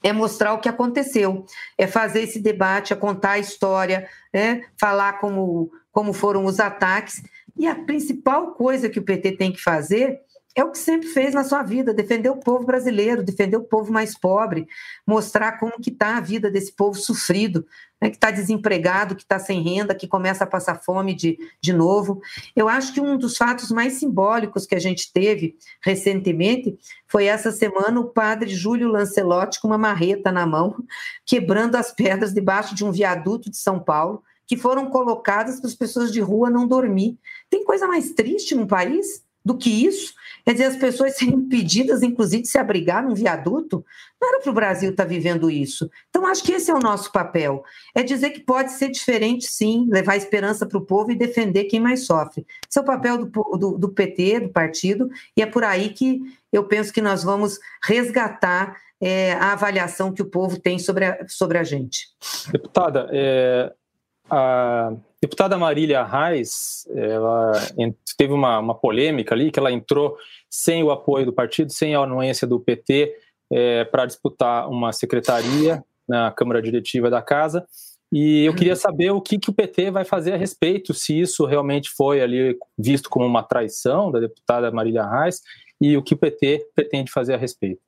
é 0.01 0.14
mostrar 0.14 0.53
o 0.53 0.60
que 0.60 0.70
aconteceu, 0.70 1.45
é 1.78 1.86
fazer 1.86 2.22
esse 2.22 2.39
debate, 2.39 2.93
é 2.93 2.95
contar 2.95 3.32
a 3.32 3.39
história, 3.39 4.07
né, 4.34 4.64
falar 4.80 5.20
como, 5.20 5.70
como 5.91 6.14
foram 6.14 6.45
os 6.45 6.60
ataques. 6.60 7.22
E 7.57 7.68
a 7.68 7.76
principal 7.76 8.53
coisa 8.53 8.89
que 8.89 8.99
o 8.99 9.03
PT 9.03 9.34
tem 9.34 9.51
que 9.51 9.62
fazer 9.62 10.22
é 10.60 10.64
o 10.64 10.72
que 10.72 10.78
sempre 10.78 11.07
fez 11.07 11.34
na 11.34 11.43
sua 11.43 11.64
vida, 11.64 11.93
defender 11.93 12.30
o 12.30 12.38
povo 12.38 12.66
brasileiro, 12.66 13.24
defender 13.24 13.55
o 13.55 13.64
povo 13.64 13.91
mais 13.91 14.18
pobre, 14.18 14.68
mostrar 15.07 15.53
como 15.53 15.80
que 15.82 15.89
está 15.89 16.18
a 16.18 16.22
vida 16.22 16.51
desse 16.51 16.74
povo 16.74 16.97
sofrido, 16.99 17.66
né, 18.01 18.10
que 18.10 18.18
está 18.18 18.30
desempregado, 18.30 19.16
que 19.16 19.24
está 19.24 19.39
sem 19.39 19.62
renda, 19.62 19.95
que 19.95 20.07
começa 20.07 20.43
a 20.43 20.47
passar 20.47 20.76
fome 20.76 21.14
de, 21.14 21.38
de 21.62 21.72
novo. 21.72 22.22
Eu 22.55 22.68
acho 22.68 22.93
que 22.93 22.99
um 22.99 23.18
dos 23.18 23.38
fatos 23.38 23.72
mais 23.72 23.93
simbólicos 23.93 24.66
que 24.66 24.76
a 24.76 24.80
gente 24.80 25.12
teve 25.14 25.55
recentemente 25.82 26.78
foi 27.07 27.26
essa 27.26 27.51
semana 27.51 27.99
o 27.99 28.10
padre 28.10 28.49
Júlio 28.49 28.89
Lancelotti 28.89 29.62
com 29.62 29.68
uma 29.68 29.78
marreta 29.78 30.32
na 30.32 30.45
mão, 30.45 30.76
quebrando 31.26 31.76
as 31.76 31.91
pedras 31.91 32.34
debaixo 32.34 32.76
de 32.76 32.84
um 32.84 32.91
viaduto 32.91 33.49
de 33.49 33.57
São 33.57 33.80
Paulo, 33.80 34.24
que 34.45 34.57
foram 34.57 34.89
colocadas 34.89 35.60
para 35.60 35.70
as 35.70 35.76
pessoas 35.76 36.12
de 36.12 36.20
rua 36.20 36.49
não 36.49 36.68
dormir. 36.68 37.18
Tem 37.49 37.64
coisa 37.64 37.88
mais 37.88 38.12
triste 38.12 38.55
num 38.55 38.68
país? 38.68 39.28
Do 39.50 39.58
que 39.58 39.86
isso. 39.86 40.14
Quer 40.45 40.54
dizer, 40.54 40.66
as 40.66 40.76
pessoas 40.76 41.16
serem 41.18 41.36
impedidas, 41.36 42.04
inclusive, 42.04 42.43
de 42.43 42.50
se 42.50 42.58
abrigar 42.58 43.04
num 43.04 43.16
viaduto. 43.16 43.84
Não 44.22 44.30
era 44.30 44.41
para 44.41 44.52
o 44.52 44.54
Brasil 44.54 44.91
estar 44.91 45.04
tá 45.04 45.10
vivendo 45.10 45.50
isso. 45.50 45.89
Então, 46.10 46.28
acho 46.28 46.43
que 46.43 46.52
esse 46.52 46.70
é 46.70 46.74
o 46.74 46.80
nosso 46.80 47.12
papel. 47.12 47.64
É 47.95 48.04
dizer 48.04 48.30
que 48.30 48.41
pode 48.41 48.72
ser 48.74 48.89
diferente, 48.89 49.47
sim, 49.47 49.88
levar 49.89 50.18
esperança 50.18 50.66
para 50.66 50.78
o 50.78 50.86
povo 50.86 51.12
e 51.12 51.16
defender 51.16 51.66
quem 51.66 51.80
mais 51.80 52.06
sofre. 52.06 52.45
Esse 52.70 52.78
é 52.78 52.82
o 52.82 52.86
papel 52.86 53.26
do, 53.26 53.58
do, 53.58 53.78
do 53.78 53.89
PT, 53.89 54.41
do 54.41 54.50
partido, 54.50 55.10
e 55.36 55.41
é 55.41 55.45
por 55.45 55.64
aí 55.64 55.89
que 55.89 56.22
eu 56.52 56.64
penso 56.66 56.93
que 56.93 57.02
nós 57.02 57.24
vamos 57.24 57.60
resgatar 57.84 58.76
é, 59.02 59.34
a 59.34 59.54
avaliação 59.54 60.12
que 60.14 60.22
o 60.22 60.26
povo 60.26 60.60
tem 60.60 60.78
sobre 60.78 61.06
a, 61.06 61.26
sobre 61.28 61.58
a 61.58 61.64
gente. 61.64 62.10
Deputada, 62.52 63.08
é, 63.12 63.72
a 64.30 64.93
deputada 65.21 65.57
Marília 65.57 66.03
Reis, 66.03 66.88
ela 66.95 67.51
teve 68.17 68.34
uma, 68.34 68.59
uma, 68.59 68.75
polêmica 68.75 69.36
ali, 69.36 69.51
que 69.51 69.59
ela 69.59 69.71
entrou 69.71 70.17
sem 70.49 70.84
o 70.84 70.91
apoio 70.91 71.25
do 71.25 71.34
partido, 71.34 71.71
sem 71.71 71.95
a 71.95 71.99
anuência 71.99 72.47
do 72.47 72.59
PT, 72.59 73.15
é, 73.51 73.84
para 73.86 74.05
disputar 74.05 74.69
uma 74.69 74.91
secretaria 74.93 75.84
na 76.07 76.32
Câmara 76.32 76.61
Diretiva 76.61 77.09
da 77.09 77.21
Casa. 77.21 77.65
E 78.11 78.45
eu 78.45 78.55
queria 78.55 78.75
saber 78.75 79.11
o 79.11 79.21
que, 79.21 79.38
que 79.38 79.49
o 79.49 79.53
PT 79.53 79.91
vai 79.91 80.03
fazer 80.03 80.34
a 80.34 80.38
respeito, 80.38 80.93
se 80.93 81.19
isso 81.19 81.45
realmente 81.45 81.89
foi 81.91 82.21
ali 82.21 82.57
visto 82.77 83.09
como 83.09 83.25
uma 83.25 83.43
traição 83.43 84.11
da 84.11 84.19
deputada 84.19 84.71
Marília 84.71 85.05
Reis, 85.05 85.41
e 85.80 85.95
o 85.95 86.03
que 86.03 86.13
o 86.13 86.17
PT 86.17 86.67
pretende 86.75 87.11
fazer 87.11 87.36
a 87.36 87.38
respeito. 87.38 87.82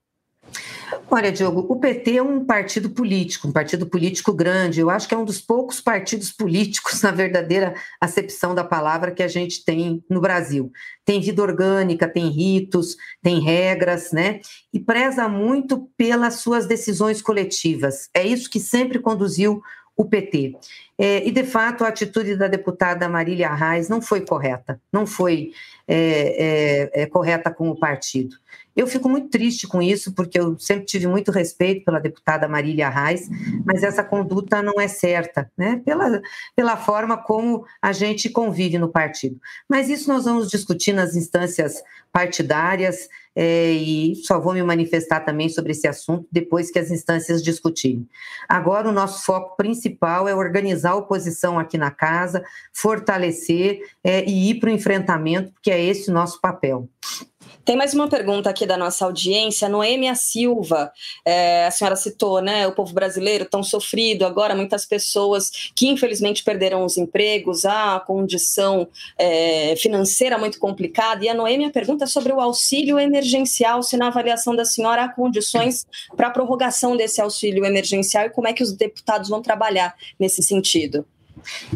Olha, 1.10 1.32
Diogo, 1.32 1.66
o 1.68 1.78
PT 1.78 2.18
é 2.18 2.24
um 2.24 2.46
partido 2.46 2.90
político, 2.90 3.48
um 3.48 3.52
partido 3.52 3.86
político 3.86 4.34
grande. 4.34 4.80
Eu 4.80 4.90
acho 4.90 5.08
que 5.08 5.14
é 5.14 5.18
um 5.18 5.26
dos 5.26 5.42
poucos 5.42 5.82
partidos 5.82 6.32
políticos, 6.32 7.02
na 7.04 7.12
verdadeira 7.12 7.76
acepção 8.00 8.56
da 8.56 8.64
palavra, 8.64 9.12
que 9.12 9.22
a 9.22 9.28
gente 9.28 9.64
tem 9.66 10.04
no 10.10 10.22
Brasil. 10.22 10.72
Tem 11.04 11.20
vida 11.20 11.42
orgânica, 11.42 12.08
tem 12.08 12.30
ritos, 12.30 12.96
tem 13.22 13.42
regras, 13.42 14.12
né? 14.12 14.40
E 14.74 14.80
preza 14.80 15.28
muito 15.28 15.90
pelas 15.98 16.36
suas 16.36 16.66
decisões 16.66 17.22
coletivas. 17.22 18.10
É 18.14 18.26
isso 18.26 18.50
que 18.50 18.60
sempre 18.60 19.00
conduziu 19.00 19.62
o 19.96 20.06
PT. 20.06 20.58
É, 20.98 21.26
e, 21.28 21.32
de 21.32 21.44
fato, 21.44 21.84
a 21.84 21.88
atitude 21.88 22.36
da 22.36 22.48
deputada 22.48 23.08
Marília 23.10 23.50
Arraes 23.50 23.90
não 23.90 24.02
foi 24.02 24.22
correta, 24.22 24.80
não 24.92 25.06
foi 25.06 25.52
é, 25.88 26.92
é, 26.96 27.02
é, 27.02 27.06
correta 27.06 27.52
com 27.52 27.70
o 27.70 27.80
partido. 27.80 28.36
Eu 28.76 28.88
fico 28.88 29.10
muito 29.10 29.30
triste 29.30 29.68
com 29.68 29.82
isso, 29.82 30.14
porque 30.14 30.40
eu 30.40 30.58
sempre 30.58 30.86
tive 30.86 31.08
muito 31.08 31.32
respeito 31.32 31.84
pela 31.84 32.00
deputada 32.00 32.48
Marília 32.48 32.88
Arraes, 32.88 33.28
mas 33.66 33.84
essa 33.84 34.04
conduta 34.04 34.62
não 34.62 34.80
é 34.80 34.88
certa, 34.88 35.52
né? 35.58 35.82
pela, 35.84 36.22
pela 36.56 36.78
forma 36.78 37.18
como 37.18 37.66
a 37.82 37.92
gente 37.92 38.30
convive 38.30 38.78
no 38.78 38.90
partido. 38.90 39.40
Mas 39.68 39.90
isso 39.90 40.08
nós 40.08 40.24
vamos 40.24 40.50
discutir 40.50 40.94
nas 40.94 41.16
instâncias 41.16 41.84
partidárias, 42.14 43.10
é, 43.36 43.72
e 43.72 44.16
só 44.16 44.40
vou 44.40 44.54
me 44.54 44.64
manifestar 44.64 45.22
também 45.22 45.50
sobre 45.50 45.72
esse 45.72 45.88
assunto 45.88 46.28
depois 46.32 46.70
que 46.70 46.80
as 46.80 46.92
instâncias 46.92 47.42
discutirem. 47.42 48.08
Agora, 48.48 48.90
o 48.90 48.92
nosso 48.92 49.26
foco 49.26 49.56
principal 49.56 50.28
é 50.28 50.36
organizar 50.36 50.92
a 50.92 50.96
oposição 50.96 51.58
aqui 51.58 51.78
na 51.78 51.92
casa, 51.92 52.44
fortalecer 52.74 53.80
é, 54.04 54.24
e 54.26 54.50
ir 54.52 54.60
para 54.60 54.70
o 54.70 54.74
enfrentamento, 54.74 55.52
porque 55.54 55.72
é 55.72 55.84
esse 55.84 56.10
o 56.10 56.14
nosso 56.14 56.40
papel. 56.42 56.90
Tem 57.64 57.76
mais 57.76 57.94
uma 57.94 58.10
pergunta 58.10 58.50
aqui 58.50 58.66
da 58.66 58.76
nossa 58.76 59.06
audiência, 59.06 59.70
Noêmia 59.70 60.16
Silva. 60.16 60.92
É, 61.24 61.68
a 61.68 61.72
senhora 61.72 61.96
citou, 61.96 62.42
né? 62.42 62.66
O 62.68 62.72
povo 62.72 62.92
brasileiro 62.92 63.46
tão 63.46 63.62
sofrido, 63.62 64.26
agora 64.26 64.56
muitas 64.56 64.86
pessoas 64.86 65.52
que 65.76 65.88
infelizmente 65.88 66.44
perderam 66.44 66.84
os 66.84 66.98
empregos, 66.98 67.64
a 67.64 68.00
condição 68.00 68.88
é, 69.18 69.76
financeira 69.76 70.40
muito 70.40 70.60
complicada. 70.60 71.24
E 71.24 71.30
a 71.30 71.36
Noêmia 71.36 71.70
pergunta 71.70 72.08
sobre 72.08 72.34
o 72.34 72.42
auxílio 72.42 72.98
emergencial, 72.98 73.84
se 73.84 73.96
na 73.96 74.08
avaliação 74.08 74.56
da 74.56 74.66
senhora 74.66 75.04
há 75.04 75.10
condições 75.10 75.86
para 76.18 76.28
a 76.28 76.32
prorrogação 76.32 76.98
desse 76.98 77.22
auxílio 77.22 77.64
emergencial 77.64 78.26
e 78.26 78.32
como 78.32 78.48
é 78.48 78.54
que 78.54 78.64
os 78.64 78.74
deputados 78.74 79.30
vão 79.30 79.42
trabalhar 79.42 79.96
nesse 80.20 80.42
sentido. 80.42 81.06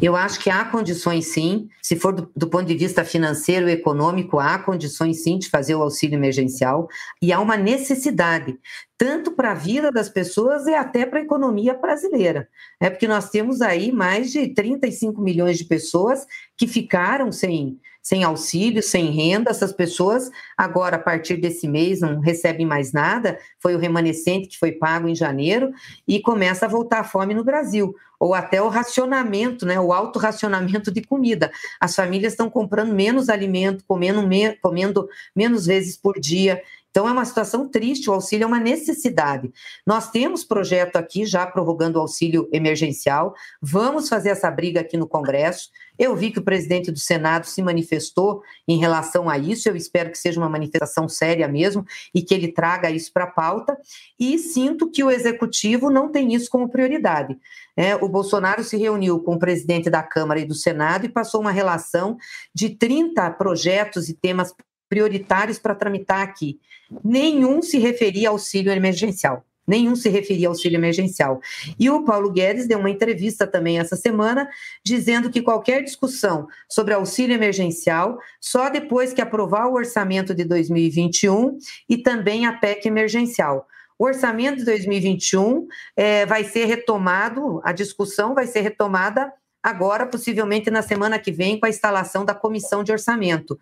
Eu 0.01 0.15
acho 0.15 0.39
que 0.39 0.49
há 0.49 0.65
condições 0.65 1.27
sim, 1.27 1.69
se 1.81 1.95
for 1.95 2.13
do, 2.13 2.31
do, 2.35 2.47
ponto 2.47 2.65
de 2.65 2.75
vista 2.75 3.03
financeiro 3.03 3.67
e 3.67 3.73
econômico, 3.73 4.39
há 4.39 4.59
condições 4.59 5.23
sim 5.23 5.37
de 5.37 5.49
fazer 5.49 5.75
o 5.75 5.81
auxílio 5.81 6.15
emergencial. 6.15 6.87
E 7.21 7.33
há 7.33 7.39
uma 7.39 7.57
necessidade, 7.57 8.57
tanto 8.97 9.31
para 9.31 9.51
a 9.51 9.55
vida 9.55 9.91
das 9.91 10.09
pessoas 10.09 10.67
e 10.67 10.73
até 10.73 11.05
para 11.05 11.19
a 11.19 11.23
economia 11.23 11.73
brasileira. 11.73 12.47
É 12.79 12.89
porque 12.89 13.07
nós 13.07 13.29
temos 13.29 13.61
aí 13.61 13.91
mais 13.91 14.31
de 14.31 14.47
35 14.53 15.21
milhões 15.21 15.57
de 15.57 15.65
pessoas 15.65 16.25
que 16.57 16.67
ficaram 16.67 17.31
sem 17.31 17.79
sem 18.05 18.23
auxílio, 18.23 18.83
sem 18.83 19.09
renda, 19.09 19.49
essas 19.49 19.73
pessoas 19.73 20.29
agora, 20.55 20.95
a 20.95 20.99
partir 20.99 21.37
desse 21.37 21.67
mês, 21.67 22.01
não 22.01 22.19
recebem 22.19 22.63
mais 22.63 22.93
nada, 22.93 23.39
foi 23.59 23.73
o 23.73 23.79
remanescente 23.79 24.47
que 24.47 24.59
foi 24.59 24.73
pago 24.73 25.07
em 25.07 25.15
janeiro, 25.15 25.71
e 26.07 26.21
começa 26.21 26.67
a 26.67 26.69
voltar 26.69 26.99
a 26.99 27.03
fome 27.03 27.33
no 27.33 27.43
Brasil, 27.43 27.95
ou 28.25 28.33
até 28.33 28.59
o 28.59 28.69
racionamento, 28.69 29.67
né, 29.67 29.79
o 29.79 29.93
alto 29.93 30.17
racionamento 30.17 30.91
de 30.91 31.03
comida. 31.03 31.51
As 31.79 31.95
famílias 31.95 32.33
estão 32.33 32.49
comprando 32.49 32.91
menos 32.91 33.29
alimento, 33.29 33.83
comendo, 33.87 34.27
me, 34.27 34.53
comendo 34.55 35.07
menos 35.35 35.67
vezes 35.67 35.95
por 35.95 36.19
dia, 36.19 36.59
então, 36.95 37.09
é 37.09 37.11
uma 37.11 37.25
situação 37.25 37.67
triste, 37.67 38.09
o 38.09 38.13
auxílio 38.13 38.45
é 38.45 38.47
uma 38.47 38.57
necessidade. 38.57 39.51
Nós 39.85 40.09
temos 40.09 40.45
projeto 40.45 40.95
aqui 40.95 41.25
já 41.25 41.45
prorrogando 41.45 41.99
o 41.99 42.01
auxílio 42.01 42.47
emergencial, 42.53 43.35
vamos 43.61 44.07
fazer 44.07 44.29
essa 44.29 44.49
briga 44.49 44.79
aqui 44.79 44.95
no 44.95 45.05
Congresso. 45.05 45.71
Eu 45.99 46.15
vi 46.15 46.31
que 46.31 46.39
o 46.39 46.43
presidente 46.43 46.93
do 46.93 46.99
Senado 46.99 47.47
se 47.47 47.61
manifestou 47.61 48.41
em 48.65 48.77
relação 48.77 49.29
a 49.29 49.37
isso, 49.37 49.67
eu 49.67 49.75
espero 49.75 50.09
que 50.09 50.17
seja 50.17 50.39
uma 50.39 50.47
manifestação 50.47 51.09
séria 51.09 51.49
mesmo 51.49 51.85
e 52.13 52.21
que 52.21 52.33
ele 52.33 52.53
traga 52.53 52.89
isso 52.89 53.11
para 53.11 53.25
a 53.25 53.31
pauta. 53.31 53.77
E 54.17 54.39
sinto 54.39 54.89
que 54.89 55.03
o 55.03 55.11
executivo 55.11 55.89
não 55.89 56.09
tem 56.09 56.33
isso 56.33 56.49
como 56.49 56.69
prioridade. 56.69 57.37
É, 57.75 57.93
o 57.97 58.07
Bolsonaro 58.07 58.63
se 58.63 58.77
reuniu 58.77 59.19
com 59.19 59.35
o 59.35 59.39
presidente 59.39 59.89
da 59.89 60.01
Câmara 60.01 60.39
e 60.39 60.45
do 60.45 60.55
Senado 60.55 61.05
e 61.05 61.09
passou 61.09 61.41
uma 61.41 61.51
relação 61.51 62.15
de 62.53 62.69
30 62.69 63.29
projetos 63.31 64.07
e 64.07 64.13
temas 64.13 64.53
prioritários 64.95 65.59
para 65.59 65.75
tramitar 65.75 66.21
aqui. 66.21 66.57
Nenhum 67.03 67.61
se 67.61 67.77
referia 67.77 68.29
ao 68.29 68.35
auxílio 68.35 68.71
emergencial. 68.71 69.43
Nenhum 69.67 69.93
se 69.93 70.07
referia 70.07 70.47
ao 70.47 70.53
auxílio 70.53 70.77
emergencial. 70.77 71.41
E 71.77 71.89
o 71.89 72.05
Paulo 72.05 72.31
Guedes 72.31 72.65
deu 72.65 72.79
uma 72.79 72.89
entrevista 72.89 73.45
também 73.45 73.77
essa 73.77 73.97
semana, 73.97 74.47
dizendo 74.85 75.29
que 75.29 75.41
qualquer 75.41 75.83
discussão 75.83 76.47
sobre 76.69 76.93
auxílio 76.93 77.33
emergencial 77.33 78.17
só 78.39 78.69
depois 78.69 79.11
que 79.11 79.21
aprovar 79.21 79.67
o 79.67 79.73
orçamento 79.73 80.33
de 80.33 80.45
2021 80.45 81.57
e 81.89 81.97
também 81.97 82.45
a 82.45 82.53
PEC 82.53 82.87
emergencial. 82.87 83.67
O 83.99 84.05
orçamento 84.05 84.59
de 84.59 84.65
2021 84.65 85.67
é, 85.97 86.25
vai 86.25 86.45
ser 86.45 86.65
retomado, 86.65 87.59
a 87.65 87.73
discussão 87.73 88.33
vai 88.33 88.47
ser 88.47 88.61
retomada 88.61 89.33
agora, 89.61 90.05
possivelmente 90.05 90.69
na 90.69 90.83
semana 90.83 91.17
que 91.17 91.31
vem, 91.31 91.59
com 91.59 91.65
a 91.65 91.69
instalação 91.69 92.23
da 92.23 92.35
comissão 92.35 92.83
de 92.83 92.93
orçamento 92.93 93.59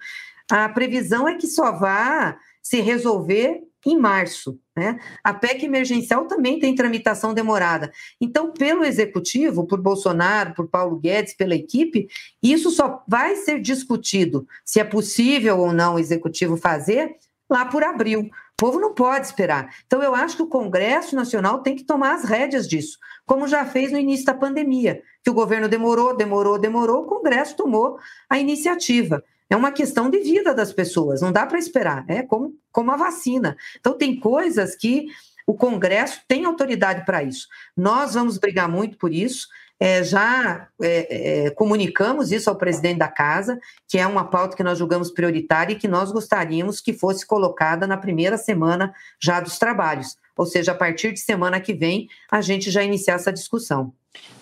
a 0.51 0.67
previsão 0.69 1.27
é 1.27 1.35
que 1.35 1.47
só 1.47 1.71
vá 1.71 2.37
se 2.61 2.79
resolver 2.79 3.61
em 3.85 3.97
março. 3.97 4.59
Né? 4.75 4.99
A 5.23 5.33
PEC 5.33 5.65
emergencial 5.65 6.25
também 6.25 6.59
tem 6.59 6.73
tramitação 6.73 7.33
demorada. 7.33 7.91
Então, 8.19 8.51
pelo 8.51 8.83
executivo, 8.83 9.67
por 9.67 9.81
Bolsonaro, 9.81 10.53
por 10.53 10.67
Paulo 10.67 10.97
Guedes, 10.97 11.35
pela 11.35 11.55
equipe, 11.55 12.07
isso 12.41 12.71
só 12.71 13.03
vai 13.07 13.35
ser 13.35 13.59
discutido 13.59 14.47
se 14.65 14.79
é 14.79 14.83
possível 14.83 15.59
ou 15.59 15.73
não 15.73 15.95
o 15.95 15.99
executivo 15.99 16.57
fazer 16.57 17.15
lá 17.49 17.65
por 17.65 17.83
abril. 17.83 18.21
O 18.21 18.31
povo 18.57 18.79
não 18.79 18.93
pode 18.93 19.25
esperar. 19.25 19.75
Então, 19.85 20.01
eu 20.01 20.15
acho 20.15 20.37
que 20.37 20.43
o 20.43 20.47
Congresso 20.47 21.15
Nacional 21.15 21.59
tem 21.59 21.75
que 21.75 21.83
tomar 21.83 22.15
as 22.15 22.23
rédeas 22.23 22.67
disso, 22.67 22.97
como 23.25 23.47
já 23.47 23.65
fez 23.65 23.91
no 23.91 23.97
início 23.97 24.25
da 24.25 24.33
pandemia, 24.33 25.01
que 25.23 25.29
o 25.29 25.33
governo 25.33 25.67
demorou, 25.67 26.15
demorou, 26.15 26.57
demorou, 26.57 27.03
o 27.03 27.07
Congresso 27.07 27.55
tomou 27.55 27.97
a 28.29 28.39
iniciativa. 28.39 29.23
É 29.53 29.55
uma 29.55 29.71
questão 29.71 30.09
de 30.09 30.17
vida 30.17 30.51
das 30.51 30.73
pessoas, 30.73 31.21
não 31.21 31.31
dá 31.31 31.45
para 31.45 31.59
esperar. 31.59 32.03
É 32.07 32.23
como, 32.23 32.55
como 32.71 32.89
a 32.89 32.97
vacina. 32.97 33.55
Então, 33.79 33.95
tem 33.95 34.19
coisas 34.19 34.75
que 34.75 35.05
o 35.45 35.53
Congresso 35.53 36.21
tem 36.27 36.43
autoridade 36.43 37.05
para 37.05 37.21
isso. 37.21 37.47
Nós 37.77 38.15
vamos 38.15 38.39
brigar 38.39 38.67
muito 38.67 38.97
por 38.97 39.13
isso. 39.13 39.47
É, 39.79 40.03
já 40.03 40.67
é, 40.81 41.45
é, 41.45 41.49
comunicamos 41.51 42.31
isso 42.31 42.49
ao 42.49 42.55
presidente 42.55 42.97
da 42.97 43.07
casa, 43.07 43.59
que 43.87 43.99
é 43.99 44.07
uma 44.07 44.27
pauta 44.27 44.57
que 44.57 44.63
nós 44.63 44.79
julgamos 44.79 45.11
prioritária 45.11 45.73
e 45.73 45.77
que 45.77 45.87
nós 45.87 46.11
gostaríamos 46.11 46.81
que 46.81 46.91
fosse 46.91 47.23
colocada 47.23 47.85
na 47.85 47.97
primeira 47.97 48.39
semana 48.39 48.91
já 49.21 49.39
dos 49.39 49.59
trabalhos. 49.59 50.17
Ou 50.35 50.47
seja, 50.47 50.71
a 50.71 50.75
partir 50.75 51.11
de 51.11 51.19
semana 51.19 51.59
que 51.59 51.75
vem, 51.75 52.07
a 52.31 52.41
gente 52.41 52.71
já 52.71 52.83
iniciar 52.83 53.15
essa 53.15 53.31
discussão. 53.31 53.93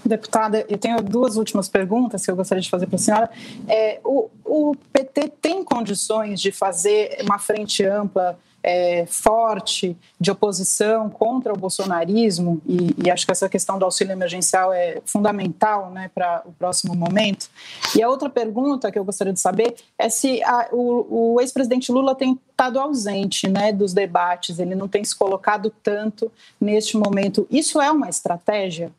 Deputada, 0.04 0.66
eu 0.68 0.78
tenho 0.78 1.02
duas 1.02 1.38
últimas 1.38 1.70
perguntas 1.70 2.26
que 2.26 2.32
eu 2.32 2.36
gostaria 2.36 2.62
de 2.62 2.70
fazer 2.70 2.88
para 2.88 2.96
a 2.96 3.00
senhora. 3.00 3.30
É, 3.68 4.00
o, 4.04 4.30
o, 4.44 4.76
PT 4.92 5.32
tem 5.42 5.64
condições 5.64 6.42
de 6.42 6.52
fazer 6.52 7.20
uma 7.22 7.38
frente 7.38 7.86
ampla, 7.86 8.38
é, 8.64 9.06
forte, 9.06 9.96
de 10.20 10.32
oposição 10.32 11.10
contra 11.10 11.54
o 11.54 11.58
bolsonarismo? 11.58 12.62
E, 12.66 12.96
e, 13.06 13.12
acho 13.12 13.26
que 13.26 13.32
essa 13.32 13.48
questão 13.48 13.78
do 13.78 13.86
auxílio 13.86 14.12
emergencial 14.12 14.74
é 14.74 15.02
fundamental 15.06 15.92
né, 15.92 16.10
para 16.14 16.42
o 16.46 16.52
próximo 16.52 16.96
momento. 16.96 17.50
E 17.96 18.02
a 18.02 18.10
outra 18.10 18.30
pergunta 18.30 18.92
que 18.92 18.98
eu 18.98 19.06
gostaria 19.06 19.34
de 19.34 19.40
saber 19.40 19.76
é 19.98 20.10
se 20.10 20.44
a, 20.44 20.70
o, 20.72 21.36
o 21.36 21.42
ex-presidente 21.42 21.92
Lula 21.92 22.16
tem 22.16 22.40
estado 22.50 22.80
ausente 22.80 23.48
né, 23.48 23.72
dos 23.72 23.94
debates, 23.94 24.60
ele 24.60 24.76
não 24.76 24.88
tem 24.88 25.04
se 25.04 25.16
colocado 25.16 25.72
tanto 25.84 26.32
neste 26.60 26.98
momento. 26.98 27.48
Isso 27.50 27.80
é 27.80 27.92
uma 27.92 28.10
estratégia? 28.10 28.92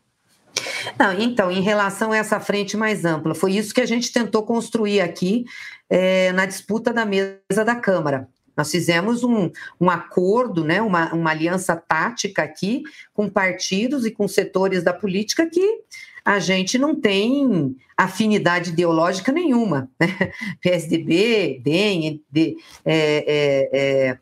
Não, 0.99 1.13
então, 1.19 1.51
em 1.51 1.61
relação 1.61 2.13
a 2.13 2.17
essa 2.17 2.41
frente 2.41 2.77
mais 2.77 3.05
ampla, 3.05 3.35
foi 3.35 3.53
isso 3.53 3.75
que 3.75 3.81
a 3.81 3.87
gente 3.87 4.13
tentou 4.13 4.43
construir 4.43 5.01
aqui 5.01 5.45
é, 5.89 6.33
na 6.33 6.47
disputa 6.47 6.93
da 6.93 7.05
mesa 7.05 7.65
da 7.65 7.75
Câmara. 7.75 8.29
Nós 8.57 8.71
fizemos 8.71 9.25
um, 9.25 9.51
um 9.81 9.91
acordo, 9.91 10.65
né, 10.65 10.83
uma, 10.83 11.13
uma 11.15 11.31
aliança 11.31 11.75
tática 11.75 12.43
aqui 12.43 12.83
com 13.15 13.29
partidos 13.29 14.05
e 14.05 14.11
com 14.11 14.29
setores 14.29 14.83
da 14.83 14.93
política 14.93 15.49
que 15.49 15.81
a 16.25 16.39
gente 16.39 16.79
não 16.79 16.95
tem 16.95 17.77
afinidade 17.97 18.71
ideológica 18.71 19.33
nenhuma. 19.33 19.91
Né? 19.99 20.09
PSDB, 20.61 21.61
DEM, 21.63 22.23
é, 22.35 22.55
é, 22.85 23.71
é, 23.73 24.19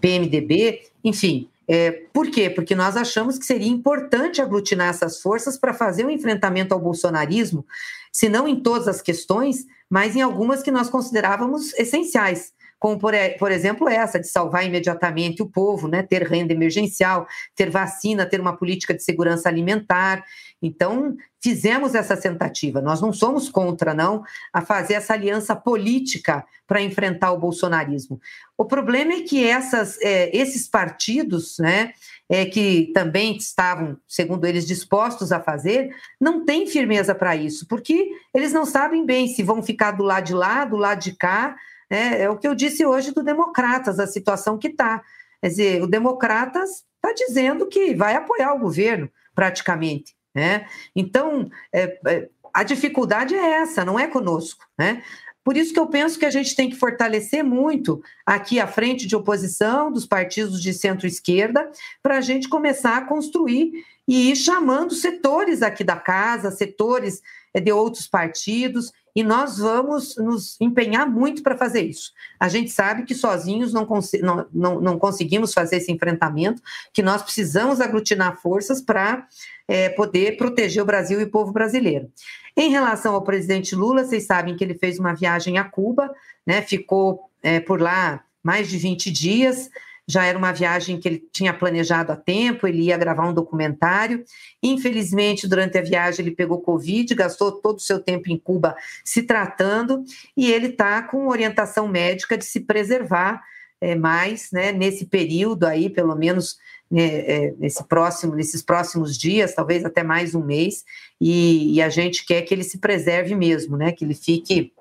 PMDB, 0.00 0.82
enfim, 1.02 1.48
é, 1.74 1.90
por 2.12 2.30
quê? 2.30 2.50
Porque 2.50 2.74
nós 2.74 2.98
achamos 2.98 3.38
que 3.38 3.46
seria 3.46 3.70
importante 3.70 4.42
aglutinar 4.42 4.90
essas 4.90 5.22
forças 5.22 5.56
para 5.56 5.72
fazer 5.72 6.04
um 6.04 6.10
enfrentamento 6.10 6.74
ao 6.74 6.80
bolsonarismo, 6.80 7.64
se 8.12 8.28
não 8.28 8.46
em 8.46 8.60
todas 8.60 8.86
as 8.88 9.00
questões, 9.00 9.64
mas 9.88 10.14
em 10.14 10.20
algumas 10.20 10.62
que 10.62 10.70
nós 10.70 10.90
considerávamos 10.90 11.72
essenciais 11.72 12.52
como 12.82 12.98
por, 12.98 13.14
por, 13.38 13.52
exemplo 13.52 13.88
essa 13.88 14.18
de 14.18 14.26
salvar 14.26 14.66
imediatamente 14.66 15.40
o 15.40 15.48
povo, 15.48 15.86
né, 15.86 16.02
ter 16.02 16.24
renda 16.24 16.52
emergencial, 16.52 17.28
ter 17.54 17.70
vacina, 17.70 18.26
ter 18.26 18.40
uma 18.40 18.56
política 18.56 18.92
de 18.92 19.04
segurança 19.04 19.48
alimentar. 19.48 20.24
Então, 20.60 21.16
fizemos 21.40 21.94
essa 21.94 22.16
tentativa. 22.16 22.80
Nós 22.80 23.00
não 23.00 23.12
somos 23.12 23.48
contra, 23.48 23.94
não, 23.94 24.24
a 24.52 24.62
fazer 24.62 24.94
essa 24.94 25.12
aliança 25.12 25.54
política 25.54 26.44
para 26.66 26.82
enfrentar 26.82 27.30
o 27.30 27.38
bolsonarismo. 27.38 28.20
O 28.58 28.64
problema 28.64 29.12
é 29.12 29.20
que 29.20 29.46
essas, 29.46 29.96
é, 30.00 30.36
esses 30.36 30.66
partidos, 30.68 31.58
né, 31.60 31.92
é, 32.28 32.46
que 32.46 32.90
também 32.92 33.36
estavam, 33.36 33.96
segundo 34.08 34.44
eles, 34.44 34.66
dispostos 34.66 35.30
a 35.30 35.38
fazer, 35.38 35.94
não 36.20 36.44
têm 36.44 36.66
firmeza 36.66 37.14
para 37.14 37.36
isso, 37.36 37.64
porque 37.68 38.10
eles 38.34 38.52
não 38.52 38.66
sabem 38.66 39.06
bem 39.06 39.28
se 39.28 39.44
vão 39.44 39.62
ficar 39.62 39.92
do 39.92 40.02
lado 40.02 40.24
de 40.24 40.34
lá, 40.34 40.64
do 40.64 40.76
lado 40.76 41.00
de 41.00 41.12
cá, 41.12 41.54
é, 41.92 42.22
é 42.22 42.30
o 42.30 42.38
que 42.38 42.48
eu 42.48 42.54
disse 42.54 42.86
hoje 42.86 43.12
do 43.12 43.22
Democratas, 43.22 44.00
a 44.00 44.06
situação 44.06 44.56
que 44.56 44.68
está. 44.68 45.02
Quer 45.42 45.48
dizer, 45.48 45.82
o 45.82 45.86
Democratas 45.86 46.84
está 46.96 47.12
dizendo 47.14 47.66
que 47.66 47.94
vai 47.94 48.14
apoiar 48.14 48.54
o 48.54 48.58
governo, 48.58 49.10
praticamente. 49.34 50.16
Né? 50.34 50.66
Então, 50.96 51.50
é, 51.70 51.98
é, 52.06 52.28
a 52.54 52.62
dificuldade 52.62 53.34
é 53.34 53.60
essa, 53.60 53.84
não 53.84 54.00
é 54.00 54.06
conosco. 54.06 54.64
Né? 54.78 55.02
Por 55.44 55.54
isso 55.54 55.74
que 55.74 55.78
eu 55.78 55.86
penso 55.86 56.18
que 56.18 56.24
a 56.24 56.30
gente 56.30 56.56
tem 56.56 56.70
que 56.70 56.76
fortalecer 56.76 57.44
muito 57.44 58.02
aqui 58.24 58.58
a 58.58 58.66
frente 58.66 59.06
de 59.06 59.14
oposição 59.14 59.92
dos 59.92 60.06
partidos 60.06 60.62
de 60.62 60.72
centro-esquerda 60.72 61.70
para 62.02 62.16
a 62.16 62.20
gente 62.22 62.48
começar 62.48 62.96
a 62.96 63.04
construir 63.04 63.70
e 64.08 64.30
ir 64.30 64.36
chamando 64.36 64.94
setores 64.94 65.60
aqui 65.60 65.84
da 65.84 65.96
casa, 65.96 66.50
setores 66.50 67.20
é, 67.52 67.60
de 67.60 67.70
outros 67.70 68.06
partidos, 68.06 68.92
e 69.14 69.22
nós 69.22 69.58
vamos 69.58 70.16
nos 70.16 70.58
empenhar 70.60 71.08
muito 71.08 71.42
para 71.42 71.56
fazer 71.56 71.82
isso. 71.82 72.12
A 72.40 72.48
gente 72.48 72.70
sabe 72.70 73.04
que 73.04 73.14
sozinhos 73.14 73.72
não, 73.72 73.86
não, 74.22 74.46
não, 74.52 74.80
não, 74.80 74.98
conseguimos 74.98 75.52
fazer 75.52 75.76
esse 75.76 75.92
enfrentamento, 75.92 76.62
que 76.92 77.02
nós 77.02 77.22
precisamos 77.22 77.80
aglutinar 77.80 78.40
forças 78.40 78.80
para 78.80 79.26
é, 79.68 79.90
poder 79.90 80.36
proteger 80.36 80.82
o 80.82 80.86
Brasil 80.86 81.20
e 81.20 81.24
o 81.24 81.30
povo 81.30 81.52
brasileiro. 81.52 82.10
Em 82.56 82.70
relação 82.70 83.14
ao 83.14 83.22
presidente 83.22 83.74
Lula, 83.74 84.04
vocês 84.04 84.24
sabem 84.24 84.56
que 84.56 84.64
ele 84.64 84.74
fez 84.74 84.98
uma 84.98 85.14
viagem 85.14 85.58
a 85.58 85.64
Cuba, 85.64 86.10
né, 86.46 86.62
ficou 86.62 87.30
é, 87.42 87.60
por 87.60 87.80
lá 87.80 88.24
mais 88.42 88.68
de 88.68 88.76
20 88.76 89.10
dias, 89.10 89.70
já 90.06 90.24
era 90.24 90.36
uma 90.36 90.52
viagem 90.52 90.98
que 90.98 91.08
ele 91.08 91.28
tinha 91.32 91.54
planejado 91.54 92.12
há 92.12 92.16
tempo, 92.16 92.66
ele 92.66 92.82
ia 92.82 92.96
gravar 92.96 93.28
um 93.28 93.34
documentário. 93.34 94.24
Infelizmente, 94.62 95.46
durante 95.46 95.78
a 95.78 95.82
viagem, 95.82 96.26
ele 96.26 96.34
pegou 96.34 96.60
Covid, 96.60 97.14
gastou 97.14 97.52
todo 97.52 97.76
o 97.76 97.82
seu 97.82 98.00
tempo 98.00 98.30
em 98.30 98.38
Cuba 98.38 98.74
se 99.04 99.22
tratando, 99.22 100.04
e 100.36 100.50
ele 100.50 100.68
está 100.68 101.02
com 101.02 101.28
orientação 101.28 101.86
médica 101.88 102.36
de 102.36 102.44
se 102.44 102.60
preservar 102.60 103.42
é, 103.80 103.94
mais, 103.94 104.50
né, 104.52 104.70
nesse 104.70 105.06
período 105.06 105.64
aí, 105.64 105.90
pelo 105.90 106.14
menos 106.14 106.56
né, 106.90 107.02
é, 107.02 107.54
nesse 107.58 107.82
próximo, 107.84 108.34
nesses 108.34 108.62
próximos 108.62 109.16
dias, 109.16 109.54
talvez 109.54 109.84
até 109.84 110.02
mais 110.02 110.34
um 110.34 110.44
mês, 110.44 110.84
e, 111.20 111.74
e 111.74 111.82
a 111.82 111.88
gente 111.88 112.24
quer 112.24 112.42
que 112.42 112.54
ele 112.54 112.62
se 112.62 112.78
preserve 112.78 113.34
mesmo, 113.34 113.76
né, 113.76 113.90
que 113.90 114.04
ele 114.04 114.14
fique 114.14 114.72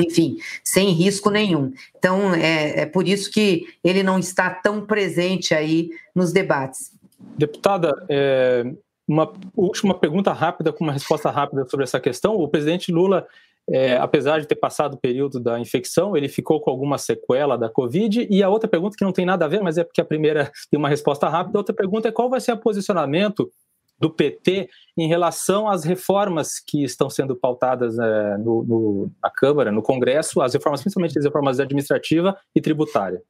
enfim, 0.00 0.38
sem 0.62 0.90
risco 0.90 1.30
nenhum. 1.30 1.72
Então, 1.96 2.34
é, 2.34 2.80
é 2.80 2.86
por 2.86 3.06
isso 3.06 3.30
que 3.30 3.66
ele 3.82 4.02
não 4.02 4.18
está 4.18 4.50
tão 4.50 4.84
presente 4.84 5.54
aí 5.54 5.90
nos 6.14 6.32
debates. 6.32 6.92
Deputada, 7.36 7.92
é, 8.08 8.64
uma 9.06 9.32
última 9.56 9.94
pergunta 9.94 10.32
rápida, 10.32 10.72
com 10.72 10.84
uma 10.84 10.92
resposta 10.92 11.30
rápida 11.30 11.66
sobre 11.68 11.84
essa 11.84 12.00
questão. 12.00 12.34
O 12.36 12.48
presidente 12.48 12.90
Lula, 12.90 13.26
é, 13.68 13.96
apesar 13.96 14.40
de 14.40 14.46
ter 14.46 14.56
passado 14.56 14.94
o 14.94 14.98
período 14.98 15.40
da 15.40 15.58
infecção, 15.58 16.16
ele 16.16 16.28
ficou 16.28 16.60
com 16.60 16.70
alguma 16.70 16.98
sequela 16.98 17.56
da 17.56 17.68
Covid. 17.68 18.26
E 18.30 18.42
a 18.42 18.48
outra 18.48 18.68
pergunta, 18.68 18.96
que 18.96 19.04
não 19.04 19.12
tem 19.12 19.26
nada 19.26 19.44
a 19.44 19.48
ver, 19.48 19.62
mas 19.62 19.78
é 19.78 19.84
porque 19.84 20.00
a 20.00 20.04
primeira 20.04 20.50
tem 20.70 20.78
uma 20.78 20.88
resposta 20.88 21.28
rápida, 21.28 21.58
a 21.58 21.60
outra 21.60 21.74
pergunta 21.74 22.08
é 22.08 22.12
qual 22.12 22.30
vai 22.30 22.40
ser 22.40 22.52
o 22.52 22.58
posicionamento 22.58 23.50
do 23.98 24.10
PT 24.10 24.68
em 24.96 25.08
relação 25.08 25.68
às 25.68 25.84
reformas 25.84 26.58
que 26.58 26.84
estão 26.84 27.08
sendo 27.08 27.34
pautadas 27.34 27.98
é, 27.98 28.38
no, 28.38 28.64
no, 28.64 29.10
na 29.22 29.30
Câmara, 29.30 29.72
no 29.72 29.82
Congresso, 29.82 30.40
as 30.40 30.54
reformas, 30.54 30.80
principalmente 30.82 31.18
as 31.18 31.24
reformas 31.24 31.60
administrativa 31.60 32.36
e 32.54 32.60
tributária. 32.60 33.22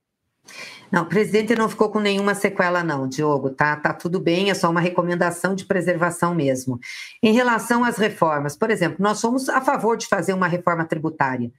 Não, 0.92 1.02
o 1.02 1.06
presidente 1.06 1.54
não 1.54 1.68
ficou 1.68 1.88
com 1.88 1.98
nenhuma 1.98 2.34
sequela, 2.34 2.84
não, 2.84 3.08
Diogo, 3.08 3.50
tá? 3.50 3.74
Tá 3.76 3.94
tudo 3.94 4.20
bem, 4.20 4.50
é 4.50 4.54
só 4.54 4.70
uma 4.70 4.80
recomendação 4.80 5.54
de 5.54 5.64
preservação 5.64 6.34
mesmo. 6.34 6.78
Em 7.22 7.32
relação 7.32 7.82
às 7.82 7.96
reformas, 7.96 8.56
por 8.56 8.70
exemplo, 8.70 8.98
nós 9.00 9.18
somos 9.18 9.48
a 9.48 9.60
favor 9.60 9.96
de 9.96 10.06
fazer 10.06 10.34
uma 10.34 10.46
reforma 10.46 10.84
tributária 10.84 11.50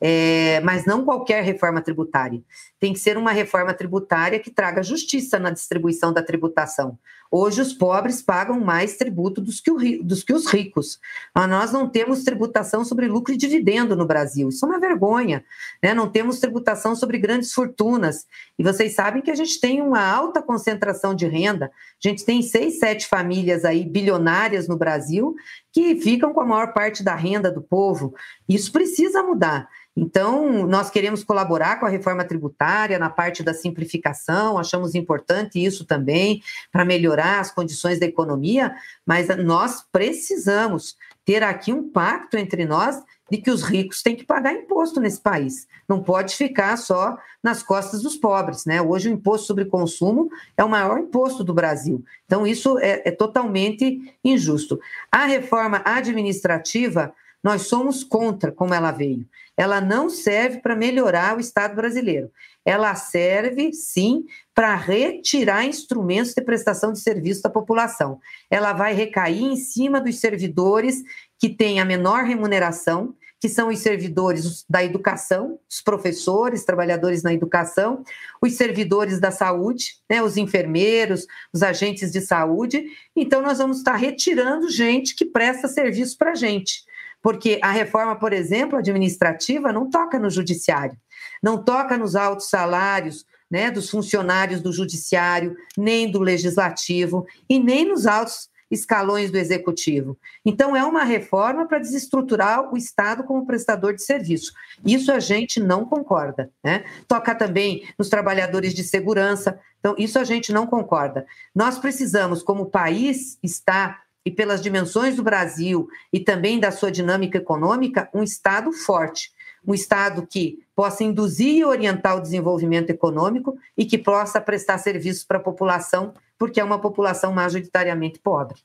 é, 0.00 0.60
mas 0.60 0.86
não 0.86 1.04
qualquer 1.04 1.44
reforma 1.44 1.82
tributária. 1.82 2.40
Tem 2.78 2.92
que 2.92 2.98
ser 2.98 3.18
uma 3.18 3.32
reforma 3.32 3.74
tributária 3.74 4.40
que 4.40 4.50
traga 4.50 4.82
justiça 4.82 5.38
na 5.38 5.50
distribuição 5.50 6.12
da 6.12 6.22
tributação. 6.22 6.98
Hoje, 7.30 7.60
os 7.60 7.72
pobres 7.72 8.20
pagam 8.20 8.58
mais 8.58 8.96
tributo 8.96 9.40
dos 9.40 9.60
que, 9.60 9.70
o, 9.70 10.02
dos 10.02 10.24
que 10.24 10.32
os 10.32 10.46
ricos. 10.46 10.98
Nós 11.34 11.70
não 11.70 11.88
temos 11.88 12.24
tributação 12.24 12.84
sobre 12.84 13.06
lucro 13.06 13.32
e 13.32 13.36
dividendo 13.36 13.94
no 13.94 14.04
Brasil. 14.04 14.48
Isso 14.48 14.64
é 14.64 14.68
uma 14.68 14.80
vergonha. 14.80 15.44
Né? 15.80 15.94
Não 15.94 16.10
temos 16.10 16.40
tributação 16.40 16.96
sobre 16.96 17.18
grandes 17.18 17.52
fortunas. 17.52 18.26
E 18.58 18.64
vocês 18.64 18.94
sabem 18.94 19.22
que 19.22 19.30
a 19.30 19.36
gente 19.36 19.60
tem 19.60 19.80
uma 19.80 20.04
alta 20.04 20.42
concentração 20.42 21.14
de 21.14 21.28
renda. 21.28 21.70
A 22.04 22.08
gente 22.08 22.24
tem 22.24 22.42
seis, 22.42 22.80
sete 22.80 23.06
famílias 23.06 23.64
aí 23.64 23.84
bilionárias 23.84 24.66
no 24.66 24.76
Brasil 24.76 25.36
que 25.72 25.94
ficam 25.96 26.32
com 26.32 26.40
a 26.40 26.46
maior 26.46 26.72
parte 26.72 27.04
da 27.04 27.14
renda 27.14 27.50
do 27.50 27.62
povo. 27.62 28.12
Isso 28.48 28.72
precisa 28.72 29.22
mudar. 29.22 29.68
Então, 29.96 30.66
nós 30.66 30.88
queremos 30.88 31.24
colaborar 31.24 31.78
com 31.78 31.84
a 31.84 31.88
reforma 31.88 32.24
tributária 32.24 32.98
na 32.98 33.10
parte 33.10 33.42
da 33.42 33.52
simplificação, 33.52 34.56
achamos 34.56 34.94
importante 34.94 35.62
isso 35.62 35.84
também 35.84 36.42
para 36.72 36.84
melhorar 36.84 37.19
as 37.20 37.50
condições 37.50 38.00
da 38.00 38.06
economia, 38.06 38.74
mas 39.04 39.28
nós 39.38 39.84
precisamos 39.92 40.96
ter 41.24 41.42
aqui 41.42 41.72
um 41.72 41.90
pacto 41.90 42.36
entre 42.36 42.64
nós 42.64 43.02
de 43.30 43.38
que 43.38 43.50
os 43.50 43.62
ricos 43.62 44.02
têm 44.02 44.16
que 44.16 44.24
pagar 44.24 44.52
imposto 44.52 45.00
nesse 45.00 45.20
país. 45.20 45.68
Não 45.88 46.02
pode 46.02 46.34
ficar 46.34 46.76
só 46.76 47.16
nas 47.42 47.62
costas 47.62 48.02
dos 48.02 48.16
pobres, 48.16 48.64
né? 48.64 48.82
Hoje 48.82 49.08
o 49.08 49.12
imposto 49.12 49.46
sobre 49.46 49.64
consumo 49.64 50.28
é 50.56 50.64
o 50.64 50.68
maior 50.68 50.98
imposto 50.98 51.44
do 51.44 51.54
Brasil. 51.54 52.04
Então, 52.26 52.44
isso 52.46 52.78
é, 52.78 53.02
é 53.04 53.10
totalmente 53.12 54.12
injusto. 54.24 54.80
A 55.12 55.26
reforma 55.26 55.80
administrativa, 55.84 57.14
nós 57.42 57.62
somos 57.62 58.04
contra 58.04 58.52
como 58.52 58.74
ela 58.74 58.90
veio 58.90 59.26
ela 59.60 59.78
não 59.78 60.08
serve 60.08 60.62
para 60.62 60.74
melhorar 60.74 61.36
o 61.36 61.40
Estado 61.40 61.76
brasileiro. 61.76 62.30
Ela 62.64 62.94
serve, 62.94 63.74
sim, 63.74 64.24
para 64.54 64.74
retirar 64.74 65.66
instrumentos 65.66 66.32
de 66.32 66.40
prestação 66.40 66.94
de 66.94 67.00
serviço 67.00 67.42
da 67.42 67.50
população. 67.50 68.18
Ela 68.50 68.72
vai 68.72 68.94
recair 68.94 69.42
em 69.42 69.56
cima 69.56 70.00
dos 70.00 70.18
servidores 70.18 71.02
que 71.38 71.50
têm 71.50 71.78
a 71.78 71.84
menor 71.84 72.24
remuneração, 72.24 73.14
que 73.38 73.50
são 73.50 73.68
os 73.68 73.78
servidores 73.80 74.64
da 74.66 74.82
educação, 74.82 75.58
os 75.70 75.82
professores, 75.82 76.64
trabalhadores 76.64 77.22
na 77.22 77.34
educação, 77.34 78.02
os 78.40 78.54
servidores 78.54 79.20
da 79.20 79.30
saúde, 79.30 79.96
né, 80.08 80.22
os 80.22 80.38
enfermeiros, 80.38 81.26
os 81.52 81.62
agentes 81.62 82.10
de 82.10 82.22
saúde. 82.22 82.86
Então, 83.14 83.42
nós 83.42 83.58
vamos 83.58 83.78
estar 83.78 83.96
retirando 83.96 84.70
gente 84.70 85.14
que 85.14 85.26
presta 85.26 85.68
serviço 85.68 86.16
para 86.16 86.30
a 86.30 86.34
gente. 86.34 86.88
Porque 87.22 87.58
a 87.62 87.70
reforma, 87.70 88.16
por 88.16 88.32
exemplo, 88.32 88.78
administrativa, 88.78 89.72
não 89.72 89.90
toca 89.90 90.18
no 90.18 90.30
judiciário, 90.30 90.96
não 91.42 91.62
toca 91.62 91.98
nos 91.98 92.16
altos 92.16 92.48
salários 92.48 93.24
né, 93.50 93.70
dos 93.70 93.90
funcionários 93.90 94.60
do 94.60 94.72
judiciário, 94.72 95.56
nem 95.76 96.10
do 96.10 96.20
legislativo 96.20 97.26
e 97.48 97.58
nem 97.58 97.84
nos 97.84 98.06
altos 98.06 98.48
escalões 98.70 99.32
do 99.32 99.36
executivo. 99.36 100.16
Então, 100.46 100.76
é 100.76 100.84
uma 100.84 101.02
reforma 101.02 101.66
para 101.66 101.80
desestruturar 101.80 102.72
o 102.72 102.76
Estado 102.76 103.24
como 103.24 103.44
prestador 103.44 103.94
de 103.94 104.02
serviço. 104.04 104.52
Isso 104.86 105.10
a 105.10 105.18
gente 105.18 105.58
não 105.58 105.84
concorda. 105.84 106.50
Né? 106.62 106.84
Toca 107.08 107.34
também 107.34 107.88
nos 107.98 108.08
trabalhadores 108.08 108.72
de 108.72 108.84
segurança. 108.84 109.58
Então, 109.80 109.96
isso 109.98 110.18
a 110.20 110.24
gente 110.24 110.52
não 110.52 110.68
concorda. 110.68 111.26
Nós 111.52 111.78
precisamos, 111.78 112.42
como 112.44 112.70
país 112.70 113.38
está 113.42 114.00
e 114.24 114.30
pelas 114.30 114.60
dimensões 114.60 115.16
do 115.16 115.22
Brasil 115.22 115.88
e 116.12 116.20
também 116.20 116.60
da 116.60 116.70
sua 116.70 116.90
dinâmica 116.90 117.38
econômica, 117.38 118.08
um 118.14 118.22
Estado 118.22 118.72
forte, 118.72 119.30
um 119.66 119.74
Estado 119.74 120.26
que 120.26 120.58
possa 120.74 121.04
induzir 121.04 121.56
e 121.56 121.64
orientar 121.64 122.16
o 122.16 122.20
desenvolvimento 122.20 122.90
econômico 122.90 123.58
e 123.76 123.84
que 123.84 123.98
possa 123.98 124.40
prestar 124.40 124.78
serviços 124.78 125.24
para 125.24 125.38
a 125.38 125.42
população, 125.42 126.14
porque 126.38 126.58
é 126.58 126.64
uma 126.64 126.78
população 126.78 127.32
majoritariamente 127.32 128.18
pobre. 128.18 128.58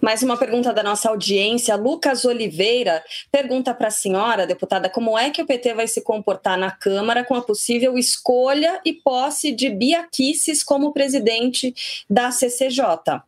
Mais 0.00 0.22
uma 0.22 0.36
pergunta 0.36 0.72
da 0.72 0.82
nossa 0.82 1.08
audiência. 1.08 1.74
Lucas 1.76 2.26
Oliveira 2.26 3.02
pergunta 3.30 3.72
para 3.72 3.88
a 3.88 3.90
senhora, 3.90 4.46
deputada, 4.46 4.90
como 4.90 5.18
é 5.18 5.30
que 5.30 5.40
o 5.40 5.46
PT 5.46 5.74
vai 5.74 5.88
se 5.88 6.02
comportar 6.02 6.58
na 6.58 6.70
Câmara 6.70 7.24
com 7.24 7.34
a 7.34 7.40
possível 7.40 7.96
escolha 7.96 8.80
e 8.84 8.92
posse 8.92 9.52
de 9.52 9.70
Bia 9.70 10.06
Kicis 10.10 10.62
como 10.62 10.92
presidente 10.92 12.04
da 12.08 12.30
CCJ? 12.30 13.22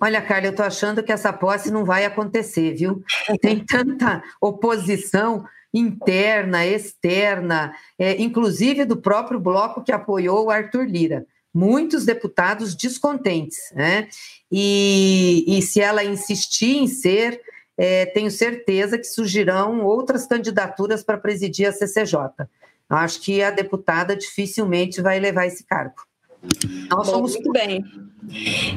Olha, 0.00 0.20
Carla, 0.20 0.46
eu 0.46 0.50
estou 0.50 0.66
achando 0.66 1.02
que 1.02 1.12
essa 1.12 1.32
posse 1.32 1.70
não 1.70 1.84
vai 1.84 2.04
acontecer, 2.04 2.74
viu? 2.74 3.02
Tem 3.40 3.64
tanta 3.64 4.22
oposição 4.40 5.44
interna, 5.72 6.64
externa, 6.64 7.74
é, 7.98 8.20
inclusive 8.22 8.84
do 8.84 8.96
próprio 8.96 9.40
bloco 9.40 9.82
que 9.82 9.90
apoiou 9.90 10.46
o 10.46 10.50
Arthur 10.50 10.86
Lira. 10.86 11.26
Muitos 11.52 12.04
deputados 12.04 12.74
descontentes, 12.74 13.58
né? 13.74 14.08
E, 14.50 15.44
e 15.46 15.62
se 15.62 15.80
ela 15.80 16.04
insistir 16.04 16.76
em 16.76 16.86
ser, 16.86 17.40
é, 17.76 18.06
tenho 18.06 18.30
certeza 18.30 18.98
que 18.98 19.04
surgirão 19.04 19.84
outras 19.84 20.26
candidaturas 20.26 21.02
para 21.02 21.18
presidir 21.18 21.66
a 21.66 21.72
CCJ. 21.72 22.18
Acho 22.88 23.20
que 23.20 23.42
a 23.42 23.50
deputada 23.50 24.16
dificilmente 24.16 25.00
vai 25.00 25.18
levar 25.18 25.46
esse 25.46 25.64
cargo. 25.64 25.96
Nós 26.90 27.06
Bom, 27.06 27.14
somos 27.14 27.34
muito 27.34 27.52
bem. 27.52 27.84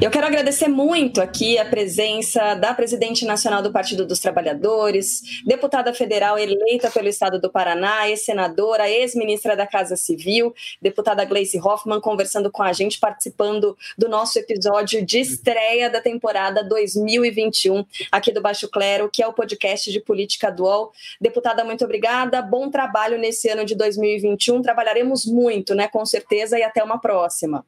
Eu 0.00 0.10
quero 0.10 0.26
agradecer 0.26 0.68
muito 0.68 1.22
aqui 1.22 1.58
a 1.58 1.64
presença 1.64 2.54
da 2.54 2.74
presidente 2.74 3.24
nacional 3.24 3.62
do 3.62 3.72
Partido 3.72 4.04
dos 4.04 4.18
Trabalhadores, 4.18 5.42
deputada 5.44 5.94
federal 5.94 6.38
eleita 6.38 6.90
pelo 6.90 7.08
Estado 7.08 7.40
do 7.40 7.50
Paraná, 7.50 8.08
ex-senadora, 8.08 8.88
ex-ministra 8.88 9.56
da 9.56 9.66
Casa 9.66 9.96
Civil, 9.96 10.54
deputada 10.82 11.24
Gleice 11.24 11.58
Hoffmann, 11.58 12.00
conversando 12.00 12.50
com 12.50 12.62
a 12.62 12.72
gente, 12.72 12.98
participando 12.98 13.76
do 13.96 14.08
nosso 14.08 14.38
episódio 14.38 15.04
de 15.04 15.20
estreia 15.20 15.88
da 15.88 16.00
temporada 16.00 16.62
2021 16.62 17.86
aqui 18.12 18.30
do 18.32 18.42
Baixo 18.42 18.68
Clero, 18.68 19.08
que 19.10 19.22
é 19.22 19.26
o 19.26 19.32
podcast 19.32 19.90
de 19.90 20.00
política 20.00 20.50
dual. 20.50 20.92
Deputada, 21.18 21.64
muito 21.64 21.84
obrigada. 21.84 22.42
Bom 22.42 22.70
trabalho 22.70 23.18
nesse 23.18 23.48
ano 23.48 23.64
de 23.64 23.74
2021. 23.74 24.60
Trabalharemos 24.60 25.24
muito, 25.24 25.74
né? 25.74 25.88
Com 25.88 26.04
certeza, 26.04 26.58
e 26.58 26.62
até 26.62 26.84
uma 26.84 27.00
próxima. 27.00 27.64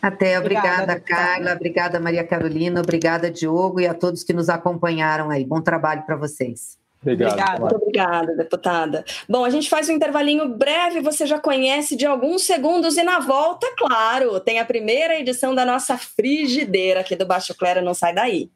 Até, 0.00 0.38
obrigada, 0.38 0.92
obrigada 0.92 1.00
Carla, 1.00 1.52
obrigada 1.52 2.00
Maria 2.00 2.24
Carolina, 2.24 2.80
obrigada 2.80 3.30
Diogo 3.30 3.80
e 3.80 3.86
a 3.86 3.94
todos 3.94 4.22
que 4.22 4.32
nos 4.32 4.48
acompanharam 4.48 5.30
aí. 5.30 5.44
Bom 5.44 5.60
trabalho 5.60 6.02
para 6.02 6.16
vocês. 6.16 6.78
Obrigado. 7.00 7.32
Obrigada. 7.32 7.60
Muito 7.60 7.76
obrigada, 7.76 8.36
deputada. 8.36 9.04
Bom, 9.28 9.44
a 9.44 9.50
gente 9.50 9.68
faz 9.68 9.88
um 9.88 9.92
intervalinho 9.92 10.48
breve, 10.48 11.00
você 11.00 11.26
já 11.26 11.38
conhece 11.38 11.96
de 11.96 12.04
alguns 12.04 12.42
segundos, 12.42 12.96
e 12.96 13.02
na 13.02 13.20
volta, 13.20 13.66
claro, 13.76 14.40
tem 14.40 14.58
a 14.58 14.64
primeira 14.64 15.18
edição 15.18 15.54
da 15.54 15.64
nossa 15.64 15.96
frigideira 15.96 17.00
aqui 17.00 17.14
do 17.14 17.26
Baixo 17.26 17.54
Clero, 17.54 17.82
não 17.82 17.94
sai 17.94 18.12
daí. 18.12 18.50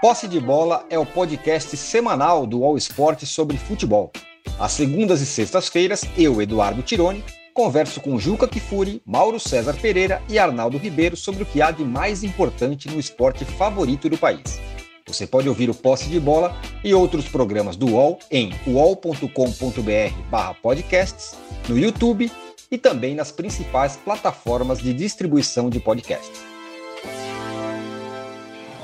Posse 0.00 0.28
de 0.28 0.38
Bola 0.38 0.86
é 0.88 0.96
o 0.96 1.04
podcast 1.04 1.76
semanal 1.76 2.46
do 2.46 2.62
All 2.62 2.76
Sport 2.78 3.24
sobre 3.24 3.56
futebol. 3.56 4.12
Às 4.58 4.72
segundas 4.72 5.20
e 5.20 5.26
sextas-feiras, 5.26 6.02
eu, 6.16 6.40
Eduardo 6.40 6.82
Tironi, 6.82 7.24
converso 7.58 8.00
com 8.00 8.18
Juca 8.20 8.46
Kifuri, 8.46 9.02
Mauro 9.04 9.40
César 9.40 9.74
Pereira 9.74 10.22
e 10.28 10.38
Arnaldo 10.38 10.78
Ribeiro 10.78 11.16
sobre 11.16 11.42
o 11.42 11.46
que 11.46 11.60
há 11.60 11.72
de 11.72 11.84
mais 11.84 12.22
importante 12.22 12.88
no 12.88 13.00
esporte 13.00 13.44
favorito 13.44 14.08
do 14.08 14.16
país. 14.16 14.60
Você 15.04 15.26
pode 15.26 15.48
ouvir 15.48 15.68
o 15.68 15.74
Posse 15.74 16.08
de 16.08 16.20
Bola 16.20 16.56
e 16.84 16.94
outros 16.94 17.28
programas 17.28 17.74
do 17.74 17.94
UOL 17.94 18.20
em 18.30 18.54
uol.com.br/podcasts, 18.64 21.34
no 21.68 21.76
YouTube 21.76 22.30
e 22.70 22.78
também 22.78 23.16
nas 23.16 23.32
principais 23.32 23.96
plataformas 23.96 24.78
de 24.78 24.94
distribuição 24.94 25.68
de 25.68 25.80
podcasts. 25.80 26.40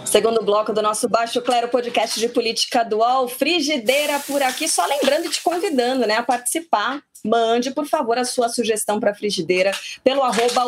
Segundo 0.05 0.45
bloco 0.45 0.73
do 0.73 0.83
nosso 0.83 1.09
Baixo 1.09 1.41
Clero 1.43 1.69
podcast 1.69 2.19
de 2.19 2.29
política 2.29 2.83
dual, 2.83 3.29
frigideira 3.29 4.19
por 4.19 4.43
aqui. 4.43 4.69
Só 4.69 4.85
lembrando 4.85 5.27
e 5.27 5.31
te 5.31 5.41
convidando 5.41 6.09
né, 6.09 6.17
a 6.17 6.25
participar. 6.25 7.01
Mande, 7.25 7.71
por 7.71 7.87
favor, 7.87 8.19
a 8.19 8.25
sua 8.25 8.49
sugestão 8.51 9.01
para 9.01 9.15
frigideira 9.15 9.73
pelo 10.03 10.23
arroba 10.23 10.65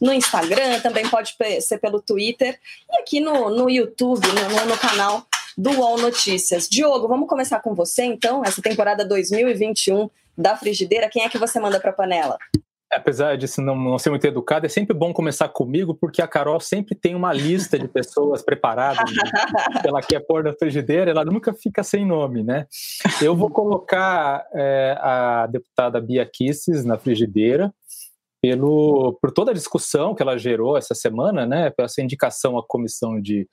no 0.00 0.12
Instagram, 0.12 0.80
também 0.80 1.08
pode 1.08 1.34
ser 1.60 1.78
pelo 1.78 2.00
Twitter 2.00 2.58
e 2.88 3.00
aqui 3.00 3.18
no, 3.18 3.50
no 3.50 3.68
YouTube, 3.68 4.24
no, 4.26 4.66
no 4.66 4.78
canal 4.78 5.26
do 5.58 5.70
UOL 5.70 5.98
Notícias. 5.98 6.68
Diogo, 6.68 7.08
vamos 7.08 7.28
começar 7.28 7.60
com 7.60 7.74
você 7.74 8.04
então, 8.04 8.42
essa 8.44 8.62
temporada 8.62 9.04
2021 9.04 10.08
da 10.38 10.56
frigideira. 10.56 11.08
Quem 11.08 11.24
é 11.24 11.28
que 11.28 11.38
você 11.38 11.58
manda 11.58 11.80
para 11.80 11.90
a 11.90 11.94
panela? 11.94 12.38
Apesar 12.92 13.36
disso 13.36 13.62
não, 13.62 13.76
não 13.76 13.98
ser 13.98 14.10
muito 14.10 14.26
educado, 14.26 14.66
é 14.66 14.68
sempre 14.68 14.96
bom 14.96 15.12
começar 15.12 15.48
comigo, 15.48 15.94
porque 15.94 16.20
a 16.20 16.26
Carol 16.26 16.58
sempre 16.60 16.94
tem 16.94 17.14
uma 17.14 17.32
lista 17.32 17.78
de 17.78 17.86
pessoas 17.86 18.42
preparadas 18.42 19.10
que 19.10 19.18
ela 19.88 20.00
quer 20.02 20.20
pôr 20.20 20.42
na 20.42 20.52
frigideira, 20.52 21.10
ela 21.10 21.24
nunca 21.24 21.54
fica 21.54 21.82
sem 21.82 22.04
nome, 22.04 22.42
né? 22.42 22.66
Eu 23.22 23.36
vou 23.36 23.50
colocar 23.50 24.44
é, 24.52 24.96
a 25.00 25.46
deputada 25.46 26.00
Bia 26.00 26.26
Kisses 26.26 26.84
na 26.84 26.98
frigideira, 26.98 27.72
pelo, 28.42 29.18
por 29.20 29.30
toda 29.30 29.50
a 29.50 29.54
discussão 29.54 30.14
que 30.14 30.22
ela 30.22 30.38
gerou 30.38 30.76
essa 30.76 30.94
semana, 30.94 31.44
né, 31.46 31.70
pela 31.70 31.84
essa 31.84 32.00
indicação 32.00 32.56
à 32.56 32.62
Comissão 32.66 33.20
de, 33.20 33.46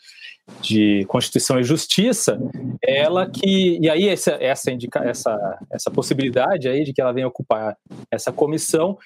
de 0.61 1.03
Constituição 1.07 1.59
e 1.59 1.63
Justiça, 1.63 2.39
ela 2.81 3.29
que 3.29 3.77
e 3.81 3.89
aí 3.89 4.07
essa 4.07 4.31
essa, 4.39 4.71
indica, 4.71 4.99
essa 4.99 5.59
essa 5.71 5.91
possibilidade 5.91 6.69
aí 6.69 6.85
de 6.85 6.93
que 6.93 7.01
ela 7.01 7.11
venha 7.11 7.27
ocupar 7.27 7.75
essa 8.09 8.31
comissão 8.31 8.97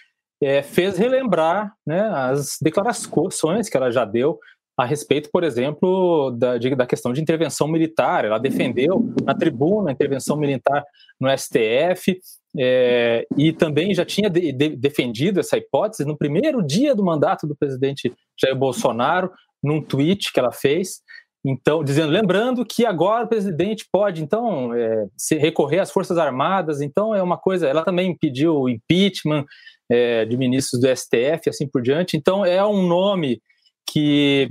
é, 0.41 0.61
fez 0.63 0.97
relembrar 0.97 1.73
né, 1.85 2.01
as 2.01 2.57
declarações 2.61 3.69
que 3.69 3.77
ela 3.77 3.91
já 3.91 4.05
deu 4.05 4.39
a 4.77 4.85
respeito, 4.85 5.29
por 5.31 5.43
exemplo, 5.43 6.31
da, 6.31 6.57
de, 6.57 6.73
da 6.75 6.87
questão 6.87 7.13
de 7.13 7.21
intervenção 7.21 7.67
militar. 7.67 8.25
Ela 8.25 8.39
defendeu 8.39 9.13
na 9.23 9.35
tribuna 9.35 9.89
a 9.89 9.93
intervenção 9.93 10.35
militar 10.35 10.83
no 11.19 11.29
STF 11.37 12.19
é, 12.57 13.25
e 13.37 13.53
também 13.53 13.93
já 13.93 14.03
tinha 14.03 14.29
de, 14.29 14.51
de, 14.51 14.75
defendido 14.75 15.39
essa 15.39 15.57
hipótese 15.57 16.03
no 16.03 16.17
primeiro 16.17 16.65
dia 16.65 16.95
do 16.95 17.03
mandato 17.03 17.45
do 17.45 17.55
presidente 17.55 18.11
Jair 18.39 18.55
Bolsonaro, 18.55 19.31
num 19.63 19.81
tweet 19.81 20.33
que 20.33 20.39
ela 20.39 20.51
fez. 20.51 21.01
Então, 21.43 21.83
dizendo, 21.83 22.11
lembrando 22.11 22.65
que 22.65 22.85
agora 22.85 23.25
o 23.25 23.29
presidente 23.29 23.87
pode, 23.91 24.23
então, 24.23 24.73
é, 24.73 25.05
se 25.17 25.35
recorrer 25.35 25.79
às 25.79 25.91
Forças 25.91 26.17
Armadas, 26.17 26.81
então 26.81 27.15
é 27.15 27.21
uma 27.21 27.37
coisa. 27.37 27.67
Ela 27.67 27.83
também 27.83 28.15
pediu 28.15 28.69
impeachment 28.69 29.45
é, 29.91 30.23
de 30.23 30.37
ministros 30.37 30.79
do 30.79 30.87
STF, 30.87 31.49
assim 31.49 31.67
por 31.67 31.81
diante. 31.81 32.15
Então, 32.15 32.45
é 32.45 32.65
um 32.65 32.87
nome 32.87 33.41
que 33.85 34.49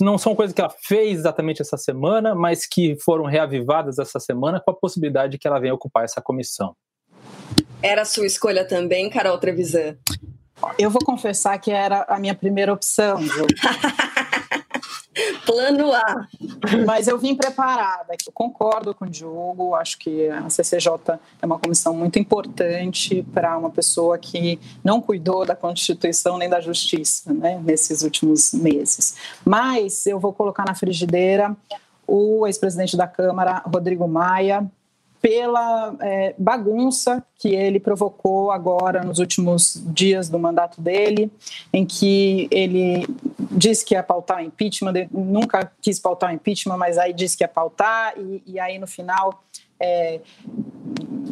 não 0.00 0.18
são 0.18 0.34
coisas 0.34 0.54
que 0.54 0.60
ela 0.60 0.74
fez 0.82 1.20
exatamente 1.20 1.62
essa 1.62 1.78
semana, 1.78 2.34
mas 2.34 2.66
que 2.66 2.96
foram 3.02 3.24
reavivadas 3.24 3.98
essa 3.98 4.20
semana 4.20 4.60
com 4.60 4.70
a 4.70 4.74
possibilidade 4.74 5.32
de 5.32 5.38
que 5.38 5.48
ela 5.48 5.58
venha 5.58 5.74
ocupar 5.74 6.04
essa 6.04 6.20
comissão. 6.20 6.76
Era 7.82 8.02
a 8.02 8.04
sua 8.04 8.26
escolha 8.26 8.66
também, 8.66 9.08
Carol 9.08 9.38
Trevisan? 9.38 9.96
Eu 10.78 10.90
vou 10.90 11.02
confessar 11.04 11.58
que 11.58 11.70
era 11.70 12.04
a 12.08 12.18
minha 12.18 12.34
primeira 12.34 12.72
opção, 12.72 13.18
Plano 15.44 15.92
A. 15.92 16.26
Mas 16.86 17.08
eu 17.08 17.18
vim 17.18 17.34
preparada. 17.34 18.14
Eu 18.26 18.32
concordo 18.32 18.94
com 18.94 19.04
o 19.04 19.08
Diogo. 19.08 19.74
Acho 19.74 19.98
que 19.98 20.28
a 20.28 20.48
CCJ 20.48 21.18
é 21.40 21.46
uma 21.46 21.58
comissão 21.58 21.94
muito 21.94 22.18
importante 22.18 23.22
para 23.32 23.56
uma 23.56 23.70
pessoa 23.70 24.18
que 24.18 24.58
não 24.82 25.00
cuidou 25.00 25.44
da 25.44 25.54
Constituição 25.54 26.38
nem 26.38 26.48
da 26.48 26.60
Justiça 26.60 27.32
né, 27.32 27.60
nesses 27.62 28.02
últimos 28.02 28.52
meses. 28.52 29.16
Mas 29.44 30.06
eu 30.06 30.18
vou 30.18 30.32
colocar 30.32 30.64
na 30.64 30.74
frigideira 30.74 31.54
o 32.06 32.46
ex-presidente 32.46 32.96
da 32.96 33.06
Câmara, 33.06 33.62
Rodrigo 33.66 34.06
Maia, 34.08 34.68
pela 35.22 35.94
é, 36.00 36.34
bagunça 36.36 37.24
que 37.38 37.54
ele 37.54 37.78
provocou 37.78 38.50
agora 38.50 39.04
nos 39.04 39.20
últimos 39.20 39.80
dias 39.86 40.28
do 40.28 40.36
mandato 40.36 40.80
dele, 40.80 41.30
em 41.72 41.86
que 41.86 42.48
ele 42.50 43.06
disse 43.52 43.84
que 43.84 43.94
ia 43.94 44.02
pautar 44.02 44.42
impeachment, 44.42 45.08
nunca 45.12 45.70
quis 45.80 46.00
pautar 46.00 46.34
impeachment, 46.34 46.76
mas 46.76 46.98
aí 46.98 47.12
disse 47.12 47.36
que 47.36 47.44
ia 47.44 47.48
pautar, 47.48 48.14
e, 48.18 48.42
e 48.44 48.58
aí 48.58 48.80
no 48.80 48.86
final 48.88 49.44
é, 49.78 50.20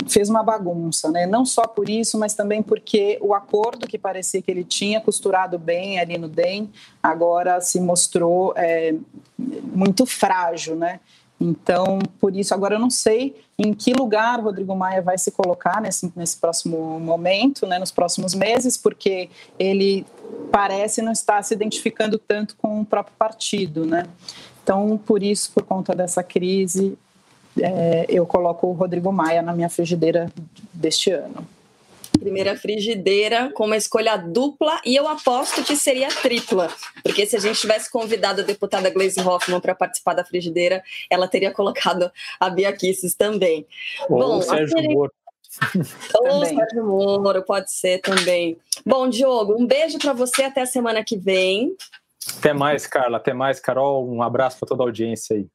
fez 0.08 0.30
uma 0.30 0.42
bagunça, 0.42 1.10
né? 1.10 1.26
Não 1.26 1.44
só 1.44 1.66
por 1.66 1.88
isso, 1.88 2.16
mas 2.16 2.34
também 2.34 2.62
porque 2.62 3.18
o 3.20 3.34
acordo 3.34 3.88
que 3.88 3.98
parecia 3.98 4.40
que 4.40 4.50
ele 4.50 4.64
tinha 4.64 5.00
costurado 5.00 5.58
bem 5.58 5.98
ali 5.98 6.16
no 6.16 6.28
DEM 6.28 6.70
agora 7.02 7.60
se 7.60 7.80
mostrou 7.80 8.52
é, 8.56 8.94
muito 9.38 10.06
frágil, 10.06 10.76
né? 10.76 11.00
Então, 11.40 11.98
por 12.20 12.36
isso, 12.36 12.52
agora 12.52 12.74
eu 12.74 12.78
não 12.78 12.90
sei 12.90 13.34
em 13.58 13.72
que 13.72 13.94
lugar 13.94 14.40
Rodrigo 14.40 14.76
Maia 14.76 15.00
vai 15.00 15.16
se 15.16 15.30
colocar 15.30 15.80
nesse, 15.80 16.12
nesse 16.14 16.36
próximo 16.36 17.00
momento, 17.00 17.66
né, 17.66 17.78
nos 17.78 17.90
próximos 17.90 18.34
meses, 18.34 18.76
porque 18.76 19.30
ele 19.58 20.06
parece 20.52 21.00
não 21.00 21.12
estar 21.12 21.42
se 21.42 21.54
identificando 21.54 22.18
tanto 22.18 22.56
com 22.56 22.82
o 22.82 22.84
próprio 22.84 23.14
partido, 23.18 23.86
né? 23.86 24.06
Então, 24.62 24.98
por 24.98 25.22
isso, 25.22 25.50
por 25.52 25.62
conta 25.62 25.94
dessa 25.94 26.22
crise, 26.22 26.98
é, 27.58 28.04
eu 28.08 28.26
coloco 28.26 28.66
o 28.66 28.72
Rodrigo 28.72 29.10
Maia 29.10 29.40
na 29.40 29.54
minha 29.54 29.68
frigideira 29.68 30.30
deste 30.74 31.10
ano 31.10 31.46
primeira 32.20 32.56
frigideira 32.56 33.50
com 33.52 33.64
uma 33.64 33.76
escolha 33.76 34.16
dupla 34.16 34.80
e 34.84 34.94
eu 34.94 35.08
aposto 35.08 35.64
que 35.64 35.74
seria 35.74 36.08
tripla, 36.08 36.68
porque 37.02 37.26
se 37.26 37.36
a 37.36 37.40
gente 37.40 37.60
tivesse 37.60 37.90
convidado 37.90 38.42
a 38.42 38.44
deputada 38.44 38.90
Gleisi 38.90 39.20
Hoffmann 39.20 39.60
para 39.60 39.74
participar 39.74 40.14
da 40.14 40.24
frigideira, 40.24 40.82
ela 41.08 41.26
teria 41.26 41.50
colocado 41.50 42.10
a 42.38 42.50
Bia 42.50 42.72
Kisses 42.72 43.14
também. 43.14 43.66
Ou 44.08 44.18
Bom, 44.18 44.38
o 44.38 44.42
Sérgio 44.42 44.82
Moro. 44.82 45.12
Ou 46.14 46.44
Sérgio 46.44 46.84
Moro, 46.84 47.42
pode 47.42 47.72
ser 47.72 48.00
também. 48.00 48.56
Bom, 48.84 49.08
Diogo, 49.08 49.60
um 49.60 49.66
beijo 49.66 49.98
para 49.98 50.12
você 50.12 50.44
até 50.44 50.60
a 50.60 50.66
semana 50.66 51.02
que 51.02 51.16
vem. 51.16 51.74
Até 52.38 52.52
mais, 52.52 52.86
Carla. 52.86 53.16
Até 53.16 53.32
mais, 53.32 53.58
Carol. 53.58 54.08
Um 54.08 54.22
abraço 54.22 54.58
para 54.58 54.68
toda 54.68 54.82
a 54.82 54.86
audiência 54.86 55.36
aí. 55.36 55.46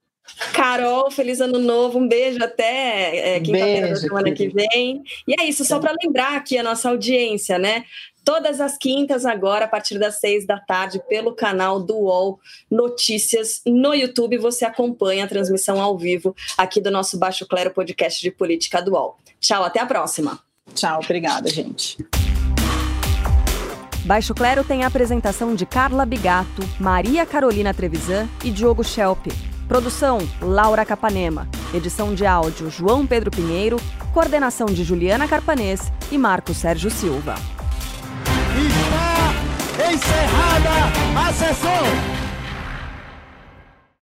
Carol, 0.53 1.09
feliz 1.11 1.39
ano 1.39 1.59
novo, 1.59 1.99
um 1.99 2.07
beijo 2.07 2.43
até 2.43 3.35
é, 3.35 3.39
quinta-feira 3.39 3.89
da 3.89 3.95
semana 3.95 4.31
que 4.31 4.47
vem. 4.49 5.03
E 5.27 5.39
é 5.39 5.45
isso, 5.45 5.63
só 5.63 5.79
para 5.79 5.95
lembrar 6.03 6.35
aqui 6.35 6.57
a 6.57 6.63
nossa 6.63 6.89
audiência, 6.89 7.57
né? 7.57 7.85
Todas 8.23 8.59
as 8.59 8.75
quintas, 8.75 9.23
agora, 9.23 9.65
a 9.65 9.67
partir 9.67 9.99
das 9.99 10.19
seis 10.19 10.47
da 10.47 10.59
tarde, 10.59 10.99
pelo 11.07 11.35
canal 11.35 11.79
do 11.79 11.95
UOL 11.95 12.39
Notícias 12.71 13.61
no 13.65 13.93
YouTube, 13.93 14.37
você 14.39 14.65
acompanha 14.65 15.25
a 15.25 15.27
transmissão 15.27 15.79
ao 15.79 15.95
vivo 15.95 16.35
aqui 16.57 16.81
do 16.81 16.89
nosso 16.89 17.19
Baixo 17.19 17.45
Clero 17.47 17.69
podcast 17.69 18.19
de 18.19 18.31
política 18.31 18.81
do 18.81 18.93
UOL. 18.93 19.17
Tchau, 19.39 19.63
até 19.63 19.79
a 19.79 19.85
próxima. 19.85 20.39
Tchau, 20.73 21.01
obrigada, 21.03 21.47
gente. 21.49 21.97
Baixo 24.05 24.33
Clero 24.33 24.63
tem 24.63 24.83
a 24.83 24.87
apresentação 24.87 25.53
de 25.53 25.65
Carla 25.65 26.05
Bigato, 26.05 26.61
Maria 26.79 27.25
Carolina 27.27 27.73
Trevisan 27.75 28.27
e 28.43 28.49
Diogo 28.49 28.83
Schelp. 28.83 29.27
Produção: 29.67 30.19
Laura 30.41 30.85
Capanema. 30.85 31.47
Edição 31.73 32.13
de 32.13 32.25
áudio: 32.25 32.69
João 32.69 33.05
Pedro 33.05 33.31
Pinheiro. 33.31 33.77
Coordenação 34.13 34.67
de 34.67 34.83
Juliana 34.83 35.27
Carpanês 35.27 35.91
e 36.11 36.17
Marco 36.17 36.53
Sérgio 36.53 36.89
Silva. 36.89 37.35
Está 38.57 39.91
encerrada 39.91 41.27
a 41.27 41.33
sessão! 41.33 42.24